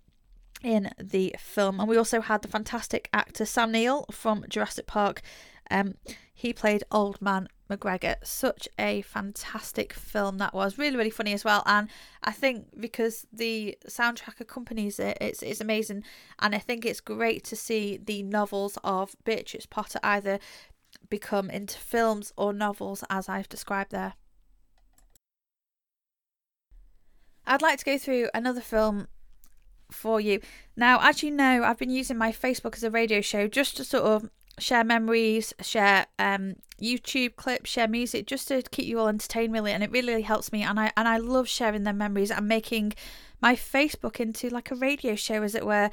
in 0.62 0.90
the 0.98 1.34
film, 1.38 1.80
and 1.80 1.88
we 1.88 1.96
also 1.96 2.20
had 2.20 2.42
the 2.42 2.48
fantastic 2.48 3.08
actor 3.12 3.44
Sam 3.44 3.72
Neill 3.72 4.06
from 4.10 4.44
Jurassic 4.48 4.86
Park. 4.86 5.22
Um, 5.70 5.94
he 6.34 6.52
played 6.52 6.84
Old 6.90 7.20
Man 7.22 7.48
McGregor. 7.70 8.16
Such 8.24 8.68
a 8.78 9.02
fantastic 9.02 9.92
film 9.92 10.38
that 10.38 10.54
was. 10.54 10.78
Really, 10.78 10.96
really 10.96 11.10
funny 11.10 11.32
as 11.32 11.44
well. 11.44 11.62
And 11.66 11.88
I 12.22 12.32
think 12.32 12.66
because 12.78 13.26
the 13.32 13.78
soundtrack 13.88 14.40
accompanies 14.40 14.98
it, 14.98 15.18
it's, 15.20 15.42
it's 15.42 15.60
amazing. 15.60 16.04
And 16.38 16.54
I 16.54 16.58
think 16.58 16.84
it's 16.84 17.00
great 17.00 17.44
to 17.44 17.56
see 17.56 17.96
the 17.96 18.22
novels 18.22 18.78
of 18.84 19.16
Beatrix 19.24 19.66
Potter 19.66 20.00
either 20.02 20.38
become 21.08 21.48
into 21.50 21.78
films 21.78 22.32
or 22.36 22.52
novels 22.52 23.04
as 23.08 23.28
I've 23.28 23.48
described 23.48 23.92
there. 23.92 24.14
I'd 27.46 27.62
like 27.62 27.78
to 27.78 27.84
go 27.84 27.98
through 27.98 28.28
another 28.34 28.60
film 28.60 29.08
for 29.92 30.20
you. 30.20 30.40
Now, 30.76 30.98
as 31.02 31.22
you 31.22 31.30
know, 31.30 31.62
I've 31.64 31.78
been 31.78 31.90
using 31.90 32.16
my 32.18 32.32
Facebook 32.32 32.76
as 32.76 32.84
a 32.84 32.90
radio 32.90 33.20
show 33.20 33.46
just 33.48 33.76
to 33.76 33.84
sort 33.84 34.04
of 34.04 34.30
share 34.58 34.84
memories, 34.84 35.54
share 35.60 36.06
um, 36.18 36.56
YouTube 36.80 37.36
clips, 37.36 37.70
share 37.70 37.88
music, 37.88 38.26
just 38.26 38.48
to 38.48 38.62
keep 38.62 38.86
you 38.86 38.98
all 38.98 39.08
entertained, 39.08 39.52
really. 39.52 39.72
And 39.72 39.82
it 39.82 39.90
really 39.90 40.22
helps 40.22 40.52
me. 40.52 40.62
And 40.62 40.78
I 40.78 40.92
and 40.96 41.08
I 41.08 41.18
love 41.18 41.48
sharing 41.48 41.84
their 41.84 41.92
memories 41.92 42.30
and 42.30 42.48
making 42.48 42.94
my 43.40 43.54
Facebook 43.54 44.20
into 44.20 44.48
like 44.48 44.70
a 44.70 44.76
radio 44.76 45.14
show, 45.14 45.42
as 45.42 45.54
it 45.54 45.66
were, 45.66 45.90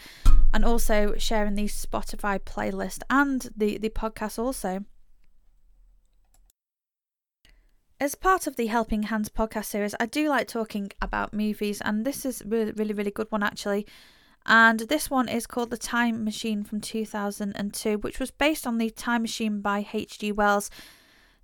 and 0.53 0.65
also 0.65 1.15
sharing 1.17 1.55
the 1.55 1.65
Spotify 1.65 2.39
playlist 2.39 3.01
and 3.09 3.49
the 3.55 3.77
the 3.77 3.89
podcast 3.89 4.39
also. 4.39 4.85
As 8.01 8.15
part 8.15 8.47
of 8.47 8.55
the 8.55 8.67
Helping 8.67 9.03
Hands 9.03 9.27
podcast 9.27 9.65
series, 9.65 9.93
I 9.99 10.05
do 10.05 10.29
like 10.29 10.47
talking 10.47 10.89
about 11.01 11.33
movies, 11.33 11.81
and 11.81 12.05
this 12.05 12.25
is 12.25 12.41
really, 12.45 12.71
really, 12.71 12.93
really 12.93 13.11
good 13.11 13.29
one 13.29 13.43
actually. 13.43 13.85
And 14.45 14.79
this 14.79 15.09
one 15.09 15.27
is 15.27 15.45
called 15.45 15.69
The 15.69 15.77
Time 15.77 16.23
Machine 16.23 16.63
from 16.63 16.79
2002, 16.79 17.97
which 17.97 18.17
was 18.17 18.31
based 18.31 18.65
on 18.65 18.77
The 18.77 18.89
Time 18.89 19.23
Machine 19.23 19.59
by 19.59 19.85
H.G. 19.91 20.31
Wells. 20.31 20.69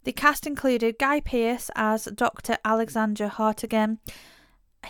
The 0.06 0.13
cast 0.13 0.48
included 0.48 0.98
Guy 0.98 1.20
Pearce 1.20 1.70
as 1.76 2.06
Dr. 2.06 2.58
Alexandra 2.63 3.28
Hartdegen, 3.30 3.98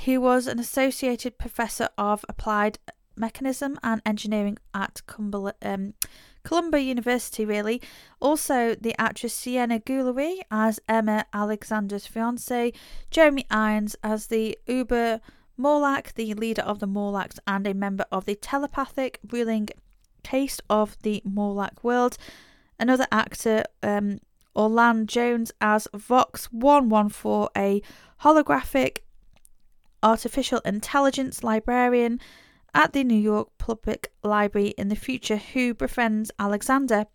who 0.05 0.21
was 0.21 0.45
an 0.45 0.59
associated 0.59 1.39
professor 1.39 1.89
of 1.97 2.23
applied 2.29 2.77
mechanism 3.15 3.79
and 3.81 4.03
engineering 4.05 4.59
at 4.75 5.01
Cumberland, 5.07 5.55
um, 5.63 5.93
Columbia 6.45 6.79
University, 6.79 7.43
really. 7.43 7.81
Also, 8.21 8.75
the 8.75 8.95
actress 8.97 9.33
Sienna 9.33 9.79
Guillory 9.79 10.39
as 10.49 10.79
Emma 10.87 11.25
Alexander's 11.33 12.07
fiance, 12.07 12.71
Jeremy 13.11 13.45
Irons 13.51 13.97
as 14.01 14.27
the 14.27 14.57
Uber 14.67 15.19
Morlock, 15.57 16.13
the 16.13 16.33
leader 16.35 16.61
of 16.61 16.79
the 16.79 16.87
Morlocks 16.87 17.39
and 17.45 17.67
a 17.67 17.73
member 17.73 18.05
of 18.11 18.25
the 18.25 18.35
telepathic 18.35 19.19
ruling 19.29 19.67
caste 20.23 20.61
of 20.69 20.97
the 21.01 21.21
Morlock 21.25 21.83
world. 21.83 22.17
Another 22.79 23.07
actor, 23.11 23.63
um, 23.83 24.19
Orlando 24.55 25.05
Jones, 25.05 25.51
as 25.59 25.87
Vox 25.93 26.45
114, 26.51 27.49
a 27.57 27.81
holographic 28.21 28.99
artificial 30.03 30.59
intelligence 30.65 31.43
librarian 31.43 32.19
at 32.75 32.93
the 32.93 33.03
New 33.03 33.19
York 33.19 33.49
Public 33.57 34.11
Library 34.21 34.75
in 34.77 34.89
the 34.89 34.95
future 34.95 35.37
who 35.37 35.73
befriends 35.73 36.29
Alexander. 36.37 37.05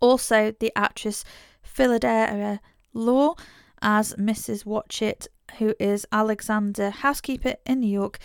Also, 0.00 0.52
the 0.58 0.72
actress 0.76 1.24
Phyllida 1.62 2.58
Law 2.92 3.34
as 3.80 4.14
Mrs. 4.14 4.66
Watchett 4.66 5.28
who 5.58 5.74
is 5.78 6.06
Alexander 6.10 6.90
Housekeeper 6.90 7.54
in 7.64 7.80
New 7.80 7.90
York. 7.90 8.18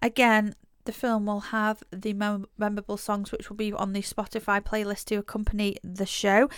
Again, 0.00 0.54
the 0.84 0.92
film 0.92 1.26
will 1.26 1.40
have 1.40 1.82
the 1.92 2.12
mem- 2.12 2.46
memorable 2.58 2.96
songs 2.96 3.30
which 3.30 3.48
will 3.48 3.56
be 3.56 3.72
on 3.72 3.92
the 3.92 4.02
Spotify 4.02 4.60
playlist 4.60 5.04
to 5.06 5.16
accompany 5.16 5.76
the 5.84 6.06
show. 6.06 6.48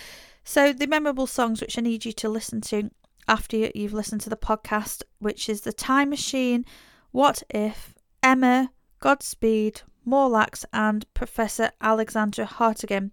So, 0.45 0.73
the 0.73 0.87
memorable 0.87 1.27
songs 1.27 1.61
which 1.61 1.79
I 1.79 1.83
need 1.83 2.05
you 2.05 2.13
to 2.13 2.29
listen 2.29 2.61
to 2.63 2.91
after 3.29 3.57
you've 3.75 3.93
listened 3.93 4.23
to 4.23 4.31
the 4.31 4.37
podcast, 4.37 5.03
which 5.19 5.49
is 5.49 5.63
The 5.63 5.73
Time 5.73 6.11
Machine, 6.11 6.65
What 7.11 7.43
If, 7.51 7.95
Emma, 8.23 8.71
Godspeed, 9.05 9.83
Morlocks, 10.07 10.65
and 10.73 11.05
Professor 11.13 11.73
Alexandra 11.79 12.47
Hartdegen. 12.47 13.11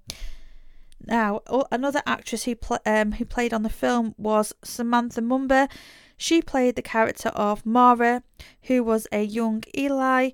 Now, 1.05 1.41
another 1.69 2.01
actress 2.05 2.45
who 2.45 2.55
pl- 2.55 2.79
um, 2.85 3.11
who 3.11 3.25
played 3.25 3.53
on 3.53 3.63
the 3.63 3.69
film 3.69 4.15
was 4.17 4.53
Samantha 4.63 5.19
Mumba. 5.19 5.69
She 6.15 6.41
played 6.41 6.77
the 6.77 6.81
character 6.81 7.27
of 7.29 7.65
Mara, 7.65 8.23
who 8.63 8.85
was 8.85 9.05
a 9.11 9.21
young 9.21 9.65
Eloi 9.75 10.31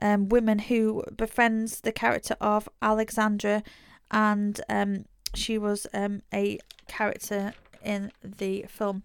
um, 0.00 0.28
woman 0.28 0.60
who 0.60 1.02
befriends 1.16 1.80
the 1.80 1.90
character 1.90 2.36
of 2.40 2.68
Alexandra, 2.80 3.64
and 4.12 4.60
um, 4.68 5.06
she 5.34 5.58
was 5.58 5.88
um, 5.92 6.22
a 6.32 6.60
character 6.86 7.52
in 7.82 8.12
the 8.22 8.64
film. 8.68 9.02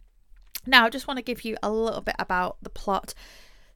Now, 0.68 0.86
I 0.86 0.92
just 0.92 1.08
want 1.08 1.18
to 1.18 1.24
give 1.24 1.44
you 1.44 1.58
a 1.64 1.72
little 1.72 2.02
bit 2.02 2.16
about 2.20 2.58
the 2.62 2.70
plot. 2.70 3.16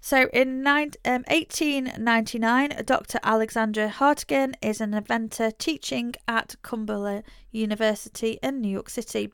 So, 0.02 0.30
in 0.32 0.66
um, 0.66 0.94
1899, 1.04 2.84
Dr. 2.86 3.20
Alexandra 3.22 3.90
Hartdegen 3.90 4.54
is 4.62 4.80
an 4.80 4.94
inventor 4.94 5.52
teaching 5.52 6.14
at 6.26 6.56
Cumberland 6.62 7.24
University 7.52 8.40
in 8.42 8.62
New 8.62 8.70
York 8.70 8.90
City. 8.90 9.34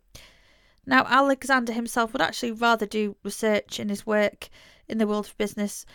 Now, 0.88 1.06
Alexander 1.08 1.72
himself 1.72 2.14
would 2.14 2.22
actually 2.22 2.52
rather 2.52 2.88
do 2.88 3.16
research 3.24 3.80
in 3.80 3.90
his 3.90 4.08
work 4.08 4.50
in 4.88 4.98
the 4.98 5.08
world 5.08 5.28
of 5.28 5.38
business. 5.38 5.86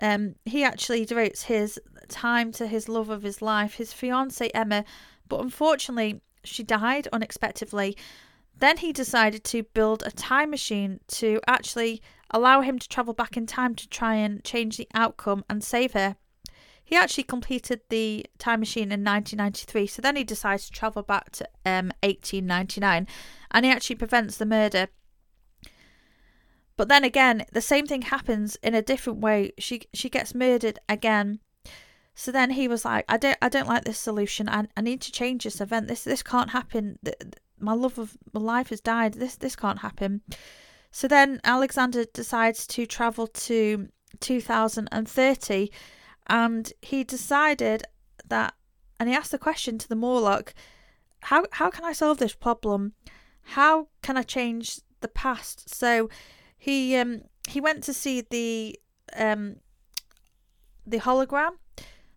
Um, 0.00 0.36
he 0.44 0.62
actually 0.62 1.04
devotes 1.06 1.44
his 1.44 1.80
time 2.08 2.52
to 2.52 2.66
his 2.66 2.88
love 2.88 3.08
of 3.08 3.22
his 3.22 3.40
life, 3.40 3.74
his 3.74 3.92
fiancee 3.92 4.50
Emma, 4.54 4.84
but 5.28 5.40
unfortunately, 5.40 6.20
she 6.44 6.62
died 6.62 7.08
unexpectedly. 7.12 7.96
Then 8.58 8.78
he 8.78 8.92
decided 8.92 9.44
to 9.44 9.62
build 9.62 10.02
a 10.04 10.10
time 10.10 10.50
machine 10.50 11.00
to 11.08 11.40
actually 11.46 12.02
allow 12.30 12.60
him 12.60 12.78
to 12.78 12.88
travel 12.88 13.14
back 13.14 13.36
in 13.36 13.46
time 13.46 13.74
to 13.74 13.88
try 13.88 14.14
and 14.14 14.44
change 14.44 14.76
the 14.76 14.88
outcome 14.94 15.44
and 15.48 15.62
save 15.62 15.92
her. 15.92 16.16
he 16.84 16.96
actually 16.96 17.24
completed 17.24 17.80
the 17.90 18.24
time 18.38 18.60
machine 18.60 18.90
in 18.90 19.04
1993. 19.04 19.86
So 19.86 20.00
then 20.00 20.16
he 20.16 20.24
decides 20.24 20.66
to 20.66 20.72
travel 20.72 21.02
back 21.02 21.30
to 21.32 21.44
um, 21.66 21.92
1899 22.02 23.06
and 23.50 23.64
he 23.64 23.70
actually 23.70 23.96
prevents 23.96 24.38
the 24.38 24.46
murder. 24.46 24.88
But 26.78 26.88
then 26.88 27.04
again, 27.04 27.44
the 27.52 27.60
same 27.60 27.86
thing 27.86 28.02
happens 28.02 28.56
in 28.62 28.72
a 28.72 28.80
different 28.80 29.18
way. 29.18 29.52
She 29.58 29.82
she 29.92 30.08
gets 30.08 30.34
murdered 30.34 30.78
again. 30.88 31.40
So 32.14 32.32
then 32.32 32.50
he 32.50 32.68
was 32.68 32.84
like, 32.84 33.04
I 33.08 33.16
don't 33.16 33.36
I 33.42 33.48
don't 33.48 33.68
like 33.68 33.84
this 33.84 33.98
solution. 33.98 34.48
I, 34.48 34.66
I 34.76 34.80
need 34.80 35.00
to 35.02 35.12
change 35.12 35.44
this 35.44 35.60
event. 35.60 35.88
This 35.88 36.04
this 36.04 36.22
can't 36.22 36.50
happen. 36.50 36.98
My 37.58 37.72
love 37.72 37.98
of 37.98 38.16
my 38.32 38.40
life 38.40 38.68
has 38.70 38.80
died. 38.80 39.14
This 39.14 39.36
this 39.36 39.56
can't 39.56 39.80
happen. 39.80 40.22
So 40.90 41.08
then 41.08 41.40
Alexander 41.44 42.04
decides 42.04 42.66
to 42.68 42.86
travel 42.86 43.26
to 43.26 43.88
2030 44.20 45.70
and 46.26 46.72
he 46.82 47.04
decided 47.04 47.84
that 48.26 48.54
and 49.00 49.08
he 49.08 49.14
asked 49.14 49.30
the 49.30 49.38
question 49.38 49.78
to 49.78 49.88
the 49.88 49.94
Morlock, 49.94 50.54
how 51.22 51.44
how 51.52 51.70
can 51.70 51.84
I 51.84 51.92
solve 51.92 52.18
this 52.18 52.34
problem? 52.34 52.94
How 53.42 53.88
can 54.02 54.16
I 54.16 54.22
change 54.22 54.80
the 55.00 55.08
past? 55.08 55.72
So 55.72 56.10
he 56.56 56.96
um 56.96 57.22
he 57.48 57.60
went 57.60 57.84
to 57.84 57.94
see 57.94 58.22
the 58.22 58.78
um 59.16 59.56
the 60.86 60.98
hologram, 60.98 61.52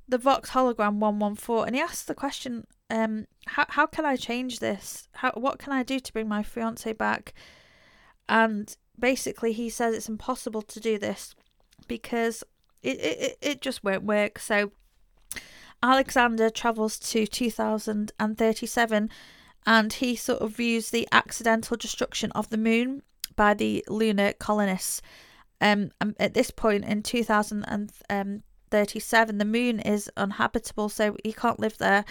the 0.08 0.18
Vox 0.18 0.52
hologram 0.52 0.96
one 0.96 1.20
one 1.20 1.36
four, 1.36 1.66
and 1.66 1.76
he 1.76 1.82
asked 1.82 2.08
the 2.08 2.16
question, 2.16 2.66
um, 2.90 3.28
how 3.48 3.66
how 3.70 3.86
can 3.86 4.06
I 4.06 4.16
change 4.16 4.60
this? 4.60 5.08
How 5.14 5.32
what 5.32 5.60
can 5.60 5.74
I 5.74 5.84
do 5.84 6.00
to 6.00 6.14
bring 6.14 6.28
my 6.28 6.44
fiance 6.44 6.92
back? 6.94 7.34
And 8.30 8.76
basically, 8.98 9.54
he 9.54 9.70
says 9.70 9.96
it's 9.96 10.10
impossible 10.10 10.62
to 10.64 10.80
do 10.80 10.98
this 10.98 11.36
because 11.88 12.44
it 12.82 13.00
it 13.00 13.38
it 13.42 13.62
just 13.62 13.84
won't 13.84 14.04
work. 14.04 14.40
So 14.40 14.72
Alexander 15.84 16.50
travels 16.50 16.98
to 17.00 17.28
two 17.28 17.52
thousand 17.52 18.12
and 19.66 19.94
he 19.94 20.16
sort 20.16 20.42
of 20.42 20.56
views 20.56 20.90
the 20.90 21.08
accidental 21.12 21.78
destruction 21.78 22.32
of 22.32 22.50
the 22.50 22.58
moon 22.58 23.04
by 23.36 23.54
the 23.54 23.86
lunar 23.88 24.34
colonists. 24.34 25.04
Um, 25.60 25.92
at 26.20 26.34
this 26.34 26.50
point 26.50 26.86
in 26.86 27.04
2037, 27.04 29.38
the 29.38 29.46
moon 29.46 29.80
is 29.80 30.10
uninhabitable, 30.18 30.90
so 30.90 31.16
he 31.24 31.34
can't 31.34 31.60
live 31.60 31.78
there. 31.78 32.04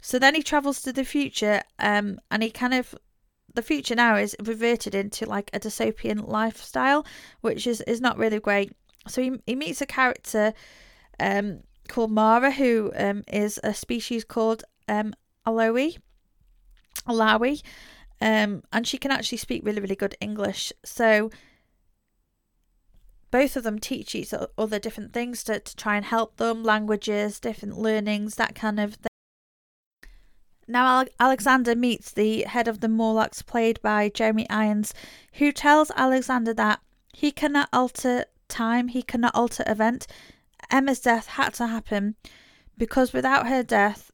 So 0.00 0.18
then 0.18 0.34
he 0.34 0.42
travels 0.42 0.80
to 0.82 0.92
the 0.92 1.04
future, 1.04 1.60
um, 1.78 2.18
and 2.30 2.42
he 2.42 2.50
kind 2.50 2.72
of 2.72 2.94
the 3.54 3.62
future 3.62 3.94
now 3.94 4.16
is 4.16 4.36
reverted 4.42 4.94
into 4.94 5.26
like 5.26 5.50
a 5.52 5.60
dystopian 5.60 6.28
lifestyle, 6.28 7.06
which 7.40 7.66
is 7.66 7.80
is 7.82 8.00
not 8.00 8.18
really 8.18 8.40
great. 8.40 8.72
So 9.08 9.22
he 9.22 9.32
he 9.46 9.54
meets 9.54 9.80
a 9.80 9.86
character, 9.86 10.54
um, 11.18 11.60
called 11.88 12.10
Mara, 12.10 12.52
who 12.52 12.92
um 12.96 13.24
is 13.28 13.60
a 13.62 13.74
species 13.74 14.24
called 14.24 14.64
um 14.88 15.14
Aloe 15.46 15.92
Alawi, 17.06 17.62
um, 18.20 18.62
and 18.72 18.86
she 18.86 18.98
can 18.98 19.10
actually 19.10 19.38
speak 19.38 19.62
really, 19.64 19.80
really 19.80 19.96
good 19.96 20.14
English. 20.20 20.72
So 20.84 21.30
both 23.30 23.56
of 23.56 23.64
them 23.64 23.78
teach 23.78 24.14
each 24.14 24.32
other 24.58 24.78
different 24.78 25.12
things 25.12 25.42
to, 25.44 25.58
to 25.58 25.76
try 25.76 25.96
and 25.96 26.04
help 26.04 26.36
them 26.36 26.62
languages, 26.62 27.40
different 27.40 27.78
learnings, 27.78 28.34
that 28.36 28.54
kind 28.54 28.78
of 28.78 28.94
thing. 28.94 29.11
Now, 30.68 31.04
Alexander 31.18 31.74
meets 31.74 32.12
the 32.12 32.42
head 32.42 32.68
of 32.68 32.80
the 32.80 32.88
Morlocks, 32.88 33.42
played 33.42 33.80
by 33.82 34.08
Jeremy 34.08 34.48
Irons, 34.48 34.94
who 35.34 35.52
tells 35.52 35.90
Alexander 35.96 36.54
that 36.54 36.80
he 37.12 37.30
cannot 37.32 37.68
alter 37.72 38.26
time, 38.48 38.88
he 38.88 39.02
cannot 39.02 39.34
alter 39.34 39.64
event. 39.66 40.06
Emma's 40.70 41.00
death 41.00 41.26
had 41.26 41.54
to 41.54 41.66
happen 41.66 42.14
because 42.78 43.12
without 43.12 43.48
her 43.48 43.62
death, 43.62 44.10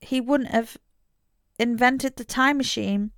he 0.00 0.20
wouldn't 0.20 0.50
have 0.50 0.76
invented 1.58 2.16
the 2.16 2.24
time 2.24 2.56
machine, 2.56 3.12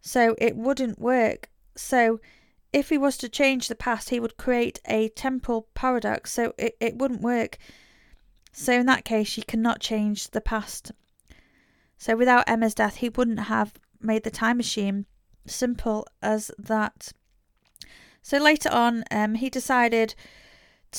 so 0.00 0.34
it 0.38 0.56
wouldn't 0.56 0.98
work. 0.98 1.50
So 1.76 2.20
if 2.72 2.88
he 2.88 2.98
was 2.98 3.16
to 3.18 3.28
change 3.28 3.68
the 3.68 3.74
past, 3.74 4.10
he 4.10 4.20
would 4.20 4.36
create 4.36 4.80
a 4.86 5.08
temporal 5.10 5.68
paradox, 5.74 6.32
so 6.32 6.54
it, 6.58 6.76
it 6.80 6.96
wouldn't 6.96 7.22
work. 7.22 7.58
So 8.52 8.72
in 8.72 8.86
that 8.86 9.04
case, 9.04 9.36
you 9.36 9.42
cannot 9.42 9.80
change 9.80 10.30
the 10.30 10.40
past. 10.40 10.92
So 12.02 12.16
without 12.16 12.48
Emma's 12.48 12.74
death, 12.74 12.96
he 12.96 13.10
wouldn't 13.10 13.44
have 13.44 13.74
made 14.00 14.24
the 14.24 14.30
time 14.32 14.56
machine. 14.56 15.06
Simple 15.46 16.04
as 16.20 16.50
that. 16.58 17.12
So 18.22 18.38
later 18.38 18.70
on, 18.72 19.04
um, 19.12 19.36
he 19.36 19.48
decided 19.48 20.16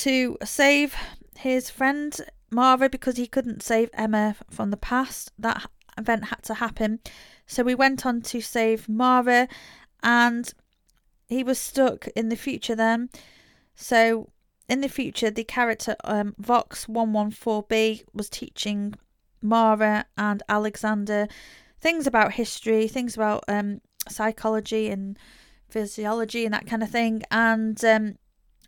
to 0.05 0.37
save 0.45 0.95
his 1.37 1.69
friend 1.69 2.17
Mara 2.51 2.87
because 2.87 3.17
he 3.17 3.27
couldn't 3.27 3.61
save 3.61 3.89
Emma 3.93 4.37
from 4.49 4.71
the 4.71 4.77
past. 4.77 5.33
That 5.37 5.69
event 5.97 6.23
had 6.23 6.41
to 6.43 6.53
happen. 6.53 7.01
So 7.47 7.63
we 7.63 7.75
went 7.75 8.05
on 8.05 8.21
to 8.21 8.39
save 8.39 8.87
Mara, 8.87 9.49
and 10.03 10.53
he 11.27 11.43
was 11.43 11.59
stuck 11.59 12.07
in 12.15 12.29
the 12.29 12.37
future 12.37 12.75
then. 12.75 13.09
So 13.75 14.29
in 14.69 14.79
the 14.79 14.87
future, 14.87 15.29
the 15.29 15.43
character 15.43 15.97
um, 16.05 16.33
Vox 16.37 16.85
114B 16.85 18.05
was 18.13 18.29
teaching 18.29 18.93
Mara 19.43 20.05
and 20.17 20.41
Alexander 20.49 21.27
things 21.79 22.07
about 22.07 22.33
history, 22.33 22.87
things 22.87 23.15
about 23.15 23.43
um, 23.47 23.81
psychology 24.09 24.89
and 24.89 25.19
physiology 25.67 26.45
and 26.45 26.53
that 26.53 26.65
kind 26.65 26.81
of 26.81 26.89
thing. 26.89 27.23
And 27.29 27.83
um, 27.83 28.17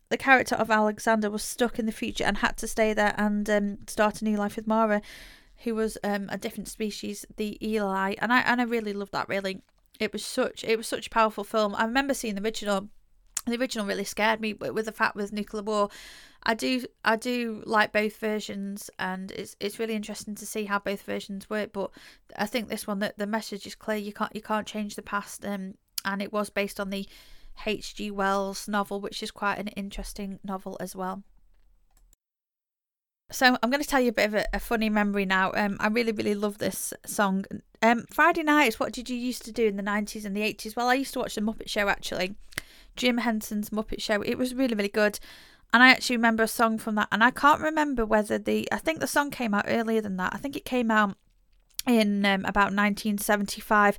the 0.09 0.17
character 0.17 0.55
of 0.55 0.69
Alexander 0.69 1.29
was 1.29 1.43
stuck 1.43 1.79
in 1.79 1.85
the 1.85 1.91
future 1.91 2.25
and 2.25 2.39
had 2.39 2.57
to 2.57 2.67
stay 2.67 2.93
there 2.93 3.15
and 3.17 3.49
um, 3.49 3.77
start 3.87 4.21
a 4.21 4.25
new 4.25 4.37
life 4.37 4.57
with 4.57 4.67
Mara 4.67 5.01
who 5.63 5.75
was 5.75 5.97
um, 6.03 6.27
a 6.29 6.37
different 6.37 6.67
species, 6.67 7.25
the 7.37 7.57
Eloi, 7.61 8.15
and 8.19 8.31
I 8.31 8.41
and 8.41 8.59
I 8.59 8.65
really 8.65 8.93
loved 8.93 9.13
that. 9.13 9.29
Really, 9.29 9.61
it 9.99 10.11
was 10.11 10.25
such 10.25 10.63
it 10.63 10.77
was 10.77 10.87
such 10.87 11.07
a 11.07 11.09
powerful 11.09 11.43
film. 11.43 11.75
I 11.75 11.85
remember 11.85 12.13
seeing 12.13 12.35
the 12.35 12.43
original. 12.43 12.89
The 13.45 13.59
original 13.59 13.85
really 13.85 14.03
scared 14.03 14.41
me, 14.41 14.53
but 14.53 14.73
with 14.73 14.85
the 14.85 14.91
fact 14.91 15.15
with 15.15 15.31
nuclear 15.31 15.61
war, 15.61 15.89
I 16.43 16.55
do 16.55 16.85
I 17.03 17.15
do 17.15 17.61
like 17.65 17.91
both 17.91 18.17
versions, 18.17 18.89
and 18.97 19.31
it's 19.31 19.55
it's 19.59 19.77
really 19.77 19.95
interesting 19.95 20.35
to 20.35 20.45
see 20.45 20.65
how 20.65 20.79
both 20.79 21.03
versions 21.03 21.49
work. 21.49 21.71
But 21.73 21.91
I 22.37 22.47
think 22.47 22.69
this 22.69 22.87
one 22.87 22.99
that 22.99 23.17
the 23.17 23.27
message 23.27 23.67
is 23.67 23.75
clear. 23.75 23.97
You 23.97 24.13
can't 24.13 24.35
you 24.35 24.41
can't 24.41 24.65
change 24.65 24.95
the 24.95 25.03
past, 25.03 25.45
um, 25.45 25.75
and 26.03 26.21
it 26.21 26.33
was 26.33 26.49
based 26.49 26.79
on 26.79 26.89
the 26.89 27.07
H.G. 27.65 28.11
Wells 28.11 28.67
novel, 28.67 28.99
which 28.99 29.21
is 29.23 29.31
quite 29.31 29.59
an 29.59 29.67
interesting 29.69 30.39
novel 30.43 30.77
as 30.79 30.95
well. 30.95 31.23
So 33.31 33.57
I'm 33.61 33.71
going 33.71 33.81
to 33.81 33.87
tell 33.87 34.01
you 34.01 34.09
a 34.09 34.13
bit 34.13 34.27
of 34.27 34.33
a, 34.35 34.45
a 34.53 34.59
funny 34.59 34.89
memory 34.89 35.25
now. 35.25 35.51
Um, 35.55 35.77
I 35.79 35.87
really, 35.87 36.11
really 36.11 36.35
love 36.35 36.59
this 36.59 36.93
song. 37.05 37.45
Um, 37.81 38.05
Friday 38.11 38.43
nights. 38.43 38.79
What 38.79 38.93
did 38.93 39.09
you 39.09 39.17
used 39.17 39.43
to 39.45 39.51
do 39.51 39.65
in 39.65 39.77
the 39.77 39.83
90s 39.83 40.25
and 40.25 40.35
the 40.35 40.41
80s? 40.41 40.75
Well, 40.75 40.89
I 40.89 40.93
used 40.93 41.13
to 41.13 41.19
watch 41.19 41.35
the 41.35 41.41
Muppet 41.41 41.67
Show 41.67 41.87
actually. 41.87 42.35
Jim 42.95 43.19
Henson's 43.19 43.69
Muppet 43.69 44.01
Show. 44.01 44.21
It 44.21 44.37
was 44.37 44.53
really, 44.53 44.75
really 44.75 44.89
good. 44.89 45.19
And 45.73 45.83
I 45.83 45.89
actually 45.89 46.17
remember 46.17 46.43
a 46.43 46.47
song 46.47 46.77
from 46.77 46.95
that. 46.95 47.07
And 47.11 47.23
I 47.23 47.31
can't 47.31 47.61
remember 47.61 48.05
whether 48.05 48.37
the. 48.37 48.67
I 48.71 48.77
think 48.77 48.99
the 48.99 49.07
song 49.07 49.31
came 49.31 49.53
out 49.53 49.65
earlier 49.67 50.01
than 50.01 50.17
that. 50.17 50.33
I 50.33 50.37
think 50.37 50.55
it 50.55 50.65
came 50.65 50.91
out 50.91 51.17
in 51.87 52.25
um, 52.25 52.41
about 52.45 52.73
1975. 52.73 53.97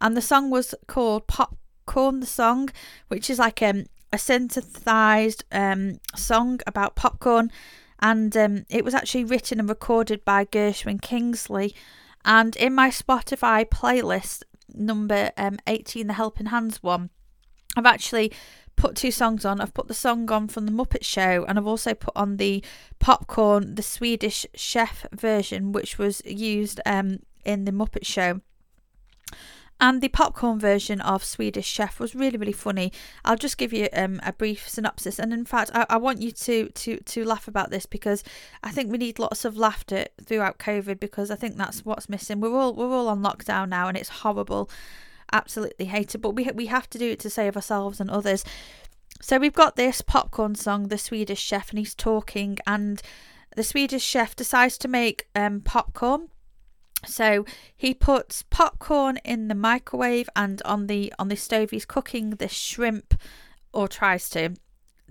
And 0.00 0.16
the 0.16 0.22
song 0.22 0.50
was 0.50 0.74
called 0.86 1.26
Popcorn 1.26 2.20
the 2.20 2.26
Song, 2.26 2.70
which 3.08 3.30
is 3.30 3.38
like 3.38 3.62
um, 3.62 3.84
a 4.12 4.18
synthesized 4.18 5.44
um, 5.52 6.00
song 6.16 6.60
about 6.66 6.96
popcorn 6.96 7.50
and 8.02 8.36
um, 8.36 8.66
it 8.68 8.84
was 8.84 8.94
actually 8.94 9.24
written 9.24 9.60
and 9.60 9.68
recorded 9.68 10.24
by 10.24 10.44
Gershon 10.44 10.98
Kingsley. 10.98 11.74
And 12.24 12.56
in 12.56 12.74
my 12.74 12.90
Spotify 12.90 13.64
playlist, 13.64 14.42
number 14.74 15.30
um, 15.36 15.58
18, 15.68 16.08
the 16.08 16.14
Helping 16.14 16.46
Hands 16.46 16.82
one, 16.82 17.10
I've 17.76 17.86
actually 17.86 18.32
put 18.76 18.96
two 18.96 19.10
songs 19.10 19.44
on. 19.44 19.60
I've 19.60 19.74
put 19.74 19.88
the 19.88 19.94
song 19.94 20.30
on 20.30 20.48
from 20.48 20.66
the 20.66 20.72
Muppet 20.72 21.04
Show, 21.04 21.44
and 21.46 21.58
I've 21.58 21.66
also 21.66 21.94
put 21.94 22.14
on 22.16 22.36
the 22.36 22.62
Popcorn, 22.98 23.74
the 23.74 23.82
Swedish 23.82 24.46
Chef 24.54 25.06
version, 25.12 25.72
which 25.72 25.98
was 25.98 26.22
used 26.24 26.80
um, 26.86 27.20
in 27.44 27.64
the 27.64 27.72
Muppet 27.72 28.04
Show. 28.06 28.40
And 29.82 30.00
the 30.00 30.08
popcorn 30.08 30.60
version 30.60 31.00
of 31.00 31.24
Swedish 31.24 31.66
Chef 31.66 31.98
was 31.98 32.14
really, 32.14 32.38
really 32.38 32.52
funny. 32.52 32.92
I'll 33.24 33.36
just 33.36 33.58
give 33.58 33.72
you 33.72 33.88
um, 33.92 34.20
a 34.24 34.32
brief 34.32 34.68
synopsis. 34.68 35.18
And 35.18 35.32
in 35.32 35.44
fact, 35.44 35.72
I, 35.74 35.86
I 35.90 35.96
want 35.96 36.22
you 36.22 36.30
to, 36.30 36.68
to, 36.68 36.98
to 36.98 37.24
laugh 37.24 37.48
about 37.48 37.70
this 37.70 37.84
because 37.84 38.22
I 38.62 38.70
think 38.70 38.92
we 38.92 38.98
need 38.98 39.18
lots 39.18 39.44
of 39.44 39.56
laughter 39.56 40.04
throughout 40.24 40.60
COVID 40.60 41.00
because 41.00 41.32
I 41.32 41.34
think 41.34 41.56
that's 41.56 41.84
what's 41.84 42.08
missing. 42.08 42.40
We're 42.40 42.56
all 42.56 42.74
we're 42.74 42.92
all 42.92 43.08
on 43.08 43.24
lockdown 43.24 43.70
now 43.70 43.88
and 43.88 43.96
it's 43.96 44.08
horrible. 44.08 44.70
Absolutely 45.32 45.86
hate 45.86 46.14
it. 46.14 46.18
But 46.18 46.30
we 46.30 46.44
we 46.54 46.66
have 46.66 46.88
to 46.90 46.98
do 46.98 47.10
it 47.10 47.20
to 47.20 47.30
save 47.30 47.56
ourselves 47.56 48.00
and 48.00 48.10
others. 48.10 48.44
So 49.20 49.38
we've 49.38 49.52
got 49.52 49.76
this 49.76 50.00
popcorn 50.00 50.54
song, 50.54 50.88
The 50.88 50.98
Swedish 50.98 51.40
Chef, 51.40 51.70
and 51.70 51.78
he's 51.78 51.94
talking 51.94 52.58
and 52.66 53.00
the 53.54 53.62
Swedish 53.62 54.02
chef 54.02 54.34
decides 54.34 54.78
to 54.78 54.88
make 54.88 55.28
um, 55.34 55.60
popcorn 55.60 56.28
so 57.04 57.44
he 57.76 57.94
puts 57.94 58.42
popcorn 58.42 59.18
in 59.24 59.48
the 59.48 59.54
microwave 59.54 60.28
and 60.36 60.62
on 60.62 60.86
the 60.86 61.12
on 61.18 61.28
the 61.28 61.36
stove 61.36 61.70
he's 61.70 61.84
cooking 61.84 62.30
the 62.30 62.48
shrimp 62.48 63.14
or 63.72 63.88
tries 63.88 64.28
to. 64.30 64.54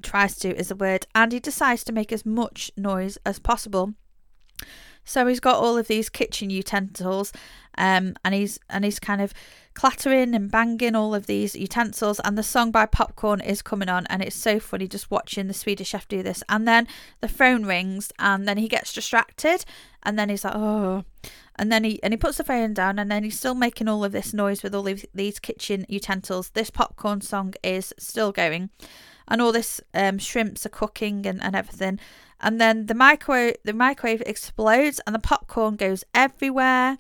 tries 0.01 0.38
to 0.39 0.55
is 0.55 0.71
a 0.71 0.75
word, 0.75 1.05
and 1.13 1.31
he 1.31 1.39
decides 1.39 1.84
to 1.84 1.93
make 1.93 2.12
as 2.12 2.25
much 2.25 2.71
noise 2.77 3.17
as 3.25 3.39
possible. 3.39 3.93
So 5.03 5.27
he's 5.27 5.39
got 5.39 5.55
all 5.55 5.77
of 5.77 5.88
these 5.88 6.10
kitchen 6.10 6.49
utensils, 6.49 7.34
um, 7.77 8.15
and 8.23 8.34
he's 8.34 8.60
and 8.69 8.86
he's 8.86 8.99
kind 8.99 9.21
of 9.21 9.34
clattering 9.73 10.34
and 10.36 10.51
banging 10.51 10.95
all 10.95 11.15
of 11.15 11.25
these 11.25 11.55
utensils. 11.55 12.19
And 12.23 12.38
the 12.38 12.43
song 12.43 12.71
by 12.71 12.86
Popcorn 12.86 13.41
is 13.41 13.62
coming 13.62 13.89
on, 13.89 14.05
and 14.07 14.21
it's 14.21 14.36
so 14.36 14.60
funny 14.60 14.88
just 14.88 15.12
watching 15.12 15.47
the 15.47 15.53
Swedish 15.53 15.89
chef 15.89 16.07
do 16.07 16.23
this. 16.23 16.43
And 16.49 16.67
then 16.67 16.88
the 17.21 17.27
phone 17.27 17.65
rings, 17.65 18.12
and 18.19 18.47
then 18.47 18.57
he 18.57 18.67
gets 18.67 18.93
distracted, 18.93 19.65
and 20.03 20.17
then 20.17 20.29
he's 20.29 20.43
like, 20.43 20.55
oh, 20.55 21.03
and 21.55 21.71
then 21.71 21.84
he 21.84 22.01
and 22.03 22.13
he 22.13 22.17
puts 22.17 22.38
the 22.38 22.43
phone 22.43 22.73
down, 22.73 22.99
and 22.99 23.12
then 23.12 23.23
he's 23.23 23.38
still 23.38 23.55
making 23.55 23.88
all 23.88 24.03
of 24.03 24.12
this 24.12 24.34
noise 24.34 24.63
with 24.63 24.75
all 24.75 24.88
of 24.88 25.05
these 25.13 25.39
kitchen 25.39 25.86
utensils. 25.89 26.49
This 26.49 26.69
popcorn 26.69 27.21
song 27.21 27.53
is 27.63 27.93
still 27.99 28.31
going, 28.31 28.69
and 29.27 29.41
all 29.41 29.51
this 29.51 29.81
um, 29.93 30.17
shrimps 30.17 30.65
are 30.65 30.69
cooking 30.69 31.25
and, 31.25 31.41
and 31.41 31.55
everything 31.55 31.99
and 32.41 32.60
then 32.60 32.88
the 32.88 32.95
microwave 32.95 33.55
the 33.63 33.73
microwave 33.73 34.21
explodes 34.25 34.99
and 35.05 35.15
the 35.15 35.19
popcorn 35.19 35.75
goes 35.75 36.03
everywhere 36.13 36.97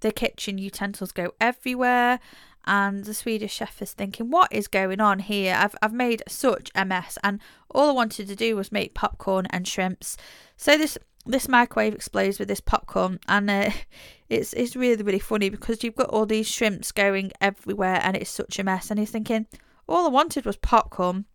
the 0.00 0.12
kitchen 0.12 0.58
utensils 0.58 1.12
go 1.12 1.32
everywhere 1.40 2.20
and 2.66 3.04
the 3.04 3.14
Swedish 3.14 3.54
chef 3.54 3.80
is 3.80 3.92
thinking, 3.92 4.30
what 4.30 4.52
is 4.52 4.66
going 4.66 5.00
on 5.00 5.20
here? 5.20 5.54
I've, 5.56 5.76
I've 5.80 5.92
made 5.92 6.22
such 6.26 6.70
a 6.74 6.84
mess, 6.84 7.16
and 7.22 7.40
all 7.70 7.90
I 7.90 7.92
wanted 7.92 8.26
to 8.28 8.36
do 8.36 8.56
was 8.56 8.72
make 8.72 8.94
popcorn 8.94 9.46
and 9.50 9.66
shrimps. 9.66 10.16
So 10.56 10.76
this 10.76 10.98
this 11.28 11.48
microwave 11.48 11.94
explodes 11.94 12.38
with 12.38 12.48
this 12.48 12.60
popcorn, 12.60 13.20
and 13.28 13.48
uh, 13.48 13.70
it's 14.28 14.52
it's 14.54 14.74
really 14.74 15.02
really 15.02 15.18
funny 15.18 15.48
because 15.48 15.84
you've 15.84 15.96
got 15.96 16.10
all 16.10 16.26
these 16.26 16.48
shrimps 16.48 16.90
going 16.90 17.32
everywhere, 17.40 18.00
and 18.02 18.16
it's 18.16 18.30
such 18.30 18.58
a 18.58 18.64
mess. 18.64 18.90
And 18.90 18.98
he's 18.98 19.10
thinking, 19.10 19.46
all 19.88 20.06
I 20.06 20.10
wanted 20.10 20.44
was 20.44 20.56
popcorn. 20.56 21.26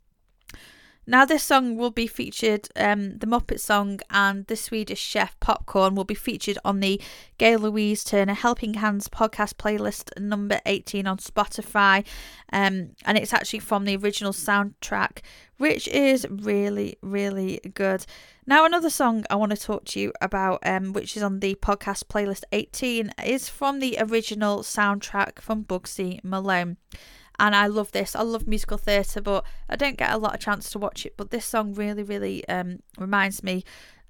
Now, 1.08 1.26
this 1.26 1.44
song 1.44 1.78
will 1.78 1.90
be 1.90 2.06
featured, 2.06 2.70
um, 2.76 3.18
the 3.18 3.26
Muppet 3.26 3.60
song 3.60 4.00
and 4.12 4.46
the 4.46 4.56
Swedish 4.56 5.00
chef 5.00 5.38
Popcorn 5.40 5.96
will 5.96 6.04
be 6.04 6.14
featured 6.14 6.60
on 6.64 6.80
the 6.80 7.02
Gail 7.40 7.60
Louise 7.60 8.04
Turner 8.04 8.36
Helping 8.36 8.76
Hands 8.76 9.08
podcast 9.08 9.56
playlist 9.56 10.12
number 10.22 10.62
18 10.68 11.08
on 11.08 11.18
Spotify. 11.18 12.06
Um, 12.54 12.92
and 13.04 13.18
it's 13.18 13.34
actually 13.34 13.60
from 13.60 13.86
the 13.86 13.98
original 13.98 14.32
soundtrack, 14.32 15.22
which 15.58 15.88
is 15.88 16.28
really, 16.30 16.98
really 17.02 17.60
good. 17.74 18.06
Now, 18.46 18.64
another 18.66 18.92
song 18.92 19.26
I 19.28 19.36
want 19.36 19.52
to 19.54 19.58
talk 19.58 19.86
to 19.86 20.00
you 20.00 20.14
about, 20.22 20.60
um, 20.64 20.94
which 20.94 21.18
is 21.18 21.24
on 21.24 21.40
the 21.40 21.56
podcast 21.56 22.06
playlist 22.06 22.44
18, 22.52 23.12
is 23.26 23.50
from 23.50 23.80
the 23.80 23.98
original 24.00 24.60
soundtrack 24.60 25.40
from 25.40 25.64
Bugsy 25.64 26.24
Malone 26.24 26.78
and 27.40 27.56
I 27.56 27.68
love 27.68 27.92
this. 27.92 28.16
I 28.16 28.22
love 28.22 28.48
musical 28.48 28.78
theatre, 28.78 29.22
but 29.22 29.46
I 29.70 29.76
don't 29.76 29.98
get 29.98 30.12
a 30.12 30.18
lot 30.18 30.34
of 30.34 30.40
chance 30.40 30.70
to 30.72 30.80
watch 30.80 31.06
it. 31.06 31.16
But 31.18 31.32
this 31.32 31.46
song 31.46 31.74
really, 31.74 32.04
really 32.04 32.48
um, 32.48 32.80
reminds 32.98 33.44
me 33.44 33.64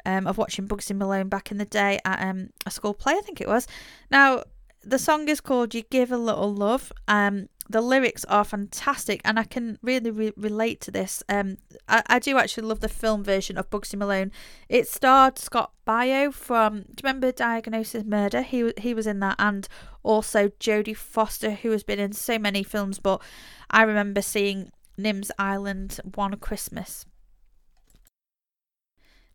um, 0.06 0.28
of 0.28 0.38
watching 0.38 0.68
Bugsy 0.68 0.96
Malone 0.96 1.30
back 1.30 1.52
in 1.52 1.58
the 1.58 1.66
day 1.66 2.00
at 2.06 2.22
um, 2.22 2.50
a 2.66 2.72
school 2.72 2.94
play, 2.94 3.14
I 3.14 3.22
think 3.22 3.40
it 3.42 3.48
was. 3.48 3.68
Now, 4.10 4.44
the 4.84 5.00
song 5.00 5.30
is 5.30 5.42
called 5.42 5.74
"You 5.74 5.84
Give 5.84 6.12
a 6.12 6.18
Little 6.18 6.54
Love." 6.54 6.92
Um, 7.08 7.48
the 7.72 7.82
lyrics 7.82 8.26
are 8.26 8.44
fantastic, 8.44 9.22
and 9.24 9.40
I 9.40 9.44
can 9.44 9.78
really 9.82 10.12
re- 10.12 10.34
relate 10.36 10.82
to 10.82 10.92
this. 10.92 11.24
Um, 11.30 11.58
I, 11.88 12.04
I 12.08 12.20
do 12.20 12.38
actually 12.38 12.68
love 12.68 12.80
the 12.80 12.90
film 12.90 13.24
version 13.24 13.58
of 13.58 13.70
Bugsy 13.70 13.96
Malone. 13.96 14.32
It 14.70 14.88
starred 14.88 15.38
Scott 15.38 15.72
Baio 15.88 16.34
from. 16.34 16.82
Do 16.82 16.88
you 16.88 16.96
remember 17.04 17.32
Diagnosis 17.32 18.04
Murder? 18.04 18.42
He 18.42 18.74
he 18.78 18.94
was 18.94 19.08
in 19.08 19.20
that, 19.20 19.36
and 19.40 19.68
also 20.04 20.50
Jodie 20.60 20.96
Foster, 20.96 21.52
who 21.52 21.72
has 21.72 21.84
been 21.84 22.00
in 22.00 22.14
so 22.14 22.38
many 22.38 22.64
films. 22.64 23.00
But 23.00 23.22
I 23.70 23.84
remember 23.84 24.22
seeing 24.22 24.72
Nims 24.98 25.32
Island 25.38 26.00
One 26.16 26.36
Christmas. 26.38 27.06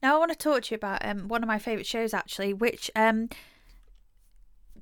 Now 0.02 0.16
I 0.16 0.18
want 0.18 0.30
to 0.30 0.38
talk 0.38 0.62
to 0.62 0.70
you 0.72 0.76
about 0.76 1.04
um 1.04 1.28
one 1.28 1.42
of 1.42 1.48
my 1.48 1.58
favourite 1.58 1.86
shows 1.86 2.14
actually, 2.14 2.52
which 2.52 2.90
um 2.94 3.28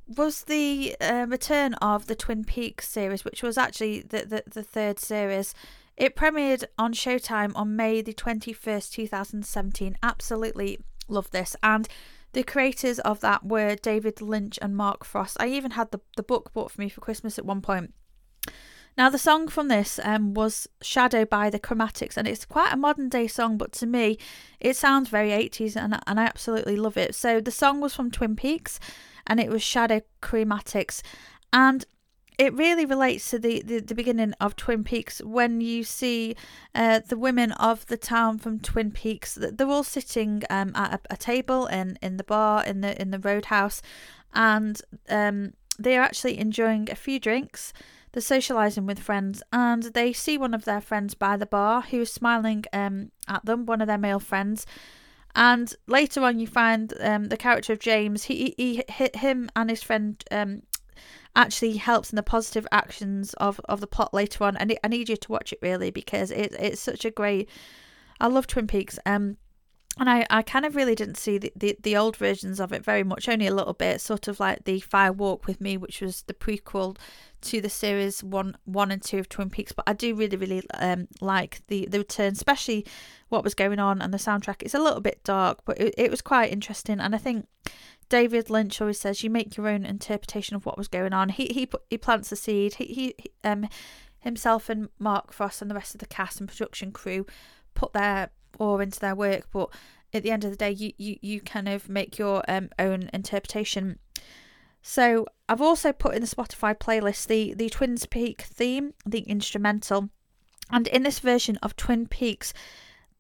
was 0.07 0.45
the 0.45 0.97
uh, 1.01 1.27
return 1.29 1.75
of 1.75 2.07
the 2.07 2.15
Twin 2.15 2.45
Peaks 2.45 2.89
series, 2.89 3.25
which 3.25 3.43
was 3.43 3.57
actually 3.57 4.01
the, 4.01 4.25
the, 4.27 4.43
the 4.47 4.63
third 4.63 4.99
series. 4.99 5.55
It 5.97 6.17
premiered 6.17 6.65
on 6.79 6.93
Showtime 6.93 7.53
on 7.55 7.77
May 7.77 8.03
the 8.03 8.13
21st, 8.13 8.91
2017. 8.93 9.97
Absolutely 10.03 10.79
love 11.09 11.31
this. 11.31 11.57
And 11.63 11.89
the 12.33 12.43
creators 12.43 12.99
of 13.01 13.21
that 13.21 13.45
were 13.45 13.77
David 13.77 14.21
Lynch 14.21 14.59
and 14.61 14.77
Mark 14.77 15.05
Frost. 15.05 15.37
I 15.39 15.49
even 15.49 15.73
had 15.73 15.93
the, 15.93 16.01
the 16.17 16.23
book 16.23 16.53
bought 16.53 16.73
for 16.73 16.81
me 16.81 16.89
for 16.89 17.01
Christmas 17.01 17.39
at 17.39 17.47
one 17.47 17.61
point. 17.61 17.95
Now, 18.97 19.11
the 19.11 19.19
song 19.19 19.49
from 19.49 19.67
this 19.69 19.99
um, 20.05 20.35
was 20.35 20.69
Shadow 20.81 21.25
by 21.25 21.51
the 21.51 21.59
Chromatics, 21.59 22.17
and 22.17 22.29
it's 22.29 22.45
quite 22.45 22.73
a 22.73 22.77
modern 22.77 23.09
day 23.09 23.27
song, 23.27 23.57
but 23.59 23.73
to 23.73 23.87
me, 23.87 24.19
it 24.61 24.77
sounds 24.77 25.09
very 25.09 25.31
80s, 25.31 25.75
and, 25.75 25.99
and 26.07 26.21
I 26.21 26.25
absolutely 26.25 26.77
love 26.77 26.97
it. 26.97 27.17
So, 27.17 27.41
the 27.41 27.51
song 27.51 27.81
was 27.81 27.93
from 27.95 28.13
Twin 28.13 28.37
Peaks 28.37 28.79
and 29.27 29.41
it 29.41 29.51
was 29.51 29.63
Shadow 29.63 30.03
Chromatics. 30.23 31.03
And 31.53 31.85
it 32.37 32.53
really 32.55 32.85
relates 32.85 33.31
to 33.31 33.39
the, 33.39 33.63
the, 33.63 33.81
the, 33.81 33.95
beginning 33.95 34.35
of 34.41 34.57
Twin 34.57 34.83
Peaks 34.83 35.23
when 35.23 35.61
you 35.61 35.85
see 35.85 36.35
uh, 36.75 37.01
the 37.07 37.17
women 37.17 37.53
of 37.53 37.87
the 37.87 37.97
town 37.97 38.39
from 38.39 38.59
Twin 38.59 38.91
Peaks. 38.91 39.39
They're 39.41 39.69
all 39.69 39.85
sitting 39.85 40.43
um, 40.51 40.73
at 40.75 40.95
a, 40.95 41.15
a, 41.15 41.17
table 41.17 41.67
in, 41.67 41.97
in 42.03 42.17
the 42.17 42.25
bar 42.25 42.65
in 42.65 42.81
the 42.81 43.01
in 43.01 43.13
the 43.13 43.21
roadhouse, 43.21 43.83
and 44.33 44.81
um, 45.09 45.53
they 45.79 45.97
are 45.97 46.03
actually 46.03 46.39
enjoying 46.39 46.91
a 46.91 46.97
few 46.97 47.21
drinks. 47.21 47.73
They're 48.13 48.21
socialising 48.21 48.87
with 48.87 48.99
friends, 48.99 49.43
and 49.53 49.85
they 49.85 50.13
see 50.13 50.37
one 50.37 50.55
of 50.55 50.65
their 50.65 50.81
friends 50.81 51.15
by 51.15 51.37
the 51.37 51.47
bar 51.47 51.83
who 51.83 52.01
is 52.01 52.13
smiling 52.13 52.65
um, 52.73 53.13
at 53.29 53.45
them. 53.45 53.65
One 53.65 53.81
of 53.81 53.87
their 53.87 53.99
male 53.99 54.21
friends, 54.21 54.67
and 55.35 55.75
later 55.87 56.23
on, 56.23 56.39
you 56.39 56.47
find 56.47 56.93
um, 57.01 57.29
the 57.29 57.37
character 57.37 57.73
of 57.73 57.81
James. 57.81 58.25
He, 58.25 58.55
he, 58.57 58.85
he 58.89 59.11
him 59.15 59.51
and 59.57 59.69
his 59.69 59.83
friend 59.83 60.23
um, 60.31 60.63
actually 61.35 61.77
helps 61.77 62.13
in 62.13 62.17
the 62.17 62.23
positive 62.23 62.67
actions 62.71 63.35
of, 63.35 63.61
of 63.65 63.81
the 63.81 63.87
plot 63.87 64.15
later 64.15 64.45
on. 64.45 64.57
And 64.57 64.77
I 64.85 64.89
need 64.89 65.09
you 65.09 65.17
to 65.17 65.33
watch 65.33 65.53
it 65.53 65.59
really 65.61 65.91
because 65.91 66.31
it 66.31 66.55
it's 66.59 66.81
such 66.81 67.05
a 67.05 67.11
great. 67.11 67.49
I 68.21 68.29
love 68.29 68.47
Twin 68.47 68.67
Peaks. 68.67 68.99
Um, 69.05 69.37
and 69.99 70.11
I, 70.11 70.27
I 70.29 70.43
kind 70.43 70.65
of 70.65 70.75
really 70.75 70.97
didn't 70.97 71.17
see 71.17 71.39
the, 71.39 71.53
the, 71.55 71.77
the 71.83 71.97
old 71.97 72.17
versions 72.17 72.59
of 72.59 72.73
it 72.73 72.85
very 72.85 73.05
much, 73.05 73.29
only 73.29 73.47
a 73.47 73.55
little 73.55 73.75
bit, 73.75 74.01
sort 74.01 74.27
of 74.27 74.41
like 74.41 74.65
the 74.65 74.81
Fire 74.81 75.13
Walk 75.13 75.47
with 75.47 75.61
Me, 75.61 75.77
which 75.77 76.01
was 76.01 76.23
the 76.23 76.35
prequel 76.35 76.97
to 77.43 77.61
the 77.61 77.69
series 77.69 78.25
one 78.25 78.57
one 78.65 78.91
and 78.91 79.03
two 79.03 79.19
of 79.19 79.29
Twin 79.29 79.51
Peaks. 79.51 79.73
But 79.73 79.85
I 79.87 79.93
do 79.93 80.15
really, 80.15 80.37
really 80.37 80.63
um 80.81 81.07
like 81.21 81.61
the, 81.69 81.87
the 81.87 81.99
return, 81.99 82.33
especially 82.33 82.85
what 83.29 83.45
was 83.45 83.55
going 83.55 83.79
on 83.79 84.03
and 84.03 84.13
the 84.13 84.19
soundtrack. 84.19 84.63
It's 84.63 84.75
a 84.75 84.81
little 84.83 85.01
bit 85.01 85.23
dark, 85.23 85.61
but 85.65 85.79
it, 85.81 85.95
it 85.97 86.11
was 86.11 86.23
quite 86.23 86.53
interesting. 86.53 86.99
And 86.99 87.15
I 87.15 87.19
think 87.19 87.47
David 88.09 88.51
Lynch 88.51 88.81
always 88.81 88.99
says 88.99 89.23
you 89.23 89.31
make 89.31 89.57
your 89.57 89.69
own 89.69 89.85
interpretation 89.85 90.57
of 90.57 90.67
what 90.67 90.79
was 90.79 90.89
going 90.89 91.13
on. 91.13 91.29
He 91.29 91.47
he 91.47 91.69
he 91.89 91.99
plants 91.99 92.31
the 92.31 92.37
seed. 92.37 92.75
He 92.75 92.87
he 92.87 93.31
um 93.45 93.69
himself 94.19 94.69
and 94.69 94.89
Mark 94.99 95.33
Frost 95.33 95.63
and 95.63 95.71
the 95.71 95.75
rest 95.75 95.95
of 95.95 96.01
the 96.01 96.07
cast 96.07 96.41
and 96.41 96.49
production 96.49 96.91
crew 96.91 97.27
put 97.75 97.93
their 97.93 98.31
or 98.59 98.83
into 98.83 99.01
their 99.01 99.15
work, 99.15 99.47
but 99.53 99.71
at 100.13 100.23
the 100.23 100.31
end 100.31 100.45
of 100.45 100.51
the 100.51 100.57
day, 100.57 100.71
you 100.71 100.93
you, 100.97 101.17
you 101.21 101.41
kind 101.41 101.69
of 101.69 101.89
make 101.89 102.19
your 102.19 102.43
um, 102.49 102.71
own 102.79 103.11
interpretation. 103.13 103.99
So 104.83 105.27
I've 105.49 105.63
also 105.63 105.93
put 105.93 106.15
in 106.15 106.21
the 106.21 106.29
Spotify 106.29 106.75
playlist 106.79 107.27
the 107.27 107.55
the 107.55 107.69
Twin 107.69 107.97
Peaks 108.11 108.49
theme, 108.49 108.95
the 109.05 109.21
instrumental, 109.21 110.11
and 110.71 110.87
in 110.89 111.03
this 111.03 111.19
version 111.19 111.57
of 111.63 111.75
Twin 111.77 112.07
Peaks, 112.07 112.53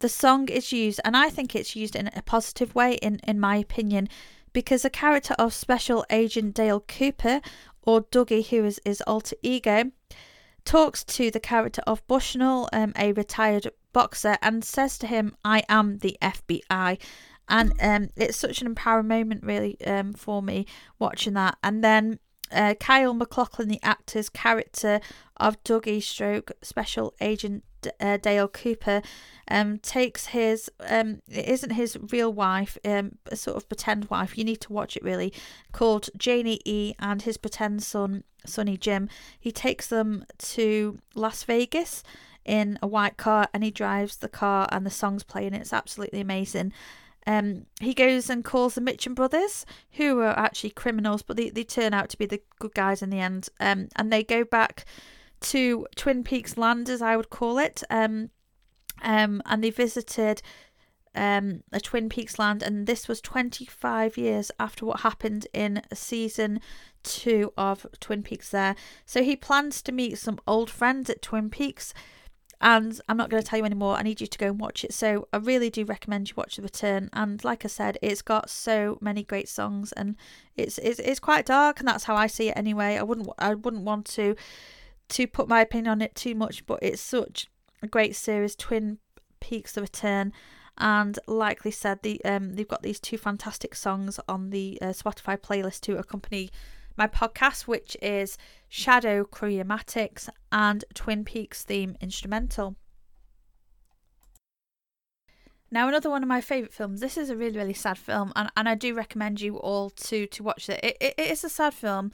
the 0.01 0.09
song 0.09 0.49
is 0.49 0.73
used, 0.73 1.01
and 1.05 1.17
I 1.17 1.31
think 1.31 1.55
it's 1.55 1.75
used 1.75 1.97
in 1.97 2.09
a 2.09 2.23
positive 2.23 2.75
way, 2.75 2.95
in 2.95 3.21
in 3.27 3.41
my 3.41 3.57
opinion, 3.57 4.09
because 4.53 4.83
the 4.83 4.91
character 4.91 5.35
of 5.39 5.53
Special 5.53 6.05
Agent 6.11 6.55
Dale 6.55 6.81
Cooper, 6.81 7.41
or 7.83 8.03
Dougie, 8.03 8.47
who 8.47 8.65
is 8.65 8.81
his 8.85 9.01
alter 9.03 9.37
ego, 9.43 9.91
talks 10.65 11.05
to 11.05 11.31
the 11.31 11.41
character 11.41 11.83
of 11.87 12.07
Bushnell, 12.07 12.69
um, 12.73 12.93
a 12.97 13.13
retired 13.13 13.69
boxer, 13.95 14.37
and 14.43 14.63
says 14.63 14.99
to 14.99 15.07
him, 15.07 15.35
I 15.43 15.63
am 15.71 15.99
the 15.99 16.19
FBI. 16.21 16.99
And 17.49 17.73
um, 17.81 18.09
it's 18.17 18.37
such 18.37 18.61
an 18.61 18.67
empowering 18.67 19.09
moment, 19.09 19.45
really, 19.45 19.79
um, 19.87 20.13
for 20.13 20.43
me 20.43 20.67
watching 20.99 21.33
that. 21.35 21.57
And 21.63 21.83
then 21.83 22.19
uh, 22.53 22.75
Kyle 22.75 23.15
MacLachlan, 23.15 23.69
the 23.69 23.81
actor's 23.83 24.29
character 24.29 25.01
of 25.37 25.63
Dougie 25.65 26.03
Stroke, 26.03 26.53
Special 26.63 27.15
Agent 27.21 27.65
uh, 28.01 28.17
Dale 28.17 28.49
Cooper, 28.49 29.03
um, 29.51 29.79
takes 29.79 30.27
his 30.27 30.71
um, 30.89 31.21
it 31.29 31.47
isn't 31.47 31.71
his 31.71 31.99
real 32.11 32.33
wife, 32.33 32.79
um, 32.85 33.19
a 33.27 33.37
sort 33.37 33.57
of 33.57 33.69
pretend 33.69 34.07
wife. 34.07 34.39
You 34.39 34.45
need 34.45 34.61
to 34.63 34.73
watch 34.73 34.97
it 34.97 35.03
really, 35.03 35.33
called 35.73 36.09
Janie 36.17 36.61
E, 36.65 36.95
and 36.99 37.23
his 37.23 37.37
pretend 37.37 37.83
son 37.83 38.25
Sonny 38.47 38.77
Jim. 38.77 39.09
He 39.39 39.53
takes 39.53 39.89
them 39.89 40.25
to 40.39 40.99
Las 41.15 41.45
Vegas 41.45 42.03
in 42.45 42.79
a 42.83 42.87
white 42.87 43.17
car, 43.17 43.49
and 43.53 43.65
he 43.65 43.71
drives 43.71 44.17
the 44.17 44.29
car, 44.29 44.69
and 44.71 44.85
the 44.85 44.91
song's 44.91 45.25
playing. 45.25 45.55
It's 45.55 45.73
absolutely 45.73 46.21
amazing. 46.21 46.73
Um, 47.27 47.67
he 47.81 47.95
goes 47.95 48.29
and 48.29 48.45
calls 48.45 48.75
the 48.75 48.81
Mitchum 48.81 49.15
brothers, 49.15 49.65
who 49.93 50.21
are 50.21 50.39
actually 50.39 50.71
criminals, 50.71 51.23
but 51.23 51.37
they, 51.37 51.51
they 51.51 51.65
turn 51.65 51.95
out 51.95 52.11
to 52.11 52.19
be 52.19 52.27
the 52.27 52.43
good 52.59 52.75
guys 52.75 53.03
in 53.03 53.11
the 53.11 53.21
end. 53.21 53.49
Um, 53.61 53.89
and 53.97 54.13
they 54.13 54.23
go 54.23 54.45
back 54.45 54.85
to 55.41 55.87
Twin 55.97 56.23
Peaks 56.25 56.57
land, 56.57 56.89
as 56.89 57.01
I 57.01 57.17
would 57.17 57.31
call 57.31 57.59
it. 57.59 57.83
Um, 57.89 58.31
um, 59.03 59.43
and 59.47 59.65
they 59.65 59.71
visited 59.71 60.43
um, 61.15 61.63
a 61.73 61.81
Twin 61.81 62.09
Peaks 62.09 62.39
land, 62.39 62.63
and 62.63 62.87
this 62.87 63.09
was 63.09 63.21
25 63.21 64.17
years 64.19 64.51
after 64.59 64.85
what 64.85 65.01
happened 65.01 65.47
in 65.53 65.83
season 65.93 66.61
two 67.03 67.53
of 67.57 67.87
Twin 68.01 68.23
Peaks 68.23 68.51
there. 68.51 68.75
So 69.05 69.23
he 69.23 69.37
plans 69.37 69.83
to 69.83 69.93
meet 69.93 70.19
some 70.19 70.39
old 70.47 70.71
friends 70.71 71.09
at 71.09 71.23
Twin 71.23 71.51
Peaks, 71.51 71.95
and 72.61 73.01
I'm 73.09 73.17
not 73.17 73.31
going 73.31 73.43
to 73.43 73.49
tell 73.49 73.59
you 73.59 73.65
anymore. 73.65 73.97
I 73.97 74.03
need 74.03 74.21
you 74.21 74.27
to 74.27 74.39
go 74.39 74.47
and 74.47 74.61
watch 74.61 74.85
it. 74.85 74.93
So 74.93 75.29
I 75.33 75.39
really 75.39 75.71
do 75.71 75.85
recommend 75.85 76.29
you 76.29 76.35
watch 76.37 76.57
The 76.57 76.63
Return. 76.63 77.11
And 77.13 77.43
like 77.45 77.65
I 77.65 77.69
said, 77.69 77.99
it's 78.01 78.23
got 78.23 78.51
so 78.51 78.99
many 79.01 79.23
great 79.23 79.49
songs, 79.49 79.93
and 79.93 80.17
it's 80.57 80.79
it's, 80.79 80.99
it's 81.01 81.21
quite 81.21 81.47
dark, 81.47 81.79
and 81.81 81.89
that's 81.89 82.05
how 82.05 82.17
I 82.17 82.27
see 82.27 82.49
it 82.49 82.57
anyway. 82.57 82.97
I 82.97 83.03
wouldn't 83.03 83.29
I 83.39 83.55
wouldn't 83.55 83.85
want 83.85 84.07
to 84.07 84.37
to 85.11 85.27
put 85.27 85.49
my 85.49 85.61
opinion 85.61 85.93
on 85.93 86.03
it 86.03 86.15
too 86.15 86.35
much, 86.35 86.67
but 86.67 86.79
it's 86.83 87.03
such 87.03 87.49
a 87.83 87.87
great 87.87 88.17
series, 88.17 88.57
Twin 88.57 88.99
Peaks: 89.41 89.73
The 89.73 89.83
Return 89.83 90.33
and 90.79 91.19
like 91.27 91.63
they 91.63 91.71
said, 91.71 92.03
the 92.03 92.25
um 92.25 92.55
they've 92.55 92.67
got 92.69 92.83
these 92.83 93.01
two 93.01 93.17
fantastic 93.17 93.75
songs 93.75 94.19
on 94.29 94.51
the 94.51 94.79
uh, 94.83 94.87
Spotify 94.87 95.37
playlist 95.39 95.81
to 95.83 95.99
accompany 95.99 96.51
my 96.97 97.07
podcast, 97.07 97.63
which 97.63 97.97
is 98.01 98.39
Shadow 98.69 99.25
Chromatics 99.25 100.29
and 100.53 100.85
Twin 100.95 101.25
Peaks 101.25 101.63
theme 101.63 101.97
instrumental. 102.01 102.77
Now, 105.71 105.89
another 105.89 106.11
one 106.11 106.23
of 106.23 106.29
my 106.29 106.41
favourite 106.41 106.73
films. 106.73 107.01
This 107.01 107.19
is 107.19 107.31
a 107.31 107.37
really, 107.37 107.59
really 107.59 107.75
sad 107.75 107.99
film, 107.99 108.33
and, 108.37 108.49
and 108.57 108.69
I 108.69 108.77
do 108.77 108.95
recommend 108.95 109.41
you 109.41 109.57
all 109.57 109.91
to 109.91 110.27
to 110.29 110.43
watch 110.43 110.69
it. 110.69 110.79
It, 110.85 110.97
it. 111.01 111.15
it 111.19 111.31
is 111.31 111.43
a 111.43 111.49
sad 111.49 111.75
film 111.75 112.13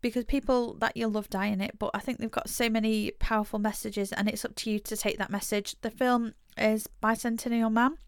because 0.00 0.24
people 0.24 0.74
that 0.74 0.96
you 0.96 1.06
love 1.08 1.28
die 1.28 1.46
in 1.46 1.60
it, 1.60 1.78
but 1.78 1.90
I 1.94 1.98
think 1.98 2.18
they've 2.18 2.30
got 2.30 2.48
so 2.48 2.68
many 2.68 3.10
powerful 3.18 3.58
messages, 3.58 4.12
and 4.12 4.28
it's 4.28 4.44
up 4.44 4.54
to 4.56 4.70
you 4.70 4.78
to 4.78 4.96
take 4.96 5.18
that 5.18 5.30
message. 5.30 5.76
The 5.82 5.90
film 5.90 6.32
is 6.56 6.88
Bicentennial 7.02 7.72
Man, 7.72 7.98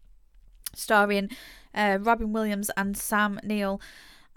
starring 0.73 1.29
uh, 1.75 1.99
Robin 2.01 2.33
Williams 2.33 2.71
and 2.75 2.97
Sam 2.97 3.39
Neill. 3.43 3.79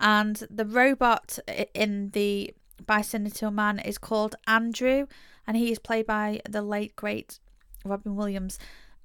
And 0.00 0.42
the 0.50 0.64
robot 0.64 1.38
in 1.74 2.10
the 2.10 2.54
Bicentennial 2.84 3.52
Man 3.52 3.78
is 3.78 3.98
called 3.98 4.34
Andrew, 4.46 5.06
and 5.46 5.56
he 5.56 5.70
is 5.70 5.78
played 5.78 6.06
by 6.06 6.40
the 6.48 6.62
late, 6.62 6.96
great 6.96 7.38
Robin 7.84 8.16
Williams. 8.16 8.58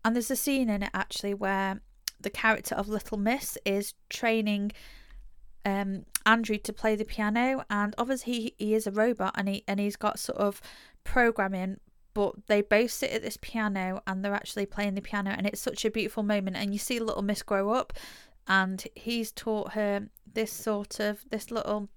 And 0.04 0.16
there's 0.16 0.32
a 0.32 0.36
scene 0.36 0.70
in 0.70 0.84
it 0.84 0.92
actually 0.94 1.34
where 1.34 1.82
the 2.20 2.30
character 2.30 2.76
of 2.76 2.88
Little 2.88 3.18
Miss 3.18 3.58
is 3.66 3.94
training 4.10 4.72
um, 5.66 6.06
Andrew 6.26 6.58
to 6.58 6.72
play 6.72 6.96
the 6.96 7.06
piano, 7.06 7.66
and 7.70 7.94
obviously 7.98 8.34
he, 8.34 8.56
he 8.58 8.74
is 8.74 8.88
a 8.88 8.92
robot 8.92 9.34
and 9.36 9.50
he 9.50 9.64
and 9.68 9.80
he's 9.80 9.96
got 9.96 10.20
sort 10.20 10.38
of 10.38 10.62
programming 11.04 11.80
but 12.16 12.34
they 12.48 12.62
both 12.62 12.90
sit 12.92 13.12
at 13.12 13.22
this 13.22 13.38
piano 13.42 14.02
and 14.08 14.24
they're 14.24 14.34
actually 14.34 14.66
playing 14.66 14.96
the 14.96 15.02
piano 15.02 15.32
and 15.38 15.46
it's 15.46 15.62
such 15.62 15.86
a 15.86 15.92
beautiful 15.92 16.24
moment 16.24 16.56
and 16.56 16.72
you 16.72 16.80
see 16.80 16.98
little 16.98 17.22
miss 17.22 17.44
grow 17.44 17.72
up 17.72 17.94
and 18.48 18.84
he's 18.96 19.32
taught 19.32 19.74
her 19.74 20.08
this 20.32 20.52
sort 20.52 21.00
of 21.00 21.24
this 21.30 21.52
little 21.52 21.90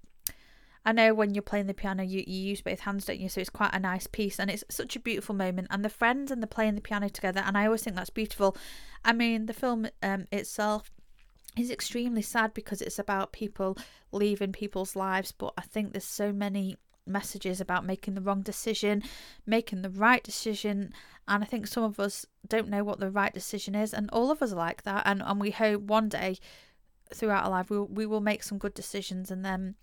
I 0.85 0.93
know 0.93 1.13
when 1.13 1.35
you're 1.35 1.43
playing 1.43 1.67
the 1.67 1.75
piano 1.75 2.03
you, 2.03 2.25
you 2.27 2.41
use 2.41 2.63
both 2.63 2.81
hands 2.81 3.05
don't 3.05 3.21
you? 3.21 3.29
So 3.29 3.41
it's 3.41 3.51
quite 3.51 3.75
a 3.75 3.79
nice 3.79 4.07
piece 4.07 4.39
and 4.39 4.51
it's 4.51 4.65
such 4.71 4.97
a 4.97 5.01
beautiful 5.01 5.35
moment 5.35 5.69
and 5.71 5.85
the 5.85 5.91
friends 5.91 6.31
and 6.31 6.43
the 6.43 6.47
playing 6.47 6.77
the 6.77 6.81
piano 6.81 7.09
together 7.09 7.43
and 7.45 7.59
I 7.59 7.67
always 7.67 7.83
think 7.83 7.97
that's 7.97 8.11
beautiful. 8.11 8.57
I 9.05 9.13
mean 9.13 9.47
the 9.47 9.53
film 9.53 9.89
um, 10.03 10.27
itself 10.33 10.91
is 11.59 11.71
extremely 11.71 12.23
sad 12.23 12.55
because 12.55 12.81
it's 12.81 12.99
about 12.99 13.33
people 13.33 13.77
leaving 14.13 14.53
people's 14.53 14.97
lives 14.97 15.33
but 15.33 15.53
I 15.59 15.63
think 15.63 15.93
there's 15.93 16.05
so 16.05 16.33
many 16.33 16.77
messages 17.09 17.61
about 17.61 17.85
making 17.85 18.15
the 18.15 18.21
wrong 18.21 18.43
decision, 18.43 19.03
making 19.47 19.83
the 19.83 19.91
right 19.91 20.23
decision. 20.23 20.93
And 21.27 21.43
I 21.43 21.47
think 21.47 21.67
some 21.67 21.85
of 21.85 21.99
us 21.99 22.27
don't 22.47 22.69
know 22.69 22.85
what 22.85 23.01
the 23.01 23.11
right 23.11 23.33
decision 23.33 23.75
is, 23.75 23.93
and 23.93 24.09
all 24.11 24.31
of 24.31 24.43
us 24.43 24.53
are 24.53 24.57
like 24.57 24.83
that. 24.83 25.03
And, 25.07 25.23
and 25.25 25.41
we 25.41 25.51
hope 25.51 25.83
one 25.83 26.09
day 26.09 26.39
throughout 27.15 27.45
our 27.45 27.51
life 27.51 27.71
we 27.71 27.81
we 27.81 28.07
will 28.07 28.21
make 28.21 28.43
some 28.43 28.59
good 28.59 28.75
decisions, 28.75 29.31
and 29.31 29.45
then 29.45 29.75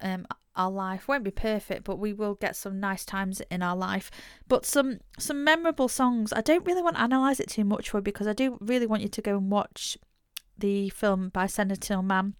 um, 0.00 0.26
our 0.56 0.70
life 0.70 1.06
won't 1.06 1.24
be 1.24 1.30
perfect, 1.30 1.84
but 1.84 1.98
we 1.98 2.12
will 2.12 2.34
get 2.34 2.56
some 2.56 2.80
nice 2.80 3.04
times 3.04 3.40
in 3.50 3.62
our 3.62 3.76
life. 3.76 4.10
But 4.48 4.66
some 4.66 4.98
some 5.18 5.44
memorable 5.44 5.88
songs. 5.88 6.32
I 6.32 6.40
don't 6.40 6.66
really 6.66 6.82
want 6.82 6.96
to 6.96 7.02
analyze 7.02 7.40
it 7.40 7.48
too 7.48 7.64
much 7.64 7.90
for 7.90 8.00
because 8.00 8.26
I 8.26 8.32
do 8.32 8.58
really 8.60 8.86
want 8.86 9.02
you 9.02 9.08
to 9.08 9.22
go 9.22 9.38
and 9.38 9.50
watch 9.50 9.96
the 10.58 10.90
film 10.90 11.30
Bicentennial 11.30 12.04
Man. 12.04 12.34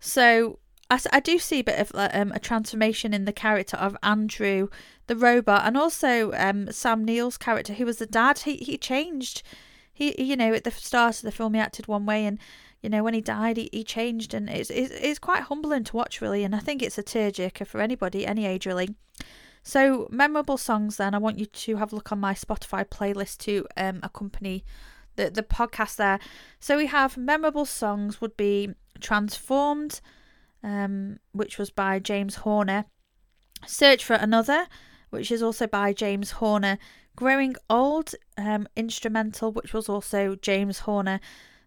So 0.00 0.58
I, 0.92 1.00
I 1.10 1.20
do 1.20 1.38
see 1.38 1.60
a 1.60 1.64
bit 1.64 1.78
of 1.78 1.90
um, 1.94 2.32
a 2.32 2.38
transformation 2.38 3.14
in 3.14 3.24
the 3.24 3.32
character 3.32 3.78
of 3.78 3.96
Andrew, 4.02 4.68
the 5.06 5.16
robot, 5.16 5.66
and 5.66 5.76
also 5.76 6.32
um, 6.32 6.70
Sam 6.70 7.02
Neill's 7.02 7.38
character, 7.38 7.72
who 7.72 7.86
was 7.86 7.96
the 7.96 8.06
dad. 8.06 8.40
He 8.40 8.56
he 8.56 8.76
changed. 8.76 9.42
He 9.90 10.22
you 10.22 10.36
know 10.36 10.52
at 10.52 10.64
the 10.64 10.70
start 10.70 11.16
of 11.16 11.22
the 11.22 11.32
film 11.32 11.54
he 11.54 11.60
acted 11.60 11.86
one 11.86 12.04
way, 12.04 12.26
and 12.26 12.38
you 12.82 12.90
know 12.90 13.02
when 13.02 13.14
he 13.14 13.22
died 13.22 13.56
he, 13.56 13.70
he 13.72 13.84
changed, 13.84 14.34
and 14.34 14.50
it's, 14.50 14.68
it's 14.68 14.90
it's 14.90 15.18
quite 15.18 15.44
humbling 15.44 15.84
to 15.84 15.96
watch 15.96 16.20
really. 16.20 16.44
And 16.44 16.54
I 16.54 16.58
think 16.58 16.82
it's 16.82 16.98
a 16.98 17.02
tearjerker 17.02 17.66
for 17.66 17.80
anybody, 17.80 18.26
any 18.26 18.44
age 18.44 18.66
really. 18.66 18.94
So 19.62 20.08
memorable 20.10 20.58
songs. 20.58 20.98
Then 20.98 21.14
I 21.14 21.18
want 21.18 21.38
you 21.38 21.46
to 21.46 21.76
have 21.76 21.92
a 21.92 21.96
look 21.96 22.12
on 22.12 22.20
my 22.20 22.34
Spotify 22.34 22.84
playlist 22.84 23.38
to 23.38 23.66
um, 23.78 24.00
accompany 24.02 24.62
the 25.16 25.30
the 25.30 25.42
podcast 25.42 25.96
there. 25.96 26.18
So 26.60 26.76
we 26.76 26.86
have 26.86 27.16
memorable 27.16 27.64
songs 27.64 28.20
would 28.20 28.36
be 28.36 28.74
transformed 29.00 30.02
um, 30.62 31.18
which 31.32 31.58
was 31.58 31.70
by 31.70 31.98
James 31.98 32.36
Horner. 32.36 32.84
Search 33.66 34.04
for 34.04 34.14
Another, 34.14 34.66
which 35.10 35.30
is 35.30 35.42
also 35.42 35.66
by 35.66 35.92
James 35.92 36.32
Horner. 36.32 36.78
Growing 37.14 37.54
Old, 37.68 38.14
um, 38.38 38.66
instrumental, 38.74 39.52
which 39.52 39.74
was 39.74 39.88
also 39.88 40.34
James 40.36 40.80
Horner. 40.80 41.20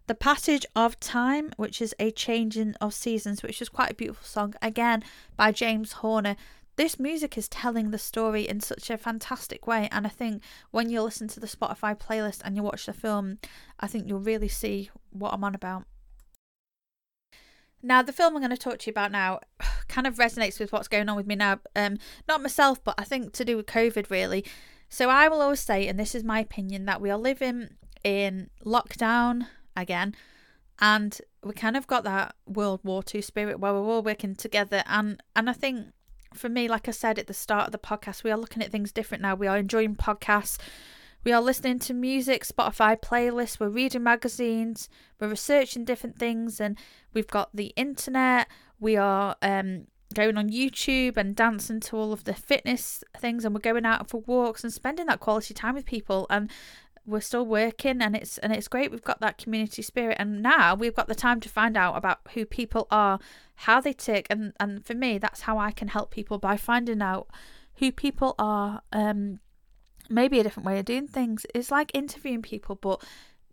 The 0.06 0.14
Passage 0.14 0.66
of 0.76 1.00
Time, 1.00 1.50
which 1.56 1.82
is 1.82 1.94
a 1.98 2.10
changing 2.10 2.74
of 2.80 2.94
seasons, 2.94 3.42
which 3.42 3.60
is 3.60 3.68
quite 3.68 3.90
a 3.92 3.94
beautiful 3.94 4.24
song, 4.24 4.54
again 4.62 5.02
by 5.36 5.52
James 5.52 5.92
Horner. 5.92 6.36
This 6.76 7.00
music 7.00 7.38
is 7.38 7.48
telling 7.48 7.90
the 7.90 7.98
story 7.98 8.46
in 8.46 8.60
such 8.60 8.90
a 8.90 8.98
fantastic 8.98 9.66
way, 9.66 9.88
and 9.90 10.06
I 10.06 10.10
think 10.10 10.42
when 10.70 10.90
you 10.90 11.02
listen 11.02 11.26
to 11.28 11.40
the 11.40 11.46
Spotify 11.46 11.98
playlist 11.98 12.42
and 12.44 12.54
you 12.54 12.62
watch 12.62 12.86
the 12.86 12.92
film, 12.92 13.38
I 13.80 13.86
think 13.86 14.06
you'll 14.06 14.20
really 14.20 14.48
see 14.48 14.90
what 15.10 15.32
I'm 15.32 15.42
on 15.42 15.54
about. 15.54 15.86
Now, 17.82 18.02
the 18.02 18.12
film 18.12 18.34
I'm 18.34 18.40
going 18.40 18.50
to 18.50 18.56
talk 18.56 18.78
to 18.78 18.86
you 18.86 18.92
about 18.92 19.12
now 19.12 19.40
kind 19.88 20.06
of 20.06 20.16
resonates 20.16 20.58
with 20.58 20.72
what's 20.72 20.88
going 20.88 21.08
on 21.08 21.16
with 21.16 21.26
me 21.26 21.36
now. 21.36 21.60
Um, 21.74 21.98
not 22.28 22.42
myself, 22.42 22.82
but 22.82 22.94
I 22.98 23.04
think 23.04 23.32
to 23.34 23.44
do 23.44 23.56
with 23.56 23.66
COVID, 23.66 24.10
really. 24.10 24.44
So 24.88 25.10
I 25.10 25.28
will 25.28 25.42
always 25.42 25.60
say, 25.60 25.88
and 25.88 25.98
this 25.98 26.14
is 26.14 26.24
my 26.24 26.40
opinion, 26.40 26.86
that 26.86 27.00
we 27.00 27.10
are 27.10 27.18
living 27.18 27.70
in 28.04 28.50
lockdown 28.64 29.48
again, 29.76 30.14
and 30.80 31.18
we 31.42 31.52
kind 31.52 31.76
of 31.76 31.86
got 31.86 32.04
that 32.04 32.34
World 32.46 32.80
War 32.84 33.02
II 33.12 33.20
spirit 33.22 33.58
where 33.58 33.72
we're 33.72 33.80
all 33.80 34.02
working 34.02 34.34
together. 34.34 34.82
And 34.86 35.22
and 35.34 35.50
I 35.50 35.52
think 35.52 35.88
for 36.34 36.48
me, 36.48 36.68
like 36.68 36.88
I 36.88 36.92
said 36.92 37.18
at 37.18 37.26
the 37.26 37.34
start 37.34 37.66
of 37.66 37.72
the 37.72 37.78
podcast, 37.78 38.22
we 38.22 38.30
are 38.30 38.36
looking 38.38 38.62
at 38.62 38.70
things 38.70 38.92
different 38.92 39.22
now. 39.22 39.34
We 39.34 39.46
are 39.46 39.58
enjoying 39.58 39.96
podcasts. 39.96 40.58
We 41.26 41.32
are 41.32 41.42
listening 41.42 41.80
to 41.80 41.92
music, 41.92 42.44
Spotify 42.44 42.96
playlists, 42.96 43.58
we're 43.58 43.68
reading 43.68 44.04
magazines, 44.04 44.88
we're 45.18 45.26
researching 45.26 45.84
different 45.84 46.16
things, 46.16 46.60
and 46.60 46.78
we've 47.14 47.26
got 47.26 47.48
the 47.52 47.72
internet. 47.74 48.46
We 48.78 48.96
are 48.96 49.34
um, 49.42 49.88
going 50.14 50.38
on 50.38 50.50
YouTube 50.50 51.16
and 51.16 51.34
dancing 51.34 51.80
to 51.80 51.96
all 51.96 52.12
of 52.12 52.22
the 52.22 52.32
fitness 52.32 53.02
things, 53.18 53.44
and 53.44 53.52
we're 53.52 53.60
going 53.60 53.84
out 53.84 54.08
for 54.08 54.20
walks 54.20 54.62
and 54.62 54.72
spending 54.72 55.06
that 55.06 55.18
quality 55.18 55.52
time 55.52 55.74
with 55.74 55.84
people. 55.84 56.28
And 56.30 56.48
we're 57.04 57.18
still 57.18 57.44
working, 57.44 58.02
and 58.02 58.14
it's 58.14 58.38
and 58.38 58.52
it's 58.52 58.68
great. 58.68 58.92
We've 58.92 59.02
got 59.02 59.18
that 59.18 59.36
community 59.36 59.82
spirit, 59.82 60.18
and 60.20 60.40
now 60.40 60.76
we've 60.76 60.94
got 60.94 61.08
the 61.08 61.16
time 61.16 61.40
to 61.40 61.48
find 61.48 61.76
out 61.76 61.96
about 61.96 62.20
who 62.34 62.46
people 62.46 62.86
are, 62.92 63.18
how 63.56 63.80
they 63.80 63.94
tick, 63.94 64.28
and 64.30 64.52
and 64.60 64.86
for 64.86 64.94
me, 64.94 65.18
that's 65.18 65.40
how 65.40 65.58
I 65.58 65.72
can 65.72 65.88
help 65.88 66.12
people 66.12 66.38
by 66.38 66.56
finding 66.56 67.02
out 67.02 67.26
who 67.78 67.90
people 67.90 68.36
are. 68.38 68.82
Um, 68.92 69.40
maybe 70.08 70.38
a 70.38 70.42
different 70.42 70.66
way 70.66 70.78
of 70.78 70.84
doing 70.84 71.08
things. 71.08 71.46
It's 71.54 71.70
like 71.70 71.90
interviewing 71.94 72.42
people, 72.42 72.76
but 72.76 73.02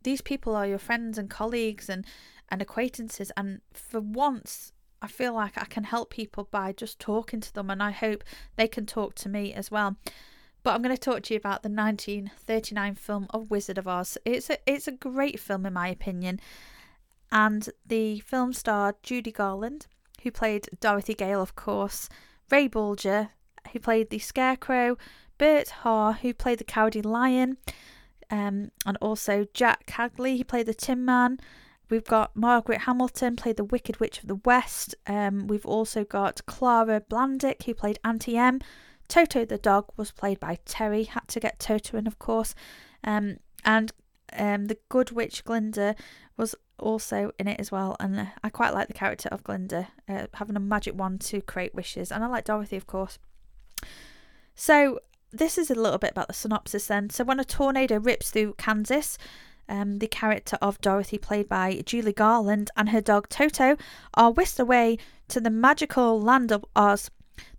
these 0.04 0.22
people 0.22 0.56
are 0.56 0.68
your 0.68 0.78
friends 0.78 1.18
and 1.18 1.30
colleagues 1.30 1.90
and, 1.90 2.06
and 2.50 2.62
acquaintances. 2.62 3.32
And 3.36 3.62
for 3.74 4.02
once, 4.02 4.74
I 5.02 5.08
feel 5.08 5.34
like 5.34 5.58
I 5.58 5.66
can 5.66 5.84
help 5.84 6.10
people 6.10 6.48
by 6.50 6.72
just 6.72 7.00
talking 7.00 7.42
to 7.42 7.54
them, 7.54 7.70
and 7.70 7.84
I 7.84 7.92
hope 7.92 8.24
they 8.56 8.68
can 8.68 8.86
talk 8.86 9.16
to 9.16 9.30
me 9.30 9.54
as 9.54 9.70
well. 9.70 9.98
But 10.64 10.74
I'm 10.74 10.82
going 10.82 10.96
to 10.96 11.02
talk 11.02 11.24
to 11.24 11.34
you 11.34 11.38
about 11.38 11.62
the 11.62 11.70
1939 11.70 12.96
film 12.96 13.28
of 13.32 13.52
Wizard 13.52 13.78
of 13.78 13.88
Oz. 13.88 14.18
It's 14.24 14.50
a 14.50 14.58
it's 14.66 14.88
a 14.88 14.94
great 14.94 15.42
film 15.42 15.66
in 15.66 15.74
my 15.74 15.90
opinion, 15.90 16.40
and 17.34 17.70
the 17.86 18.22
film 18.22 18.54
starred 18.54 18.96
Judy 19.04 19.32
Garland, 19.32 19.88
who 20.22 20.32
played 20.32 20.70
Dorothy 20.80 21.16
Gale, 21.16 21.42
of 21.42 21.56
course, 21.58 22.08
Ray 22.50 22.70
Bolger, 22.70 23.32
who 23.74 23.80
played 23.80 24.10
the 24.10 24.20
Scarecrow, 24.20 24.98
Bert 25.44 25.74
Lahr, 25.84 26.20
who 26.20 26.34
played 26.34 26.60
the 26.60 26.64
Cowardly 26.64 27.02
Lion, 27.02 27.58
um, 28.32 28.72
and 28.86 28.98
also 29.02 29.46
Jack 29.54 29.86
Cagley, 29.86 30.38
who 30.38 30.46
played 30.46 30.68
the 30.68 30.74
Tin 30.74 31.04
Man. 31.04 31.38
We've 31.90 32.06
got 32.06 32.34
Margaret 32.34 32.84
Hamilton, 32.84 33.36
played 33.36 33.58
the 33.58 33.66
Wicked 33.66 34.00
Witch 34.00 34.20
of 34.20 34.28
the 34.28 34.40
West. 34.46 34.96
Um, 35.06 35.48
we've 35.48 35.66
also 35.66 36.06
got 36.06 36.46
Clara 36.46 37.02
Blandick, 37.02 37.64
who 37.64 37.74
played 37.74 38.00
Auntie 38.06 38.38
Em. 38.38 38.62
Toto 39.10 39.44
the 39.44 39.58
dog 39.58 39.90
was 39.98 40.12
played 40.12 40.40
by 40.40 40.60
Terry. 40.64 41.04
Had 41.04 41.28
to 41.28 41.42
get 41.42 41.60
Toto 41.60 41.98
in, 41.98 42.08
of 42.08 42.20
course. 42.20 42.56
Um, 43.04 43.36
and 43.66 43.92
um, 44.32 44.68
the 44.68 44.78
good 44.88 45.12
witch 45.12 45.44
Glinda 45.44 45.98
was 46.38 46.56
also 46.80 47.32
in 47.38 47.50
it 47.50 47.60
as 47.60 47.70
well, 47.70 47.98
and 48.00 48.18
uh, 48.18 48.26
I 48.46 48.50
quite 48.50 48.74
like 48.74 48.88
the 48.88 48.94
character 48.94 49.28
of 49.28 49.44
Glinda 49.44 49.90
uh, 50.08 50.28
having 50.36 50.56
a 50.56 50.62
magic 50.62 50.96
wand 50.96 51.20
to 51.20 51.42
create 51.42 51.76
wishes, 51.76 52.14
and 52.14 52.24
I 52.24 52.28
like 52.28 52.46
Dorothy, 52.46 52.78
of 52.78 52.88
course. 52.88 53.20
So 54.56 55.00
this 55.34 55.58
is 55.58 55.72
a 55.72 55.76
little 55.76 55.98
bit 55.98 56.12
about 56.12 56.28
the 56.28 56.34
synopsis 56.34 56.88
then. 56.88 57.10
So 57.10 57.24
when 57.24 57.40
a 57.40 57.44
tornado 57.44 58.00
rips 58.00 58.30
through 58.30 58.54
Kansas, 58.58 59.18
um, 59.68 60.00
the 60.00 60.08
character 60.08 60.58
of 60.62 60.80
Dorothy, 60.82 61.18
played 61.18 61.50
by 61.50 61.82
Julie 61.86 62.14
Garland, 62.14 62.70
and 62.78 62.90
her 62.90 63.02
dog 63.02 63.30
Toto 63.30 63.76
are 64.14 64.32
whisked 64.32 64.60
away 64.60 64.98
to 65.30 65.42
the 65.42 65.50
magical 65.50 66.22
land 66.22 66.52
of 66.52 66.66
Oz. 66.76 67.10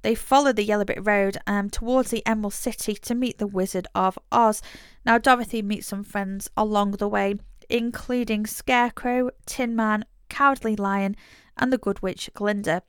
They 0.02 0.14
follow 0.14 0.52
the 0.52 0.62
Yellow 0.62 0.84
Brick 0.84 1.00
Road 1.02 1.38
um, 1.46 1.68
towards 1.68 2.10
the 2.10 2.24
Emerald 2.26 2.54
City 2.54 2.94
to 2.94 3.14
meet 3.14 3.38
the 3.38 3.46
Wizard 3.46 3.88
of 3.94 4.18
Oz. 4.30 4.62
Now, 5.04 5.18
Dorothy 5.18 5.62
meets 5.62 5.88
some 5.88 6.04
friends 6.04 6.48
along 6.56 6.92
the 6.92 7.08
way, 7.08 7.36
including 7.68 8.46
Scarecrow, 8.46 9.30
Tin 9.46 9.74
Man, 9.74 10.04
Cowardly 10.28 10.76
Lion, 10.76 11.16
and 11.56 11.72
the 11.72 11.78
Good 11.78 12.02
Witch 12.02 12.30
Glinda 12.34 12.82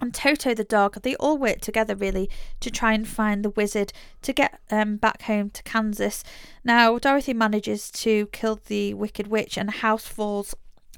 and 0.00 0.14
Toto 0.14 0.54
the 0.54 0.64
dog, 0.64 1.02
they 1.02 1.14
all 1.16 1.36
work 1.36 1.60
together 1.60 1.94
really 1.94 2.30
to 2.60 2.70
try 2.70 2.92
and 2.92 3.06
find 3.06 3.44
the 3.44 3.50
wizard 3.50 3.92
to 4.22 4.32
get 4.32 4.58
um, 4.70 4.96
back 4.96 5.22
home 5.22 5.50
to 5.50 5.62
Kansas. 5.62 6.24
Now, 6.64 6.98
Dorothy 6.98 7.34
manages 7.34 7.90
to 7.92 8.26
kill 8.28 8.60
the 8.66 8.94
Wicked 8.94 9.26
Witch, 9.26 9.58
and 9.58 9.68
the 9.68 9.78
house 9.78 10.06
falls 10.06 10.54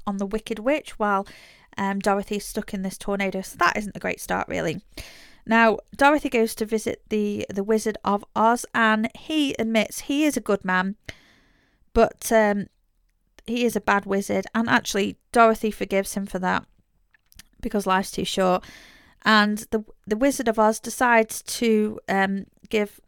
on 0.07 0.17
the 0.17 0.25
Wicked 0.25 0.59
Witch 0.59 0.97
while 0.97 1.27
um, 1.77 1.99
Dorothy 1.99 2.37
is 2.37 2.45
stuck 2.45 2.73
in 2.73 2.81
this 2.81 2.97
tornado. 2.97 3.41
So 3.41 3.57
that 3.57 3.77
isn't 3.77 3.95
a 3.95 3.99
great 3.99 4.21
start, 4.21 4.47
really. 4.47 4.81
Now, 5.45 5.79
Dorothy 5.95 6.29
goes 6.29 6.55
to 6.55 6.65
visit 6.65 7.01
the, 7.09 7.45
the 7.53 7.63
Wizard 7.63 7.97
of 8.05 8.23
Oz, 8.35 8.65
and 8.73 9.09
he 9.17 9.53
admits 9.59 10.01
he 10.01 10.23
is 10.23 10.37
a 10.37 10.41
good 10.41 10.63
man, 10.63 10.95
but 11.93 12.31
um, 12.31 12.67
he 13.45 13.65
is 13.65 13.75
a 13.75 13.81
bad 13.81 14.05
wizard. 14.05 14.45
And 14.55 14.69
actually, 14.69 15.17
Dorothy 15.33 15.71
forgives 15.71 16.13
him 16.13 16.25
for 16.25 16.39
that 16.39 16.65
because 17.59 17.87
life's 17.87 18.11
too 18.11 18.25
short 18.25 18.63
and 19.23 19.59
the 19.71 19.83
the 20.05 20.17
Wizard 20.17 20.47
of 20.47 20.59
Oz 20.59 20.79
decides 20.79 21.41
to 21.43 21.99
um, 22.09 22.45
give 22.69 22.99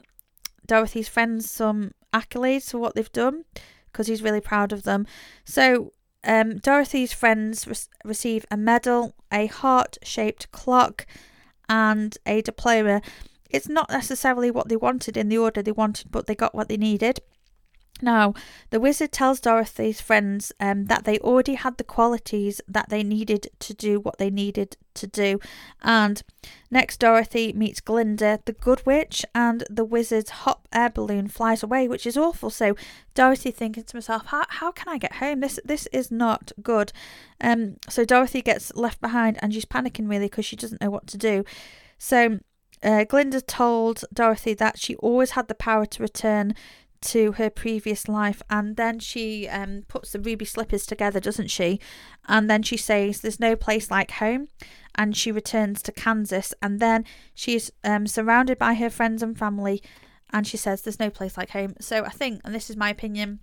Dorothy's 0.65 1.07
friends 1.07 1.49
some 1.49 1.91
accolades 2.13 2.71
for 2.71 2.79
what 2.79 2.95
they've 2.95 3.11
done 3.11 3.43
because 3.91 4.07
he's 4.07 4.23
really 4.23 4.41
proud 4.41 4.71
of 4.71 4.83
them. 4.83 5.05
So 5.43 5.91
um, 6.23 6.57
Dorothy's 6.57 7.13
friends 7.13 7.67
re- 7.67 7.75
receive 8.03 8.45
a 8.49 8.57
medal, 8.57 9.13
a 9.31 9.47
heart-shaped 9.47 10.51
clock, 10.51 11.05
and 11.69 12.17
a 12.25 12.41
diploma. 12.41 13.01
It's 13.49 13.69
not 13.69 13.89
necessarily 13.89 14.51
what 14.51 14.69
they 14.69 14.75
wanted 14.75 15.17
in 15.17 15.29
the 15.29 15.37
order 15.37 15.61
they 15.61 15.71
wanted, 15.71 16.11
but 16.11 16.27
they 16.27 16.35
got 16.35 16.55
what 16.55 16.67
they 16.67 16.77
needed. 16.77 17.19
Now, 18.01 18.33
the 18.71 18.79
wizard 18.79 19.13
tells 19.13 19.39
Dorothy's 19.39 20.01
friends 20.01 20.51
um, 20.59 20.85
that 20.85 21.05
they 21.05 21.17
already 21.19 21.53
had 21.53 21.77
the 21.77 21.83
qualities 21.83 22.59
that 22.67 22.89
they 22.89 23.03
needed 23.03 23.47
to 23.59 23.73
do 23.73 24.01
what 24.01 24.17
they 24.17 24.29
needed 24.29 24.75
to 24.95 25.07
do. 25.07 25.39
And 25.81 26.21
next, 26.69 26.99
Dorothy 26.99 27.53
meets 27.53 27.79
Glinda, 27.79 28.41
the 28.43 28.51
good 28.51 28.85
witch, 28.85 29.25
and 29.33 29.63
the 29.69 29.85
wizard's 29.85 30.29
hot 30.29 30.67
air 30.73 30.89
balloon 30.89 31.29
flies 31.29 31.63
away, 31.63 31.87
which 31.87 32.05
is 32.05 32.17
awful. 32.17 32.49
So, 32.49 32.75
Dorothy 33.13 33.51
thinking 33.51 33.85
to 33.85 33.97
herself, 33.97 34.25
how, 34.25 34.43
how 34.49 34.71
can 34.73 34.89
I 34.89 34.97
get 34.97 35.15
home? 35.15 35.39
This 35.39 35.57
this 35.63 35.87
is 35.93 36.11
not 36.11 36.51
good. 36.61 36.91
Um, 37.39 37.77
so, 37.87 38.03
Dorothy 38.03 38.41
gets 38.41 38.75
left 38.75 38.99
behind 38.99 39.39
and 39.41 39.53
she's 39.53 39.65
panicking 39.65 40.09
really 40.09 40.25
because 40.25 40.45
she 40.45 40.57
doesn't 40.57 40.81
know 40.81 40.89
what 40.89 41.07
to 41.07 41.17
do. 41.17 41.45
So, 41.97 42.39
uh, 42.83 43.05
Glinda 43.05 43.41
told 43.41 44.03
Dorothy 44.13 44.53
that 44.55 44.77
she 44.77 44.95
always 44.97 45.31
had 45.31 45.47
the 45.47 45.55
power 45.55 45.85
to 45.85 46.03
return 46.03 46.53
to 47.05 47.33
her 47.33 47.49
previous 47.49 48.07
life 48.07 48.41
and 48.49 48.75
then 48.75 48.99
she 48.99 49.47
um, 49.47 49.83
puts 49.87 50.11
the 50.11 50.19
ruby 50.19 50.45
slippers 50.45 50.85
together 50.85 51.19
doesn't 51.19 51.49
she? 51.49 51.79
And 52.27 52.49
then 52.49 52.63
she 52.63 52.77
says 52.77 53.21
there's 53.21 53.39
no 53.39 53.55
place 53.55 53.91
like 53.91 54.11
home 54.11 54.47
and 54.95 55.15
she 55.15 55.31
returns 55.31 55.81
to 55.83 55.91
kansas 55.91 56.53
and 56.61 56.79
then 56.79 57.05
she's 57.33 57.71
um, 57.83 58.07
surrounded 58.07 58.57
by 58.57 58.73
her 58.73 58.89
friends 58.89 59.21
and 59.21 59.37
family 59.37 59.81
and 60.31 60.47
she 60.47 60.57
says 60.57 60.81
there's 60.81 60.99
no 60.99 61.09
place 61.09 61.37
like 61.37 61.51
home. 61.51 61.75
So 61.79 62.03
i 62.03 62.09
think 62.09 62.41
and 62.43 62.53
this 62.53 62.69
is 62.69 62.75
my 62.75 62.89
opinion 62.89 63.39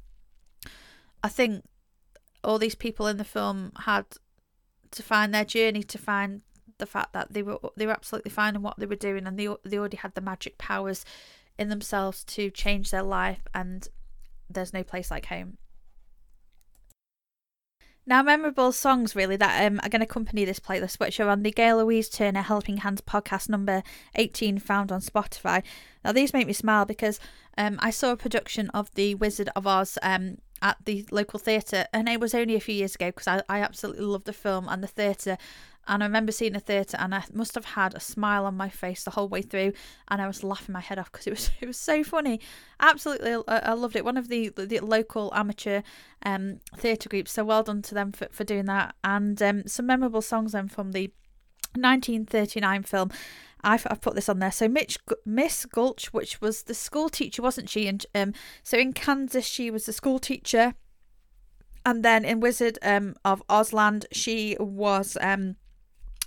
i 1.22 1.28
think 1.28 1.64
all 2.44 2.58
these 2.58 2.74
people 2.74 3.06
in 3.06 3.16
the 3.16 3.24
film 3.24 3.72
had 3.80 4.04
to 4.90 5.02
find 5.02 5.32
their 5.32 5.44
journey 5.44 5.82
to 5.82 5.98
find 5.98 6.42
the 6.78 6.86
fact 6.86 7.12
that 7.12 7.32
they 7.32 7.42
were 7.42 7.58
they 7.76 7.86
were 7.86 7.92
absolutely 7.92 8.30
fine 8.30 8.56
in 8.56 8.62
what 8.62 8.78
they 8.78 8.86
were 8.86 8.96
doing 8.96 9.26
and 9.26 9.38
they 9.38 9.48
they 9.64 9.78
already 9.78 9.96
had 9.96 10.14
the 10.14 10.20
magic 10.20 10.58
powers 10.58 11.04
in 11.62 11.70
themselves 11.70 12.22
to 12.24 12.50
change 12.50 12.90
their 12.90 13.02
life, 13.02 13.40
and 13.54 13.88
there's 14.50 14.74
no 14.74 14.82
place 14.82 15.10
like 15.10 15.26
home. 15.26 15.56
Now, 18.04 18.20
memorable 18.22 18.72
songs 18.72 19.14
really 19.14 19.36
that 19.36 19.64
um, 19.64 19.78
are 19.82 19.88
going 19.88 20.00
to 20.00 20.06
accompany 20.06 20.44
this 20.44 20.58
playlist, 20.58 20.98
which 20.98 21.20
are 21.20 21.28
on 21.28 21.44
the 21.44 21.52
Gail 21.52 21.78
Louise 21.78 22.08
Turner 22.08 22.42
Helping 22.42 22.78
Hands 22.78 23.00
podcast 23.00 23.48
number 23.48 23.84
18, 24.16 24.58
found 24.58 24.90
on 24.90 25.00
Spotify. 25.00 25.62
Now, 26.04 26.10
these 26.10 26.32
make 26.32 26.48
me 26.48 26.52
smile 26.52 26.84
because 26.84 27.20
um, 27.56 27.78
I 27.80 27.90
saw 27.90 28.10
a 28.10 28.16
production 28.16 28.70
of 28.70 28.92
The 28.94 29.14
Wizard 29.14 29.50
of 29.54 29.68
Oz 29.68 29.98
um, 30.02 30.38
at 30.60 30.78
the 30.84 31.06
local 31.12 31.38
theatre, 31.38 31.86
and 31.92 32.08
it 32.08 32.18
was 32.18 32.34
only 32.34 32.56
a 32.56 32.60
few 32.60 32.74
years 32.74 32.96
ago 32.96 33.06
because 33.06 33.28
I, 33.28 33.42
I 33.48 33.60
absolutely 33.60 34.04
love 34.04 34.24
the 34.24 34.32
film 34.32 34.66
and 34.68 34.82
the 34.82 34.88
theatre. 34.88 35.38
And 35.88 36.02
I 36.02 36.06
remember 36.06 36.30
seeing 36.30 36.52
the 36.52 36.60
theatre, 36.60 36.96
and 37.00 37.14
I 37.14 37.24
must 37.32 37.54
have 37.56 37.64
had 37.64 37.94
a 37.94 38.00
smile 38.00 38.46
on 38.46 38.56
my 38.56 38.68
face 38.68 39.02
the 39.02 39.10
whole 39.10 39.28
way 39.28 39.42
through, 39.42 39.72
and 40.08 40.22
I 40.22 40.26
was 40.26 40.44
laughing 40.44 40.72
my 40.72 40.80
head 40.80 40.98
off 40.98 41.10
because 41.10 41.26
it 41.26 41.30
was 41.30 41.50
it 41.60 41.66
was 41.66 41.78
so 41.78 42.04
funny. 42.04 42.40
Absolutely, 42.80 43.34
I, 43.48 43.58
I 43.58 43.72
loved 43.72 43.96
it. 43.96 44.04
One 44.04 44.16
of 44.16 44.28
the 44.28 44.50
the 44.50 44.80
local 44.80 45.32
amateur 45.34 45.82
um, 46.24 46.60
theatre 46.76 47.08
groups, 47.08 47.32
so 47.32 47.44
well 47.44 47.62
done 47.62 47.82
to 47.82 47.94
them 47.94 48.12
for, 48.12 48.28
for 48.30 48.44
doing 48.44 48.66
that. 48.66 48.94
And 49.02 49.40
um, 49.42 49.66
some 49.66 49.86
memorable 49.86 50.22
songs 50.22 50.52
then 50.52 50.68
from 50.68 50.92
the 50.92 51.12
1939 51.74 52.82
film. 52.84 53.10
I've, 53.64 53.86
I've 53.88 54.00
put 54.00 54.16
this 54.16 54.28
on 54.28 54.40
there. 54.40 54.50
So 54.50 54.66
Mitch, 54.66 54.98
Miss 55.24 55.66
Gulch, 55.66 56.12
which 56.12 56.40
was 56.40 56.64
the 56.64 56.74
school 56.74 57.08
teacher, 57.08 57.42
wasn't 57.42 57.70
she? 57.70 57.86
And 57.86 58.04
um, 58.12 58.32
so 58.64 58.76
in 58.76 58.92
Kansas, 58.92 59.46
she 59.46 59.70
was 59.70 59.86
the 59.86 59.92
school 59.92 60.18
teacher, 60.18 60.74
and 61.84 62.04
then 62.04 62.24
in 62.24 62.40
Wizard 62.40 62.78
um 62.82 63.14
of 63.24 63.42
Ozland, 63.48 64.06
she 64.12 64.56
was 64.58 65.16
um 65.20 65.56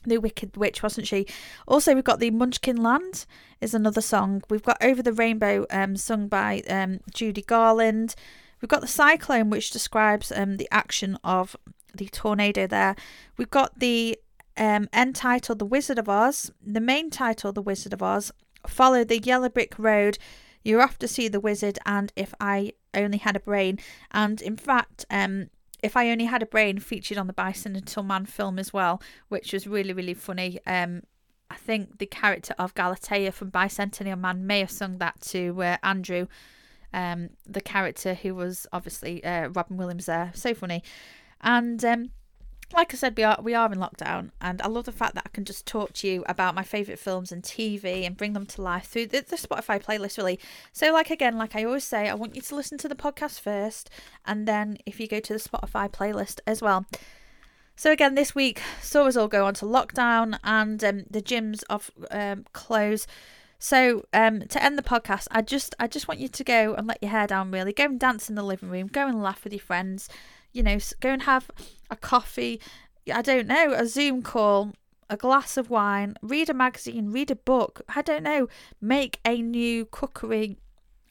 the 0.05 0.17
Wicked 0.17 0.57
Witch, 0.57 0.83
wasn't 0.83 1.07
she? 1.07 1.25
Also, 1.67 1.93
we've 1.93 2.03
got 2.03 2.19
the 2.19 2.31
Munchkin 2.31 2.81
Land 2.81 3.25
is 3.61 3.73
another 3.73 4.01
song. 4.01 4.41
We've 4.49 4.63
got 4.63 4.83
Over 4.83 5.01
the 5.01 5.13
Rainbow, 5.13 5.65
um, 5.69 5.95
sung 5.95 6.27
by 6.27 6.61
um, 6.69 6.99
Judy 7.13 7.41
Garland. 7.41 8.15
We've 8.61 8.69
got 8.69 8.81
the 8.81 8.87
Cyclone, 8.87 9.49
which 9.49 9.71
describes 9.71 10.31
um, 10.31 10.57
the 10.57 10.67
action 10.71 11.17
of 11.23 11.55
the 11.93 12.07
tornado 12.07 12.67
there. 12.67 12.95
We've 13.37 13.49
got 13.49 13.79
the 13.79 14.17
um, 14.57 14.87
end 14.93 15.15
title, 15.15 15.55
The 15.55 15.65
Wizard 15.65 15.99
of 15.99 16.09
Oz. 16.09 16.51
The 16.65 16.81
main 16.81 17.09
title, 17.09 17.51
The 17.51 17.61
Wizard 17.61 17.93
of 17.93 18.01
Oz. 18.01 18.31
Follow 18.67 19.03
the 19.03 19.19
Yellow 19.19 19.49
Brick 19.49 19.75
Road. 19.77 20.17
You're 20.63 20.81
off 20.81 20.97
to 20.99 21.07
see 21.07 21.27
the 21.27 21.39
wizard, 21.39 21.77
and 21.85 22.11
if 22.15 22.33
I 22.39 22.73
only 22.95 23.19
had 23.19 23.35
a 23.35 23.39
brain. 23.39 23.77
And 24.11 24.41
in 24.41 24.57
fact, 24.57 25.05
um, 25.11 25.49
if 25.85 25.95
I 25.95 26.09
Only 26.09 26.25
Had 26.25 26.41
a 26.41 26.47
Brain 26.47 26.79
featured 26.79 27.19
on 27.19 27.27
the 27.27 27.33
Bison 27.33 27.73
Bicentennial 27.73 28.05
Man 28.05 28.25
film 28.25 28.57
as 28.57 28.73
well, 28.73 28.99
which 29.29 29.53
was 29.53 29.67
really, 29.67 29.93
really 29.93 30.15
funny. 30.15 30.59
Um, 30.65 31.03
I 31.51 31.55
think 31.57 31.99
the 31.99 32.07
character 32.07 32.55
of 32.57 32.73
Galatea 32.73 33.31
from 33.31 33.51
Bicentennial 33.51 34.19
Man 34.19 34.47
may 34.47 34.61
have 34.61 34.71
sung 34.71 34.97
that 34.97 35.21
to 35.29 35.61
uh, 35.61 35.77
Andrew, 35.83 36.25
um, 36.91 37.29
the 37.45 37.61
character 37.61 38.15
who 38.15 38.33
was 38.33 38.65
obviously 38.73 39.23
uh, 39.23 39.49
Robin 39.49 39.77
Williams 39.77 40.07
there. 40.07 40.31
So 40.33 40.55
funny. 40.55 40.81
And 41.41 41.85
um, 41.85 42.09
like 42.73 42.93
I 42.93 42.97
said, 42.97 43.15
we 43.15 43.23
are 43.23 43.39
we 43.41 43.53
are 43.53 43.71
in 43.71 43.79
lockdown, 43.79 44.31
and 44.41 44.61
I 44.61 44.67
love 44.67 44.85
the 44.85 44.91
fact 44.91 45.15
that 45.15 45.23
I 45.25 45.29
can 45.29 45.45
just 45.45 45.65
talk 45.65 45.93
to 45.93 46.07
you 46.07 46.23
about 46.27 46.55
my 46.55 46.63
favorite 46.63 46.99
films 46.99 47.31
and 47.31 47.43
TV 47.43 48.05
and 48.05 48.17
bring 48.17 48.33
them 48.33 48.45
to 48.47 48.61
life 48.61 48.85
through 48.85 49.07
the, 49.07 49.21
the, 49.21 49.35
Spotify 49.35 49.81
playlist. 49.81 50.17
Really, 50.17 50.39
so 50.73 50.91
like 50.91 51.09
again, 51.09 51.37
like 51.37 51.55
I 51.55 51.63
always 51.63 51.83
say, 51.83 52.09
I 52.09 52.15
want 52.15 52.35
you 52.35 52.41
to 52.41 52.55
listen 52.55 52.77
to 52.79 52.87
the 52.87 52.95
podcast 52.95 53.39
first, 53.39 53.89
and 54.25 54.47
then 54.47 54.77
if 54.85 54.99
you 54.99 55.07
go 55.07 55.19
to 55.19 55.33
the 55.33 55.39
Spotify 55.39 55.89
playlist 55.89 56.39
as 56.47 56.61
well. 56.61 56.85
So 57.75 57.91
again, 57.91 58.15
this 58.15 58.33
week 58.33 58.61
saw 58.81 59.05
us 59.05 59.17
all 59.17 59.27
go 59.27 59.45
on 59.45 59.53
to 59.55 59.65
lockdown, 59.65 60.39
and 60.43 60.83
um, 60.83 61.03
the 61.09 61.21
gyms 61.21 61.63
of 61.69 61.91
um, 62.09 62.45
close. 62.53 63.05
So 63.59 64.05
um, 64.11 64.41
to 64.41 64.63
end 64.63 64.77
the 64.77 64.83
podcast, 64.83 65.27
I 65.29 65.41
just 65.43 65.75
I 65.79 65.87
just 65.87 66.07
want 66.07 66.19
you 66.19 66.29
to 66.29 66.43
go 66.43 66.73
and 66.73 66.87
let 66.87 67.01
your 67.01 67.11
hair 67.11 67.27
down. 67.27 67.51
Really, 67.51 67.73
go 67.73 67.85
and 67.85 67.99
dance 67.99 68.27
in 68.27 68.35
the 68.35 68.43
living 68.43 68.69
room, 68.69 68.87
go 68.87 69.07
and 69.07 69.21
laugh 69.21 69.43
with 69.43 69.53
your 69.53 69.61
friends 69.61 70.09
you 70.55 70.63
know, 70.63 70.77
go 71.01 71.09
and 71.09 71.23
have 71.23 71.51
a 71.91 71.95
coffee, 71.95 72.61
I 73.13 73.21
don't 73.21 73.47
know, 73.47 73.73
a 73.73 73.85
Zoom 73.85 74.21
call, 74.21 74.73
a 75.09 75.17
glass 75.17 75.57
of 75.57 75.69
wine, 75.69 76.15
read 76.21 76.49
a 76.49 76.53
magazine, 76.53 77.11
read 77.11 77.29
a 77.29 77.35
book, 77.35 77.81
I 77.93 78.01
don't 78.01 78.23
know, 78.23 78.47
make 78.79 79.19
a 79.25 79.41
new 79.41 79.85
cookery 79.85 80.57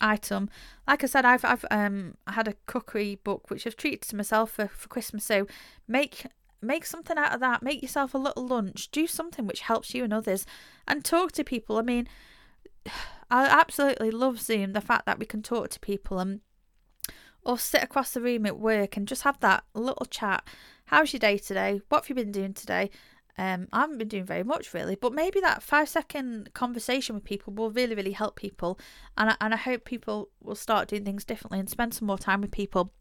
item. 0.01 0.49
Like 0.89 1.05
I 1.05 1.07
said, 1.07 1.25
I've 1.25 1.45
I've 1.45 1.65
um 1.71 2.15
had 2.27 2.49
a 2.49 2.55
cookery 2.67 3.17
book 3.23 3.51
which 3.51 3.67
I've 3.67 3.77
treated 3.77 4.03
to 4.09 4.17
myself 4.17 4.51
for, 4.53 4.69
for 4.69 4.89
Christmas. 4.89 5.25
So 5.25 5.47
make 5.87 6.27
make 6.63 6.87
something 6.87 7.19
out 7.19 7.35
of 7.35 7.41
that. 7.41 7.63
Make 7.63 7.83
yourself 7.83 8.15
a 8.15 8.19
little 8.19 8.47
lunch. 8.47 8.91
Do 8.91 9.07
something 9.07 9.47
which 9.47 9.61
helps 9.61 9.95
you 9.95 10.05
and 10.05 10.13
others, 10.13 10.47
and 10.89 11.05
talk 11.05 11.33
to 11.33 11.45
people. 11.45 11.77
I 11.77 11.83
mean, 11.83 12.09
I 13.31 13.47
absolutely 13.47 14.11
love 14.11 14.41
Zoom. 14.41 14.73
The 14.73 14.81
fact 14.81 15.07
that 15.07 15.19
we 15.19 15.27
can 15.27 15.43
talk 15.43 15.69
to 15.71 15.81
people 15.81 16.19
and 16.19 16.41
or 17.45 17.59
sit 17.59 17.83
across 17.83 18.13
the 18.13 18.21
room 18.21 18.47
at 18.47 18.59
work 18.59 18.97
and 18.97 19.09
just 19.09 19.23
have 19.23 19.39
that 19.41 19.65
little 19.75 20.07
chat. 20.07 20.47
How's 20.87 21.13
your 21.13 21.21
day 21.21 21.39
today? 21.39 21.81
What 21.89 22.03
have 22.03 22.09
you 22.09 22.15
been 22.15 22.33
doing 22.33 22.55
today? 22.55 22.91
Um, 23.37 23.67
I 23.73 23.81
haven't 23.81 23.99
been 23.99 24.09
doing 24.09 24.25
very 24.25 24.45
much 24.45 24.73
really, 24.73 24.95
but 24.95 25.13
maybe 25.13 25.41
that 25.41 25.63
five 25.63 25.89
second 25.89 26.55
conversation 26.55 27.17
with 27.17 27.25
people 27.25 27.53
will 27.53 27.71
really, 27.71 27.95
really 27.95 28.13
help 28.13 28.37
people. 28.37 28.79
And 29.19 29.31
I, 29.31 29.37
and 29.41 29.53
I 29.53 29.57
hope 29.57 29.85
people 29.85 30.29
will 30.41 30.55
start 30.55 30.89
doing 30.89 31.05
things 31.05 31.25
differently 31.25 31.59
and 31.59 31.69
spend 31.69 31.95
some 31.95 32.07
more 32.07 32.19
time 32.19 32.43
with 32.43 32.53
people. 32.53 32.93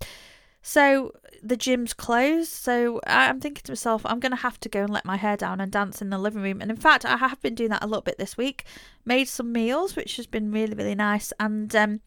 So 0.66 1.12
the 1.44 1.58
gym's 1.58 1.94
closed. 1.94 2.52
So 2.52 3.02
I'm 3.06 3.42
thinking 3.42 3.64
to 3.66 3.74
myself, 3.74 4.02
I'm 4.06 4.22
going 4.22 4.32
to 4.32 4.38
have 4.38 4.60
to 4.62 4.70
go 4.70 4.82
and 4.82 4.90
let 4.90 5.06
my 5.06 5.18
hair 5.18 5.36
down 5.36 5.60
and 5.60 5.72
dance 5.72 6.02
in 6.02 6.10
the 6.10 6.18
living 6.18 6.42
room. 6.42 6.62
And 6.62 6.72
in 6.72 6.78
fact, 6.78 7.06
I 7.06 7.18
have 7.18 7.42
been 7.42 7.54
doing 7.54 7.70
that 7.70 7.84
a 7.84 7.88
little 7.88 8.02
bit 8.02 8.18
this 8.18 8.38
week. 8.38 8.64
Made 9.06 9.28
some 9.28 9.52
meals, 9.52 9.96
which 9.96 10.16
has 10.16 10.26
been 10.26 10.52
really, 10.52 10.74
really 10.74 10.96
nice. 10.96 11.34
And 11.38 11.76
um, 11.76 12.00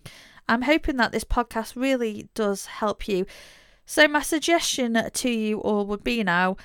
I'm 0.48 0.62
hoping 0.62 0.96
that 0.96 1.12
this 1.12 1.24
podcast 1.24 1.74
really 1.76 2.28
does 2.34 2.66
help 2.66 3.08
you. 3.08 3.26
So 3.84 4.08
my 4.08 4.22
suggestion 4.22 5.10
to 5.12 5.30
you 5.30 5.60
all 5.60 5.86
would 5.86 6.04
be 6.04 6.22
now, 6.24 6.56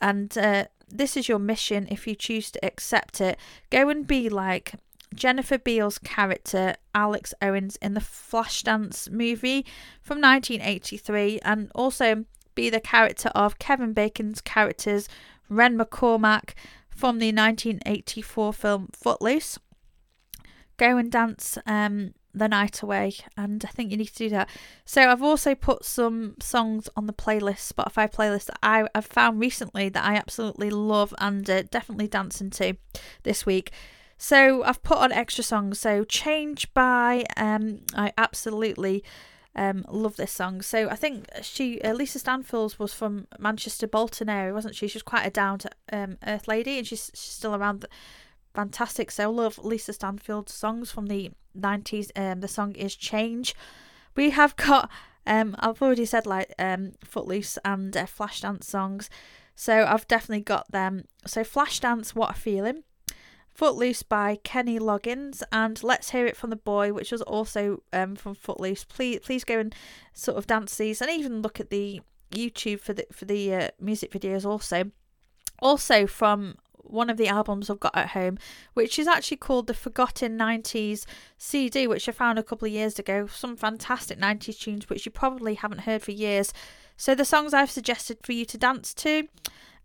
and 0.00 0.36
uh, 0.36 0.66
this 0.88 1.16
is 1.16 1.28
your 1.28 1.38
mission 1.38 1.86
if 1.90 2.06
you 2.06 2.14
choose 2.14 2.50
to 2.52 2.64
accept 2.64 3.20
it. 3.20 3.38
Go 3.70 3.88
and 3.88 4.06
be 4.06 4.28
like 4.28 4.74
Jennifer 5.14 5.58
Beals' 5.58 5.98
character 5.98 6.74
Alex 6.94 7.34
Owens 7.42 7.76
in 7.76 7.94
the 7.94 8.00
Flashdance 8.00 9.10
movie 9.10 9.66
from 10.00 10.20
1983, 10.20 11.40
and 11.42 11.70
also 11.74 12.24
be 12.54 12.70
the 12.70 12.80
character 12.80 13.30
of 13.34 13.58
Kevin 13.58 13.92
Bacon's 13.92 14.40
characters 14.40 15.08
Ren 15.48 15.78
McCormack 15.78 16.54
from 16.88 17.18
the 17.18 17.32
1984 17.32 18.52
film 18.52 18.88
Footloose. 18.92 19.58
Go 20.76 20.96
and 20.96 21.10
dance 21.10 21.58
um, 21.66 22.14
the 22.34 22.48
night 22.48 22.82
away, 22.82 23.12
and 23.36 23.64
I 23.64 23.68
think 23.68 23.90
you 23.90 23.96
need 23.96 24.06
to 24.06 24.14
do 24.14 24.30
that. 24.30 24.48
So 24.84 25.10
I've 25.10 25.22
also 25.22 25.54
put 25.54 25.84
some 25.84 26.36
songs 26.40 26.88
on 26.96 27.06
the 27.06 27.12
playlist, 27.12 27.72
Spotify 27.72 28.10
playlist 28.10 28.46
that 28.46 28.58
I, 28.62 28.88
have 28.94 29.06
found 29.06 29.40
recently 29.40 29.88
that 29.90 30.04
I 30.04 30.14
absolutely 30.14 30.70
love 30.70 31.14
and 31.18 31.48
uh, 31.48 31.62
definitely 31.62 32.08
dancing 32.08 32.50
to 32.50 32.76
this 33.22 33.44
week. 33.44 33.70
So 34.16 34.62
I've 34.62 34.82
put 34.82 34.98
on 34.98 35.12
extra 35.12 35.44
songs. 35.44 35.80
So 35.80 36.04
Change 36.04 36.72
by 36.74 37.24
um, 37.36 37.80
I 37.94 38.12
absolutely 38.16 39.02
um, 39.54 39.84
love 39.90 40.16
this 40.16 40.32
song. 40.32 40.62
So 40.62 40.88
I 40.88 40.96
think 40.96 41.26
she 41.42 41.80
uh, 41.82 41.92
Lisa 41.92 42.18
Stansfield 42.18 42.78
was 42.78 42.94
from 42.94 43.26
Manchester 43.38 43.86
Bolton 43.86 44.28
area, 44.28 44.54
wasn't 44.54 44.74
she? 44.74 44.88
She 44.88 44.96
was 44.96 45.02
quite 45.02 45.26
a 45.26 45.30
down 45.30 45.58
to 45.58 45.70
um, 45.92 46.18
earth 46.26 46.48
lady, 46.48 46.78
and 46.78 46.86
she's, 46.86 47.10
she's 47.14 47.32
still 47.32 47.54
around. 47.54 47.80
The, 47.80 47.88
fantastic. 48.54 49.10
So 49.10 49.24
I 49.24 49.26
love 49.26 49.58
Lisa 49.58 49.92
Stansfield's 49.92 50.52
songs 50.52 50.90
from 50.90 51.06
the 51.06 51.30
90s. 51.58 52.10
Um, 52.16 52.40
the 52.40 52.48
song 52.48 52.74
is 52.74 52.94
Change. 52.94 53.54
We 54.16 54.30
have 54.30 54.56
got, 54.56 54.90
um, 55.26 55.56
I've 55.58 55.82
already 55.82 56.04
said 56.04 56.26
like 56.26 56.52
um, 56.58 56.92
Footloose 57.04 57.58
and 57.64 57.96
uh, 57.96 58.04
Flashdance 58.06 58.64
songs. 58.64 59.10
So 59.54 59.84
I've 59.84 60.08
definitely 60.08 60.42
got 60.42 60.70
them. 60.70 61.04
So 61.26 61.42
Flashdance, 61.42 62.14
What 62.14 62.30
a 62.30 62.34
Feeling. 62.34 62.84
Footloose 63.54 64.02
by 64.02 64.38
Kenny 64.44 64.78
Loggins 64.78 65.42
and 65.52 65.82
Let's 65.82 66.10
Hear 66.10 66.26
It 66.26 66.36
from 66.36 66.50
the 66.50 66.56
Boy, 66.56 66.92
which 66.92 67.12
was 67.12 67.20
also 67.22 67.82
um, 67.92 68.16
from 68.16 68.34
Footloose. 68.34 68.84
Please, 68.84 69.20
please 69.20 69.44
go 69.44 69.58
and 69.58 69.74
sort 70.14 70.38
of 70.38 70.46
dance 70.46 70.76
these, 70.76 71.02
and 71.02 71.10
even 71.10 71.42
look 71.42 71.60
at 71.60 71.68
the 71.68 72.00
YouTube 72.30 72.80
for 72.80 72.94
the 72.94 73.06
for 73.12 73.26
the 73.26 73.54
uh, 73.54 73.68
music 73.78 74.10
videos. 74.10 74.46
Also, 74.46 74.90
also 75.60 76.06
from 76.06 76.56
one 76.92 77.10
of 77.10 77.16
the 77.16 77.28
albums 77.28 77.68
I've 77.68 77.80
got 77.80 77.96
at 77.96 78.10
home, 78.10 78.38
which 78.74 78.98
is 78.98 79.06
actually 79.06 79.38
called 79.38 79.66
the 79.66 79.74
Forgotten 79.74 80.38
90s 80.38 81.04
CD, 81.38 81.86
which 81.86 82.08
I 82.08 82.12
found 82.12 82.38
a 82.38 82.42
couple 82.42 82.66
of 82.66 82.72
years 82.72 82.98
ago. 82.98 83.26
Some 83.26 83.56
fantastic 83.56 84.18
90s 84.18 84.58
tunes, 84.58 84.88
which 84.88 85.06
you 85.06 85.12
probably 85.12 85.54
haven't 85.54 85.80
heard 85.80 86.02
for 86.02 86.12
years. 86.12 86.52
So 86.96 87.14
the 87.14 87.24
songs 87.24 87.54
I've 87.54 87.70
suggested 87.70 88.18
for 88.22 88.32
you 88.32 88.44
to 88.44 88.58
dance 88.58 88.94
to 88.94 89.26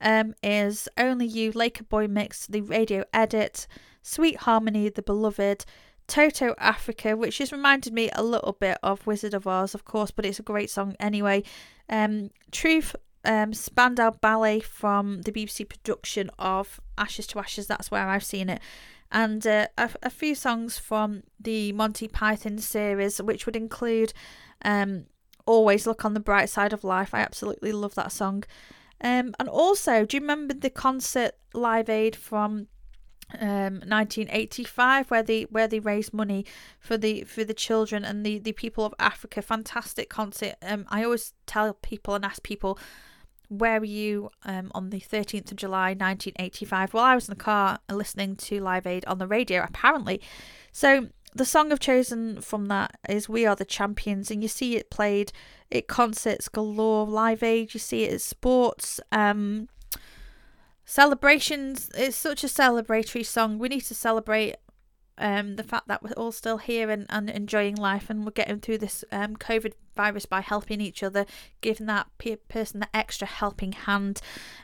um, 0.02 0.36
is 0.44 0.88
Only 0.98 1.26
You, 1.26 1.52
Laker 1.54 1.84
Boy 1.84 2.08
Mix, 2.08 2.46
the 2.46 2.62
radio 2.62 3.04
edit, 3.14 3.68
Sweet 4.02 4.38
Harmony, 4.38 4.90
The 4.90 5.02
Beloved, 5.02 5.66
Toto 6.08 6.56
Africa, 6.58 7.18
which 7.18 7.38
has 7.40 7.52
reminded 7.52 7.94
me 7.94 8.10
a 8.14 8.24
little 8.24 8.54
bit 8.54 8.78
of 8.82 9.06
Wizard 9.06 9.34
of 9.34 9.46
Oz, 9.46 9.76
of 9.76 9.84
course, 9.84 10.12
but 10.12 10.26
it's 10.26 10.40
a 10.40 10.44
great 10.44 10.70
song 10.70 10.96
anyway. 11.00 11.44
Um, 11.90 12.30
Truth 12.52 12.96
um, 13.28 13.54
Spandau 13.54 14.12
Ballet 14.22 14.62
from 14.62 15.22
the 15.22 15.32
BBC 15.32 15.68
production 15.68 16.32
of 16.40 16.80
Ashes 16.98 17.28
to 17.28 17.40
Ashes. 17.40 17.68
That's 17.68 17.92
where 17.92 18.08
I've 18.08 18.24
seen 18.24 18.50
it. 18.50 18.62
And 19.12 19.46
uh, 19.46 19.68
a, 19.78 19.90
a, 20.04 20.10
few 20.10 20.34
songs 20.34 20.78
from 20.78 21.24
the 21.40 21.72
Monty 21.74 22.08
Python 22.08 22.58
series, 22.58 23.22
which 23.22 23.46
would 23.46 23.56
include 23.56 24.14
um, 24.64 25.06
Always 25.46 25.86
Look 25.86 26.04
on 26.04 26.14
the 26.14 26.20
Bright 26.20 26.50
Side 26.50 26.74
of 26.74 26.84
Life. 26.84 27.14
I 27.14 27.20
absolutely 27.20 27.72
love 27.72 27.96
that 27.96 28.12
song. 28.12 28.44
Um, 29.02 29.34
and 29.40 29.48
also, 29.48 30.06
do 30.06 30.18
you 30.18 30.22
remember 30.22 30.54
the 30.54 30.70
concert 30.70 31.36
Live 31.54 31.90
Aid 31.90 32.16
from 32.16 32.68
um 33.42 33.82
1985 33.84 35.12
where 35.12 35.22
they 35.22 35.44
where 35.50 35.68
they 35.68 35.82
raised 35.82 36.14
money 36.14 36.46
for 36.80 36.98
the 36.98 37.26
for 37.26 37.44
the 37.44 37.54
children 37.54 38.06
and 38.06 38.26
the 38.26 38.40
the 38.40 38.54
people 38.54 38.86
of 38.86 38.94
Africa 39.00 39.42
fantastic 39.42 40.10
concert 40.10 40.56
um 40.62 40.86
I 40.88 41.04
always 41.04 41.34
tell 41.46 41.74
people 41.74 42.16
and 42.16 42.24
ask 42.24 42.42
people 42.42 42.80
where 43.50 43.80
were 43.80 43.86
you 43.86 44.30
um, 44.44 44.72
on 44.76 44.90
the 44.90 45.00
13th 45.00 45.52
of 45.52 45.58
July 45.58 45.90
1985? 45.90 46.94
Well, 46.94 47.04
I 47.04 47.16
was 47.16 47.28
in 47.28 47.38
the 47.38 47.44
car 47.44 47.80
listening 47.90 48.36
to 48.38 48.60
Live 48.60 48.86
Aid 48.86 49.06
on 49.06 49.18
the 49.18 49.28
radio, 49.28 49.64
apparently. 49.64 50.22
So, 50.72 51.08
the 51.34 51.46
song 51.46 51.72
I've 51.72 51.80
chosen 51.80 52.42
from 52.42 52.66
that 52.68 52.98
is 53.08 53.30
We 53.30 53.46
Are 53.46 53.56
the 53.56 53.66
Champions, 53.66 54.32
and 54.32 54.42
you 54.42 54.48
see 54.48 54.76
it 54.76 54.90
played 54.90 55.32
at 55.72 55.88
concerts 55.88 56.50
galore, 56.50 57.06
Live 57.06 57.44
Aid, 57.44 57.74
you 57.74 57.80
see 57.80 58.04
it 58.04 58.14
at 58.14 58.22
sports, 58.22 59.00
um, 59.12 59.70
celebrations. 60.86 61.90
It's 61.96 62.18
such 62.18 62.44
a 62.44 62.48
celebratory 62.48 63.26
song. 63.26 63.60
We 63.60 63.70
need 63.70 63.82
to 63.82 63.96
celebrate 63.96 64.56
um, 65.18 65.56
the 65.56 65.64
fact 65.64 65.88
that 65.88 66.04
we're 66.04 66.12
all 66.12 66.32
still 66.32 66.58
here 66.58 66.90
and, 66.90 67.06
and 67.10 67.30
enjoying 67.30 67.76
life 67.76 68.10
and 68.10 68.26
we're 68.26 68.32
getting 68.32 68.60
through 68.60 68.78
this 68.80 69.04
um, 69.12 69.36
COVID 69.36 69.74
virus 69.96 70.26
by 70.26 70.42
helping 70.42 70.80
each 70.80 71.04
other, 71.04 71.26
giving 71.62 71.88
that 71.88 72.08
pe- 72.18 72.36
person 72.36 72.80
the 72.80 72.96
extra 72.96 73.28
helping 73.28 73.72
hand. 73.72 74.22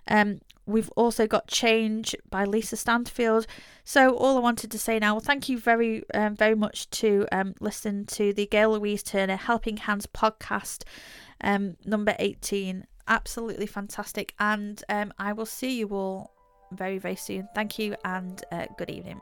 Um, 0.07 0.41
we've 0.65 0.89
also 0.91 1.27
got 1.27 1.47
Change 1.47 2.15
by 2.29 2.45
Lisa 2.45 2.77
Stansfield. 2.77 3.47
So 3.83 4.15
all 4.15 4.37
I 4.37 4.41
wanted 4.41 4.71
to 4.71 4.79
say 4.79 4.99
now, 4.99 5.15
well, 5.15 5.21
thank 5.21 5.49
you 5.49 5.57
very, 5.57 6.03
um, 6.13 6.35
very 6.35 6.55
much 6.55 6.89
to 6.91 7.25
um, 7.31 7.55
listen 7.59 8.05
to 8.07 8.33
the 8.33 8.45
Gail 8.45 8.71
Louise 8.71 9.03
Turner 9.03 9.35
Helping 9.35 9.77
Hands 9.77 10.05
podcast, 10.07 10.83
um, 11.41 11.77
number 11.85 12.15
18. 12.19 12.85
Absolutely 13.07 13.65
fantastic. 13.65 14.33
And 14.39 14.81
um, 14.87 15.13
I 15.17 15.33
will 15.33 15.45
see 15.45 15.77
you 15.77 15.89
all 15.89 16.31
very, 16.71 16.97
very 16.97 17.15
soon. 17.15 17.49
Thank 17.53 17.77
you 17.79 17.95
and 18.05 18.41
uh, 18.51 18.67
good 18.77 18.89
evening. 18.89 19.19